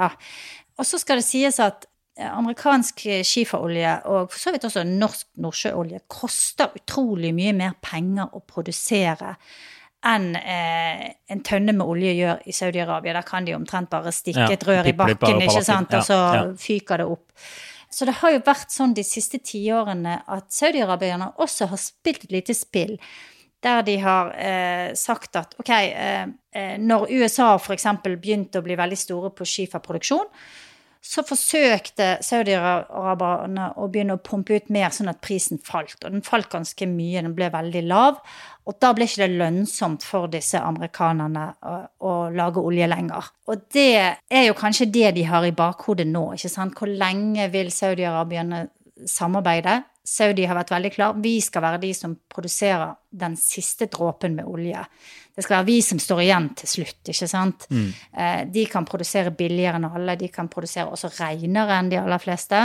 Og 0.77 0.85
så 0.85 0.99
skal 1.01 1.21
det 1.21 1.27
sies 1.27 1.59
at 1.63 1.87
amerikansk 2.25 3.03
skiferolje 3.27 3.93
og 4.09 4.31
for 4.31 4.41
så 4.41 4.53
vidt 4.53 4.65
også 4.65 4.83
norsk 4.87 5.27
nordsjøolje 5.43 6.03
koster 6.09 6.73
utrolig 6.79 7.33
mye 7.37 7.53
mer 7.57 7.75
penger 7.83 8.33
å 8.33 8.41
produsere 8.47 9.35
enn 10.05 10.35
eh, 10.37 11.05
en 11.31 11.41
tønne 11.45 11.73
med 11.75 11.85
olje 11.85 12.13
gjør 12.15 12.43
i 12.47 12.53
Saudi-Arabia. 12.55 13.15
Der 13.17 13.25
kan 13.27 13.47
de 13.47 13.55
omtrent 13.57 13.89
bare 13.91 14.13
stikke 14.15 14.51
et 14.53 14.67
rør 14.67 14.89
i 14.89 14.93
bakken, 14.97 15.41
ikke 15.43 15.63
sant, 15.65 15.93
og 15.97 16.05
så 16.05 16.19
fyker 16.61 17.01
det 17.01 17.07
opp. 17.17 17.25
Så 17.89 18.05
det 18.05 18.17
har 18.19 18.35
jo 18.35 18.43
vært 18.45 18.73
sånn 18.73 18.93
de 18.95 19.03
siste 19.07 19.39
tiårene 19.39 20.19
at 20.27 20.51
saudiarabierne 20.53 21.31
også 21.43 21.69
har 21.71 21.81
spilt 21.81 22.27
et 22.27 22.35
lite 22.35 22.55
spill. 22.57 22.97
Der 23.63 23.81
de 23.87 23.95
har 24.03 24.33
eh, 24.37 24.91
sagt 24.99 25.39
at 25.39 25.55
ok, 25.57 25.71
eh, 25.73 26.27
eh 26.53 26.75
når 26.77 27.07
USA 27.17 27.55
f.eks. 27.57 27.87
begynte 28.05 28.61
å 28.61 28.65
bli 28.65 28.77
veldig 28.77 28.99
store 28.99 29.31
på 29.33 29.47
skiferproduksjon, 29.47 30.27
så 31.03 31.23
forsøkte 31.25 32.17
saudiaraberne 32.25 33.71
å 33.79 33.87
begynne 33.91 34.17
å 34.17 34.21
pumpe 34.23 34.57
ut 34.57 34.69
mer, 34.73 34.89
sånn 34.93 35.11
at 35.11 35.21
prisen 35.23 35.61
falt. 35.63 35.97
Og 36.03 36.11
den 36.11 36.25
falt 36.25 36.49
ganske 36.51 36.87
mye, 36.89 37.23
den 37.23 37.35
ble 37.37 37.49
veldig 37.53 37.83
lav. 37.87 38.21
Og 38.67 38.75
da 38.83 38.91
ble 38.95 39.07
ikke 39.07 39.23
det 39.23 39.39
lønnsomt 39.39 40.03
for 40.03 40.27
disse 40.31 40.59
amerikanerne 40.59 41.45
å, 41.63 41.75
å 42.03 42.13
lage 42.35 42.63
olje 42.63 42.89
lenger. 42.91 43.29
Og 43.47 43.67
det 43.73 43.91
er 43.95 44.47
jo 44.49 44.57
kanskje 44.57 44.89
det 44.91 45.13
de 45.15 45.27
har 45.29 45.47
i 45.47 45.55
bakhodet 45.55 46.07
nå. 46.09 46.33
ikke 46.35 46.51
sant? 46.51 46.75
Hvor 46.75 46.91
lenge 46.91 47.47
vil 47.53 47.71
saudiarabierne 47.71 48.65
samarbeide? 49.05 49.81
Saudi 50.07 50.45
har 50.47 50.55
vært 50.55 50.71
veldig 50.71 50.91
klar. 50.95 51.15
Vi 51.19 51.35
skal 51.43 51.65
være 51.65 51.81
de 51.81 51.91
som 51.95 52.13
produserer 52.31 52.95
den 53.11 53.35
siste 53.39 53.89
dråpen 53.91 54.37
med 54.37 54.47
olje. 54.47 54.85
Det 55.35 55.43
skal 55.43 55.59
være 55.59 55.67
vi 55.67 55.81
som 55.83 55.99
står 55.99 56.21
igjen 56.23 56.47
til 56.57 56.71
slutt, 56.71 57.01
ikke 57.11 57.27
sant. 57.29 57.67
Mm. 57.69 57.87
Eh, 58.23 58.39
de 58.55 58.63
kan 58.71 58.87
produsere 58.87 59.35
billigere 59.35 59.81
enn 59.81 59.89
alle. 59.89 60.15
De 60.17 60.31
kan 60.33 60.47
produsere 60.49 60.87
også 60.89 61.11
renere 61.19 61.75
enn 61.77 61.91
de 61.91 61.99
aller 61.99 62.23
fleste. 62.23 62.61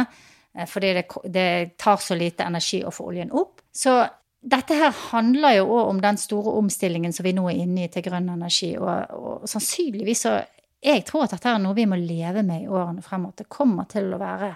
Eh, 0.55 0.69
fordi 0.71 0.95
det, 0.97 1.05
det 1.35 1.49
tar 1.83 1.99
så 2.01 2.17
lite 2.17 2.47
energi 2.47 2.85
å 2.87 2.95
få 2.95 3.11
oljen 3.11 3.35
opp. 3.35 3.61
Så 3.75 3.99
dette 4.43 4.79
her 4.79 4.95
handler 5.11 5.59
jo 5.59 5.69
òg 5.71 5.91
om 5.91 6.01
den 6.03 6.19
store 6.19 6.55
omstillingen 6.59 7.13
som 7.15 7.27
vi 7.27 7.35
nå 7.37 7.45
er 7.51 7.61
inne 7.63 7.85
i 7.85 7.91
til 7.93 8.07
grønn 8.07 8.31
energi. 8.33 8.73
Og, 8.79 9.19
og 9.19 9.49
sannsynligvis 9.51 10.27
så 10.29 10.41
Jeg 10.83 11.05
tror 11.07 11.29
at 11.29 11.37
dette 11.37 11.47
er 11.47 11.61
noe 11.63 11.77
vi 11.77 11.85
må 11.87 11.95
leve 11.95 12.43
med 12.43 12.65
i 12.65 12.71
årene 12.71 13.05
fremover. 13.07 13.37
Det 13.39 13.53
kommer 13.53 13.87
til 13.87 14.09
å 14.11 14.19
være 14.19 14.49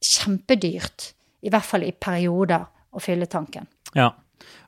kjempedyrt 0.00 1.12
i 1.46 1.52
hvert 1.52 1.66
fall 1.66 1.86
i 1.86 1.94
perioder, 1.96 2.66
å 2.90 3.00
fylle 3.02 3.28
tanken. 3.30 3.68
Ja. 3.94 4.10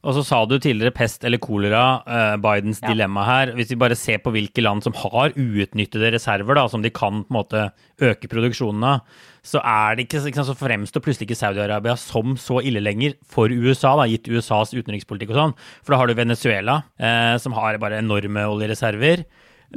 Og 0.02 0.16
så 0.16 0.22
sa 0.26 0.38
du 0.46 0.56
tidligere 0.58 0.94
pest 0.94 1.22
eller 1.26 1.40
kolera, 1.42 1.82
uh, 2.06 2.34
Bidens 2.42 2.80
ja. 2.82 2.90
dilemma 2.90 3.24
her. 3.26 3.52
Hvis 3.56 3.70
vi 3.72 3.78
bare 3.78 3.96
ser 3.98 4.18
på 4.22 4.32
hvilke 4.34 4.62
land 4.64 4.84
som 4.84 4.94
har 4.98 5.34
uutnyttede 5.36 6.10
reserver, 6.14 6.58
da, 6.58 6.66
som 6.70 6.82
de 6.84 6.90
kan 6.94 7.22
på 7.22 7.30
en 7.30 7.38
måte 7.38 7.64
øke 8.02 8.30
produksjonen 8.30 8.86
av, 8.88 9.20
så 9.46 9.62
er 9.62 9.98
det 9.98 10.06
ikke, 10.06 10.24
ikke 10.30 10.46
så 10.46 10.56
fremstår 10.58 11.02
plutselig 11.02 11.30
ikke 11.30 11.40
Saudi-Arabia 11.40 11.96
som 11.98 12.36
så 12.38 12.60
ille 12.66 12.82
lenger 12.82 13.16
for 13.26 13.50
USA, 13.50 13.94
da, 13.98 14.08
gitt 14.10 14.30
USAs 14.30 14.74
utenrikspolitikk 14.74 15.34
og 15.34 15.38
sånn. 15.38 15.56
For 15.82 15.94
da 15.94 16.02
har 16.02 16.10
du 16.10 16.18
Venezuela, 16.18 16.80
uh, 17.02 17.34
som 17.42 17.54
har 17.58 17.80
bare 17.82 18.02
enorme 18.02 18.46
oljereserver 18.50 19.26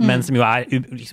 men 0.02 0.24
som 0.26 0.36
jo 0.36 0.44
er 0.44 0.66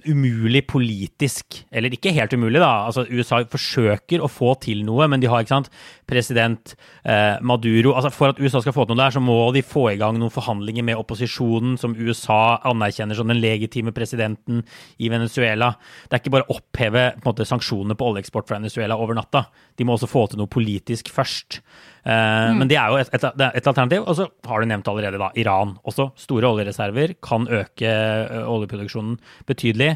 umulig 0.08 0.64
politisk. 0.70 1.60
Eller 1.70 1.94
ikke 1.94 2.12
helt 2.14 2.32
umulig, 2.34 2.60
da. 2.62 2.88
Altså, 2.88 3.04
USA 3.10 3.42
forsøker 3.48 4.22
å 4.22 4.30
få 4.30 4.54
til 4.62 4.82
noe, 4.86 5.06
men 5.10 5.22
de 5.22 5.30
har 5.30 5.44
ikke 5.44 5.54
sant, 5.54 5.70
president 6.08 6.74
eh, 7.08 7.38
Maduro 7.40 7.94
altså 7.96 8.10
For 8.12 8.32
at 8.32 8.40
USA 8.42 8.60
skal 8.60 8.74
få 8.76 8.84
til 8.84 8.96
noe 8.96 9.04
der, 9.04 9.14
så 9.14 9.22
må 9.22 9.36
de 9.54 9.62
få 9.64 9.86
i 9.92 9.98
gang 10.00 10.18
noen 10.20 10.32
forhandlinger 10.34 10.86
med 10.86 10.98
opposisjonen, 11.00 11.78
som 11.80 11.96
USA 11.98 12.58
anerkjenner 12.68 13.18
som 13.18 13.30
den 13.30 13.40
legitime 13.42 13.94
presidenten 13.96 14.64
i 14.98 15.12
Venezuela. 15.12 15.72
Det 16.08 16.18
er 16.18 16.24
ikke 16.24 16.36
bare 16.38 16.48
å 16.48 16.58
oppheve 16.58 17.06
på 17.20 17.30
måte, 17.30 17.48
sanksjonene 17.48 17.96
på 17.98 18.12
oljeeksport 18.12 18.50
fra 18.50 18.60
Venezuela 18.60 18.98
over 18.98 19.16
natta. 19.18 19.46
De 19.78 19.86
må 19.86 19.96
også 19.96 20.10
få 20.10 20.26
til 20.30 20.42
noe 20.42 20.50
politisk 20.52 21.12
først. 21.12 21.62
Eh, 22.02 22.50
mm. 22.50 22.58
Men 22.58 22.70
det 22.70 22.78
er 22.80 22.90
jo 22.90 22.98
et, 22.98 23.14
et, 23.14 23.46
et 23.46 23.70
alternativ. 23.70 24.04
Og 24.06 24.18
så 24.18 24.28
har 24.48 24.60
du 24.60 24.70
nevnt 24.70 24.90
allerede 24.90 25.20
da, 25.22 25.30
Iran. 25.38 25.76
Også 25.88 26.10
store 26.18 26.50
oljereserver 26.50 27.16
kan 27.24 27.48
øke 27.50 27.88
eh, 27.88 28.42
oljeproduksjonen 28.42 29.16
betydelig. 29.48 29.94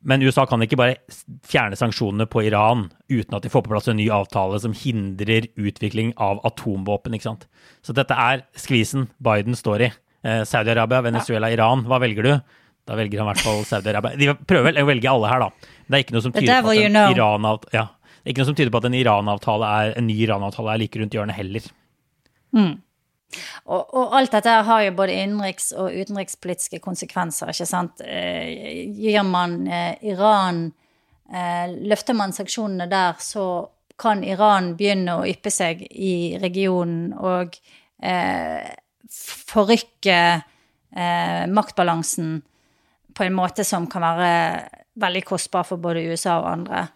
Men 0.00 0.24
USA 0.24 0.46
kan 0.48 0.62
ikke 0.64 0.78
bare 0.80 0.96
fjerne 1.44 1.76
sanksjonene 1.76 2.24
på 2.30 2.46
Iran 2.46 2.86
uten 3.12 3.36
at 3.36 3.44
de 3.44 3.50
får 3.52 3.66
på 3.66 3.72
plass 3.74 3.90
en 3.92 3.98
ny 4.00 4.06
avtale 4.14 4.56
som 4.62 4.72
hindrer 4.72 5.50
utvikling 5.60 6.14
av 6.16 6.40
atomvåpen. 6.48 7.14
ikke 7.14 7.28
sant? 7.28 7.44
Så 7.84 7.92
dette 7.96 8.16
er 8.16 8.46
skvisen 8.56 9.10
Biden 9.20 9.58
står 9.58 9.84
i. 9.84 9.90
Eh, 10.24 10.42
Saudi-Arabia, 10.48 11.04
Venezuela, 11.04 11.52
Iran. 11.52 11.84
Hva 11.88 12.00
velger 12.00 12.26
du? 12.26 12.32
Da 12.88 12.96
velger 12.96 13.20
han 13.20 13.28
i 13.28 13.34
hvert 13.34 13.44
fall 13.44 13.60
Saudi-Arabia. 13.68 14.16
De 14.16 14.34
prøver 14.48 14.70
vel 14.70 14.82
å 14.82 14.88
velge 14.88 15.12
alle 15.12 15.30
her, 15.30 15.44
da. 15.44 15.74
Det 15.86 15.98
er 15.98 16.04
ikke 16.06 16.16
noe 16.16 16.24
som 16.24 16.34
tyder 16.34 16.64
på 16.64 16.72
at 16.72 16.84
en 16.88 17.00
Iran 17.12 17.48
ja, 17.76 17.86
det 18.20 18.28
er 18.28 18.34
ikke 18.34 18.44
noe 18.44 18.50
som 18.50 18.56
tyder 18.58 18.72
på 18.74 18.80
at 18.82 18.88
en 18.90 18.96
er, 19.00 19.92
en 19.96 20.06
ny 20.06 20.16
Iran-avtale 20.26 20.74
er 20.74 20.82
like 20.82 21.00
rundt 21.00 21.14
hjørnet 21.16 21.36
heller. 21.38 21.68
Mm. 22.52 22.74
Og, 23.64 23.94
og, 23.94 24.14
alt 24.18 24.34
dette 24.34 24.54
har 24.66 24.82
jo 24.82 24.94
både 24.98 25.16
innenriks- 25.22 25.72
og 25.72 25.94
utenrikspolitiske 25.94 26.80
konsekvenser, 26.82 27.52
ikke 27.52 27.68
sant. 27.68 28.02
Eh, 28.04 28.90
gir 28.90 29.22
man 29.24 29.62
eh, 29.70 29.94
Iran 30.10 30.66
eh, 31.32 31.70
Løfter 31.86 32.16
man 32.18 32.34
sanksjonene 32.34 32.88
der, 32.90 33.20
så 33.22 33.70
kan 34.00 34.24
Iran 34.24 34.74
begynne 34.76 35.20
å 35.20 35.26
yppe 35.28 35.52
seg 35.52 35.84
i 35.90 36.36
regionen 36.40 37.12
og 37.14 37.56
eh, 38.02 38.68
forrykke 39.10 40.20
eh, 40.40 41.44
maktbalansen 41.50 42.40
på 43.14 43.26
en 43.26 43.36
måte 43.36 43.66
som 43.66 43.88
kan 43.90 44.04
være 44.06 44.32
veldig 45.00 45.22
kostbar 45.28 45.66
for 45.68 45.82
både 45.82 46.06
USA 46.08 46.38
og 46.40 46.50
andre. 46.52 46.88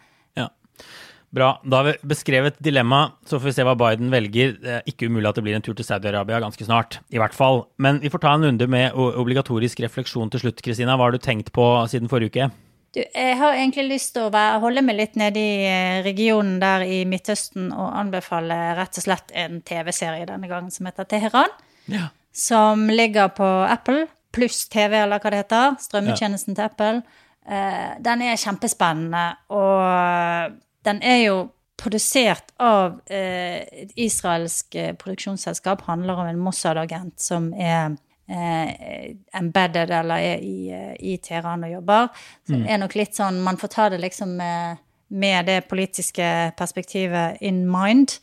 Bra. 1.35 1.49
Da 1.67 1.81
har 1.81 1.89
vi 1.89 1.95
beskrevet 2.07 2.59
dilemma, 2.63 3.09
så 3.27 3.41
får 3.41 3.51
vi 3.51 3.55
se 3.57 3.65
hva 3.67 3.75
Biden 3.79 4.13
velger. 4.13 4.53
Det 4.63 4.75
er 4.77 4.91
ikke 4.91 5.09
umulig 5.11 5.27
at 5.27 5.39
det 5.41 5.43
blir 5.47 5.57
en 5.59 5.65
tur 5.67 5.75
til 5.75 5.87
Saudi-Arabia 5.87 6.39
ganske 6.45 6.67
snart, 6.67 7.01
i 7.11 7.19
hvert 7.19 7.35
fall. 7.35 7.65
Men 7.83 7.99
vi 8.05 8.13
får 8.13 8.23
ta 8.23 8.35
en 8.37 8.47
runde 8.47 8.69
med 8.71 8.95
obligatorisk 8.95 9.83
refleksjon 9.83 10.31
til 10.31 10.45
slutt. 10.45 10.63
Kristina, 10.63 10.95
hva 10.95 11.09
har 11.09 11.17
du 11.17 11.23
tenkt 11.23 11.51
på 11.57 11.67
siden 11.91 12.11
forrige 12.13 12.31
uke? 12.31 12.49
Du, 12.95 13.01
jeg 13.03 13.39
har 13.41 13.57
egentlig 13.59 13.89
lyst 13.97 14.13
til 14.15 14.29
å 14.29 14.45
holde 14.63 14.85
meg 14.87 15.01
litt 15.01 15.19
nede 15.19 15.43
i 15.43 15.65
eh, 15.67 16.03
regionen 16.07 16.61
der 16.63 16.87
i 16.87 17.01
Midtøsten 17.11 17.73
og 17.75 17.97
anbefale 17.99 18.59
rett 18.79 19.01
og 19.01 19.07
slett 19.09 19.35
en 19.35 19.59
TV-serie 19.67 20.29
denne 20.31 20.47
gangen 20.47 20.71
som 20.71 20.87
heter 20.87 21.09
Teheran. 21.11 21.51
Ja. 21.91 22.13
Som 22.31 22.87
ligger 22.95 23.35
på 23.35 23.49
Apple 23.67 24.07
pluss 24.35 24.69
TV, 24.71 25.01
eller 25.03 25.19
hva 25.23 25.35
det 25.35 25.43
heter. 25.45 25.75
Strømmetjenesten 25.83 26.55
ja. 26.55 26.61
til 26.61 26.71
Apple. 26.71 27.03
Uh, 27.45 27.91
den 28.03 28.23
er 28.25 28.41
kjempespennende. 28.41 29.25
og 29.55 30.61
den 30.85 31.03
er 31.03 31.21
jo 31.25 31.37
produsert 31.81 32.55
av 32.63 33.01
eh, 33.11 33.65
et 33.85 33.93
israelsk 33.99 34.75
eh, 34.79 34.95
produksjonsselskap. 34.97 35.85
Handler 35.89 36.23
om 36.23 36.31
en 36.31 36.41
Mossad-agent 36.41 37.21
som 37.21 37.51
er 37.59 37.97
eh, 38.31 39.15
embedded 39.37 39.91
eller 39.91 40.23
er 40.23 40.43
i, 40.45 40.71
eh, 40.73 40.95
i 41.01 41.17
Teheran 41.23 41.67
og 41.67 41.75
jobber. 41.75 42.09
Så 42.47 42.55
mm. 42.55 42.63
det 42.63 42.73
er 42.73 42.83
nok 42.85 42.99
litt 42.99 43.19
sånn 43.19 43.41
Man 43.45 43.61
får 43.61 43.73
ta 43.75 43.89
det 43.93 44.01
liksom 44.05 44.37
med, 44.39 44.85
med 45.09 45.51
det 45.51 45.61
politiske 45.71 46.29
perspektivet 46.59 47.43
in 47.43 47.65
mind. 47.71 48.19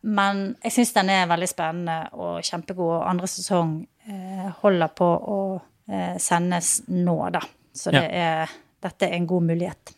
Men 0.00 0.54
jeg 0.64 0.78
syns 0.78 0.94
den 0.96 1.12
er 1.12 1.28
veldig 1.28 1.48
spennende 1.50 1.98
og 2.16 2.44
kjempegod, 2.46 2.94
og 3.02 3.08
andre 3.08 3.28
sesong 3.28 3.74
eh, 4.08 4.46
holder 4.62 4.92
på 4.96 5.08
å 5.08 5.40
eh, 5.90 6.16
sendes 6.20 6.78
nå, 6.88 7.16
da. 7.34 7.42
Så 7.76 7.92
det 7.94 8.06
er, 8.16 8.50
dette 8.82 9.06
er 9.06 9.18
en 9.18 9.28
god 9.28 9.44
mulighet. 9.52 9.92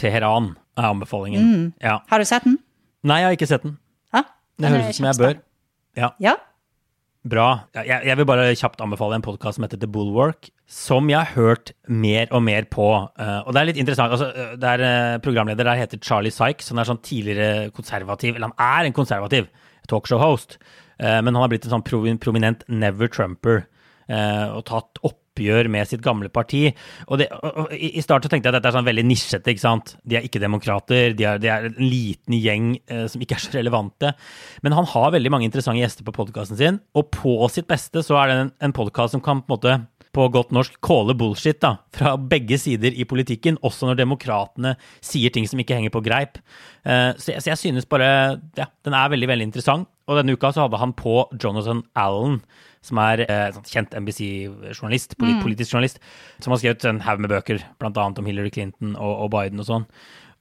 Teheran 0.00 0.54
er 0.78 0.90
anbefalingen. 0.90 1.44
Mm. 1.44 1.66
Ja. 1.82 2.00
Har 2.10 2.22
du 2.22 2.28
sett 2.28 2.46
den? 2.46 2.58
Nei, 3.06 3.20
jeg 3.20 3.28
har 3.28 3.38
ikke 3.38 3.50
sett 3.50 3.66
den. 3.66 3.78
Ja? 4.14 4.24
Det 4.58 4.72
høres 4.72 4.90
ut 4.90 4.98
som 4.98 5.08
jeg 5.10 5.20
bør. 5.20 5.40
Ja. 5.98 6.10
ja. 6.22 6.34
Bra. 7.24 7.48
Jeg, 7.76 8.02
jeg, 8.04 8.16
vil 8.20 8.26
bare 8.28 8.50
kjapt 8.58 8.82
anbefale 8.84 9.16
en 9.16 9.24
podkast 9.24 9.56
som 9.56 9.64
heter 9.64 9.80
The 9.80 9.88
Bulwark, 9.88 10.50
som 10.68 11.08
jeg 11.08 11.16
har 11.20 11.32
hørt 11.38 11.72
mer 11.88 12.28
og 12.34 12.42
mer 12.44 12.66
på. 12.68 12.88
Uh, 13.16 13.40
og 13.46 13.54
det 13.54 13.62
er 13.62 13.68
litt 13.70 13.80
interessant. 13.80 14.12
Altså, 14.12 14.28
det 14.34 14.60
der, 14.64 14.84
uh, 14.84 15.22
programleder 15.24 15.68
der 15.68 15.80
heter 15.80 16.02
Charlie 16.04 16.34
Sykes. 16.34 16.68
Han 16.72 16.82
er 16.82 16.90
sånn 16.90 17.00
tidligere 17.04 17.70
konservativ, 17.76 18.34
eller 18.34 18.50
han 18.50 18.58
er 18.82 18.88
en 18.88 18.96
konservativ 18.96 19.48
talkshow-host. 19.88 20.58
men 20.96 21.34
han 21.34 21.42
har 21.42 21.48
blitt 21.50 21.64
en 21.66 21.74
sånn 21.74 22.18
prominent 22.22 22.62
never 22.68 23.08
Trumper. 23.08 23.66
og 24.08 24.62
tatt 24.64 25.00
opp 25.02 25.18
oppgjør 25.34 25.68
med 25.72 25.88
sitt 25.90 26.02
gamle 26.04 26.30
parti. 26.30 26.68
Og, 27.08 27.18
det, 27.18 27.28
og, 27.34 27.64
og 27.64 27.72
I 27.74 28.02
starten 28.02 28.30
tenkte 28.30 28.48
jeg 28.48 28.54
at 28.54 28.60
dette 28.60 28.70
er 28.70 28.76
sånn 28.78 28.86
veldig 28.86 29.06
nisjete. 29.06 29.50
ikke 29.50 29.64
sant? 29.64 29.96
De 30.06 30.18
er 30.18 30.26
ikke 30.26 30.42
demokrater, 30.42 31.14
de 31.18 31.26
er, 31.26 31.40
de 31.42 31.50
er 31.50 31.68
en 31.68 31.80
liten 31.82 32.38
gjeng 32.38 32.74
eh, 32.86 33.06
som 33.10 33.22
ikke 33.22 33.38
er 33.38 33.44
så 33.44 33.54
relevante. 33.56 34.14
Men 34.62 34.76
han 34.78 34.86
har 34.94 35.14
veldig 35.14 35.34
mange 35.34 35.48
interessante 35.48 35.82
gjester 35.82 36.06
på 36.06 36.14
podkasten 36.14 36.60
sin, 36.60 36.80
og 36.94 37.10
på 37.14 37.36
sitt 37.52 37.68
beste 37.70 38.04
så 38.06 38.20
er 38.20 38.30
det 38.30 38.38
en, 38.38 38.54
en 38.68 38.76
podkast 38.76 39.16
som 39.16 39.24
kan 39.24 39.42
på 39.42 39.50
en 39.50 39.56
måte 39.56 39.76
på 40.14 40.28
godt 40.30 40.52
norsk 40.54 40.76
calle 40.84 41.16
bullshit 41.18 41.58
da, 41.58 41.72
fra 41.94 42.12
begge 42.14 42.54
sider 42.62 42.94
i 42.94 43.06
politikken, 43.08 43.58
også 43.66 43.88
når 43.88 43.98
demokratene 43.98 44.76
sier 45.02 45.32
ting 45.34 45.48
som 45.50 45.58
ikke 45.58 45.74
henger 45.74 45.90
på 45.94 46.04
greip. 46.06 46.38
Uh, 46.86 47.10
så, 47.18 47.32
jeg, 47.32 47.42
så, 47.42 47.50
jeg, 47.50 47.60
synes 47.64 47.88
bare 47.90 48.06
ja, 48.54 48.68
den 48.86 48.94
er 48.94 49.10
veldig, 49.10 49.30
veldig 49.32 49.48
interessant. 49.50 49.90
Og 50.04 50.18
denne 50.20 50.36
uka 50.36 50.52
så 50.52 50.66
hadde 50.66 50.78
han 50.78 50.92
på 50.94 51.24
Jonathan 51.40 51.80
Allen, 51.96 52.42
som 52.84 53.00
er 53.02 53.24
eh, 53.26 53.60
kjent 53.70 53.94
NBC-journalist, 53.96 55.16
polit, 55.18 55.38
mm. 55.38 55.44
politisk 55.44 55.74
journalist, 55.74 56.02
som 56.44 56.54
har 56.54 56.62
skrevet 56.62 56.84
en 56.90 57.04
haug 57.06 57.24
med 57.24 57.32
bøker, 57.32 57.64
bl.a. 57.80 58.08
om 58.10 58.28
Hillary 58.28 58.52
Clinton 58.54 58.94
og, 58.98 59.14
og 59.24 59.32
Biden 59.36 59.64
og 59.64 59.70
sånn. 59.70 59.88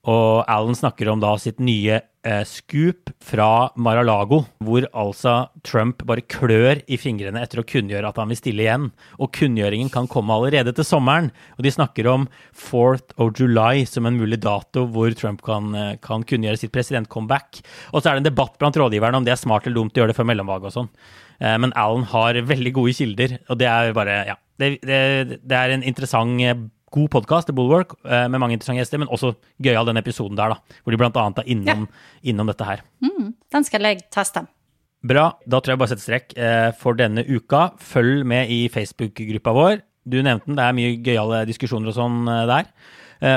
Og 0.04 0.44
Alan 0.52 0.76
snakker 0.76 1.08
om 1.08 1.22
da 1.22 1.30
sitt 1.40 1.62
nye 1.64 2.02
eh, 2.28 2.42
scoop 2.44 3.08
fra 3.24 3.70
Mar-a-Lago, 3.80 4.42
hvor 4.60 4.84
altså 4.92 5.36
Trump 5.64 6.04
bare 6.10 6.26
klør 6.28 6.82
i 6.92 6.98
fingrene 7.00 7.40
etter 7.40 7.62
å 7.62 7.66
kunngjøre 7.68 8.12
at 8.12 8.20
han 8.20 8.34
vil 8.34 8.40
stille 8.42 8.66
igjen. 8.66 8.90
Og 9.24 9.32
kunngjøringen 9.38 9.94
kan 9.94 10.10
komme 10.12 10.36
allerede 10.36 10.76
til 10.76 10.88
sommeren. 10.88 11.32
Og 11.56 11.64
de 11.64 11.72
snakker 11.72 12.12
om 12.12 12.28
4th 12.52 13.16
of 13.16 13.32
July 13.40 13.88
som 13.88 14.10
en 14.10 14.20
mulig 14.20 14.42
dato 14.44 14.84
hvor 14.92 15.16
Trump 15.16 15.40
kan, 15.48 15.72
eh, 15.72 15.96
kan 16.04 16.28
kunngjøre 16.28 16.60
sitt 16.60 16.76
presidentcomeback. 16.76 17.64
Og 17.94 18.04
så 18.04 18.12
er 18.12 18.20
det 18.20 18.26
en 18.26 18.32
debatt 18.34 18.60
blant 18.60 18.76
rådgiverne 18.76 19.24
om 19.24 19.24
det 19.24 19.38
er 19.38 19.40
smart 19.46 19.64
eller 19.64 19.80
dumt 19.80 19.96
å 19.96 20.04
gjøre 20.04 20.12
det 20.12 20.20
før 20.20 20.34
mellomvalget 20.34 20.74
og 20.74 20.82
sånn. 20.82 20.92
Eh, 21.44 21.58
men 21.60 21.74
Alan 21.76 22.06
har 22.14 22.40
veldig 22.48 22.74
gode 22.76 22.96
kilder, 22.96 23.38
og 23.50 23.60
det 23.60 23.68
er 23.68 23.94
bare 23.96 24.24
Ja. 24.28 24.40
Det, 24.60 24.78
det, 24.86 25.40
det 25.42 25.58
er 25.58 25.72
en 25.74 25.84
interessant 25.84 26.40
eh, 26.42 26.56
god 26.94 27.10
podkast, 27.10 27.48
The 27.48 27.56
Bulwark, 27.58 27.96
eh, 28.06 28.28
med 28.30 28.40
mange 28.40 28.54
interessante 28.54 28.84
gjester, 28.84 29.02
men 29.02 29.10
også 29.10 29.34
gøyal 29.66 29.88
den 29.90 29.98
episoden 29.98 30.38
der, 30.38 30.54
da, 30.54 30.78
hvor 30.84 30.94
de 30.94 31.00
blant 31.02 31.18
annet 31.18 31.42
er 31.42 31.50
innom, 31.50 31.88
innom 32.24 32.52
dette 32.52 32.68
her. 32.68 32.84
Mm, 33.02 33.34
den 33.52 33.66
skal 33.66 33.90
jeg 33.90 34.06
teste. 34.14 34.46
Bra. 35.04 35.32
Da 35.50 35.60
tror 35.60 35.74
jeg 35.74 35.82
bare 35.82 35.92
setter 35.92 36.06
strekk 36.06 36.36
for 36.80 36.96
denne 36.96 37.26
uka. 37.28 37.74
Følg 37.82 38.22
med 38.24 38.48
i 38.54 38.70
Facebook-gruppa 38.72 39.52
vår. 39.58 39.82
Du 40.08 40.22
nevnte 40.22 40.48
den, 40.48 40.56
det 40.56 40.64
er 40.64 40.78
mye 40.78 40.94
gøyale 41.04 41.42
diskusjoner 41.50 41.92
og 41.92 41.98
sånn 41.98 42.22
der. 42.48 42.70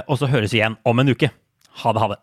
Og 0.07 0.15
så 0.21 0.29
høres 0.31 0.55
vi 0.55 0.61
igjen 0.61 0.79
om 0.87 1.03
en 1.03 1.11
uke. 1.11 1.33
Ha 1.83 1.97
det, 1.97 2.05
ha 2.05 2.13
det. 2.13 2.21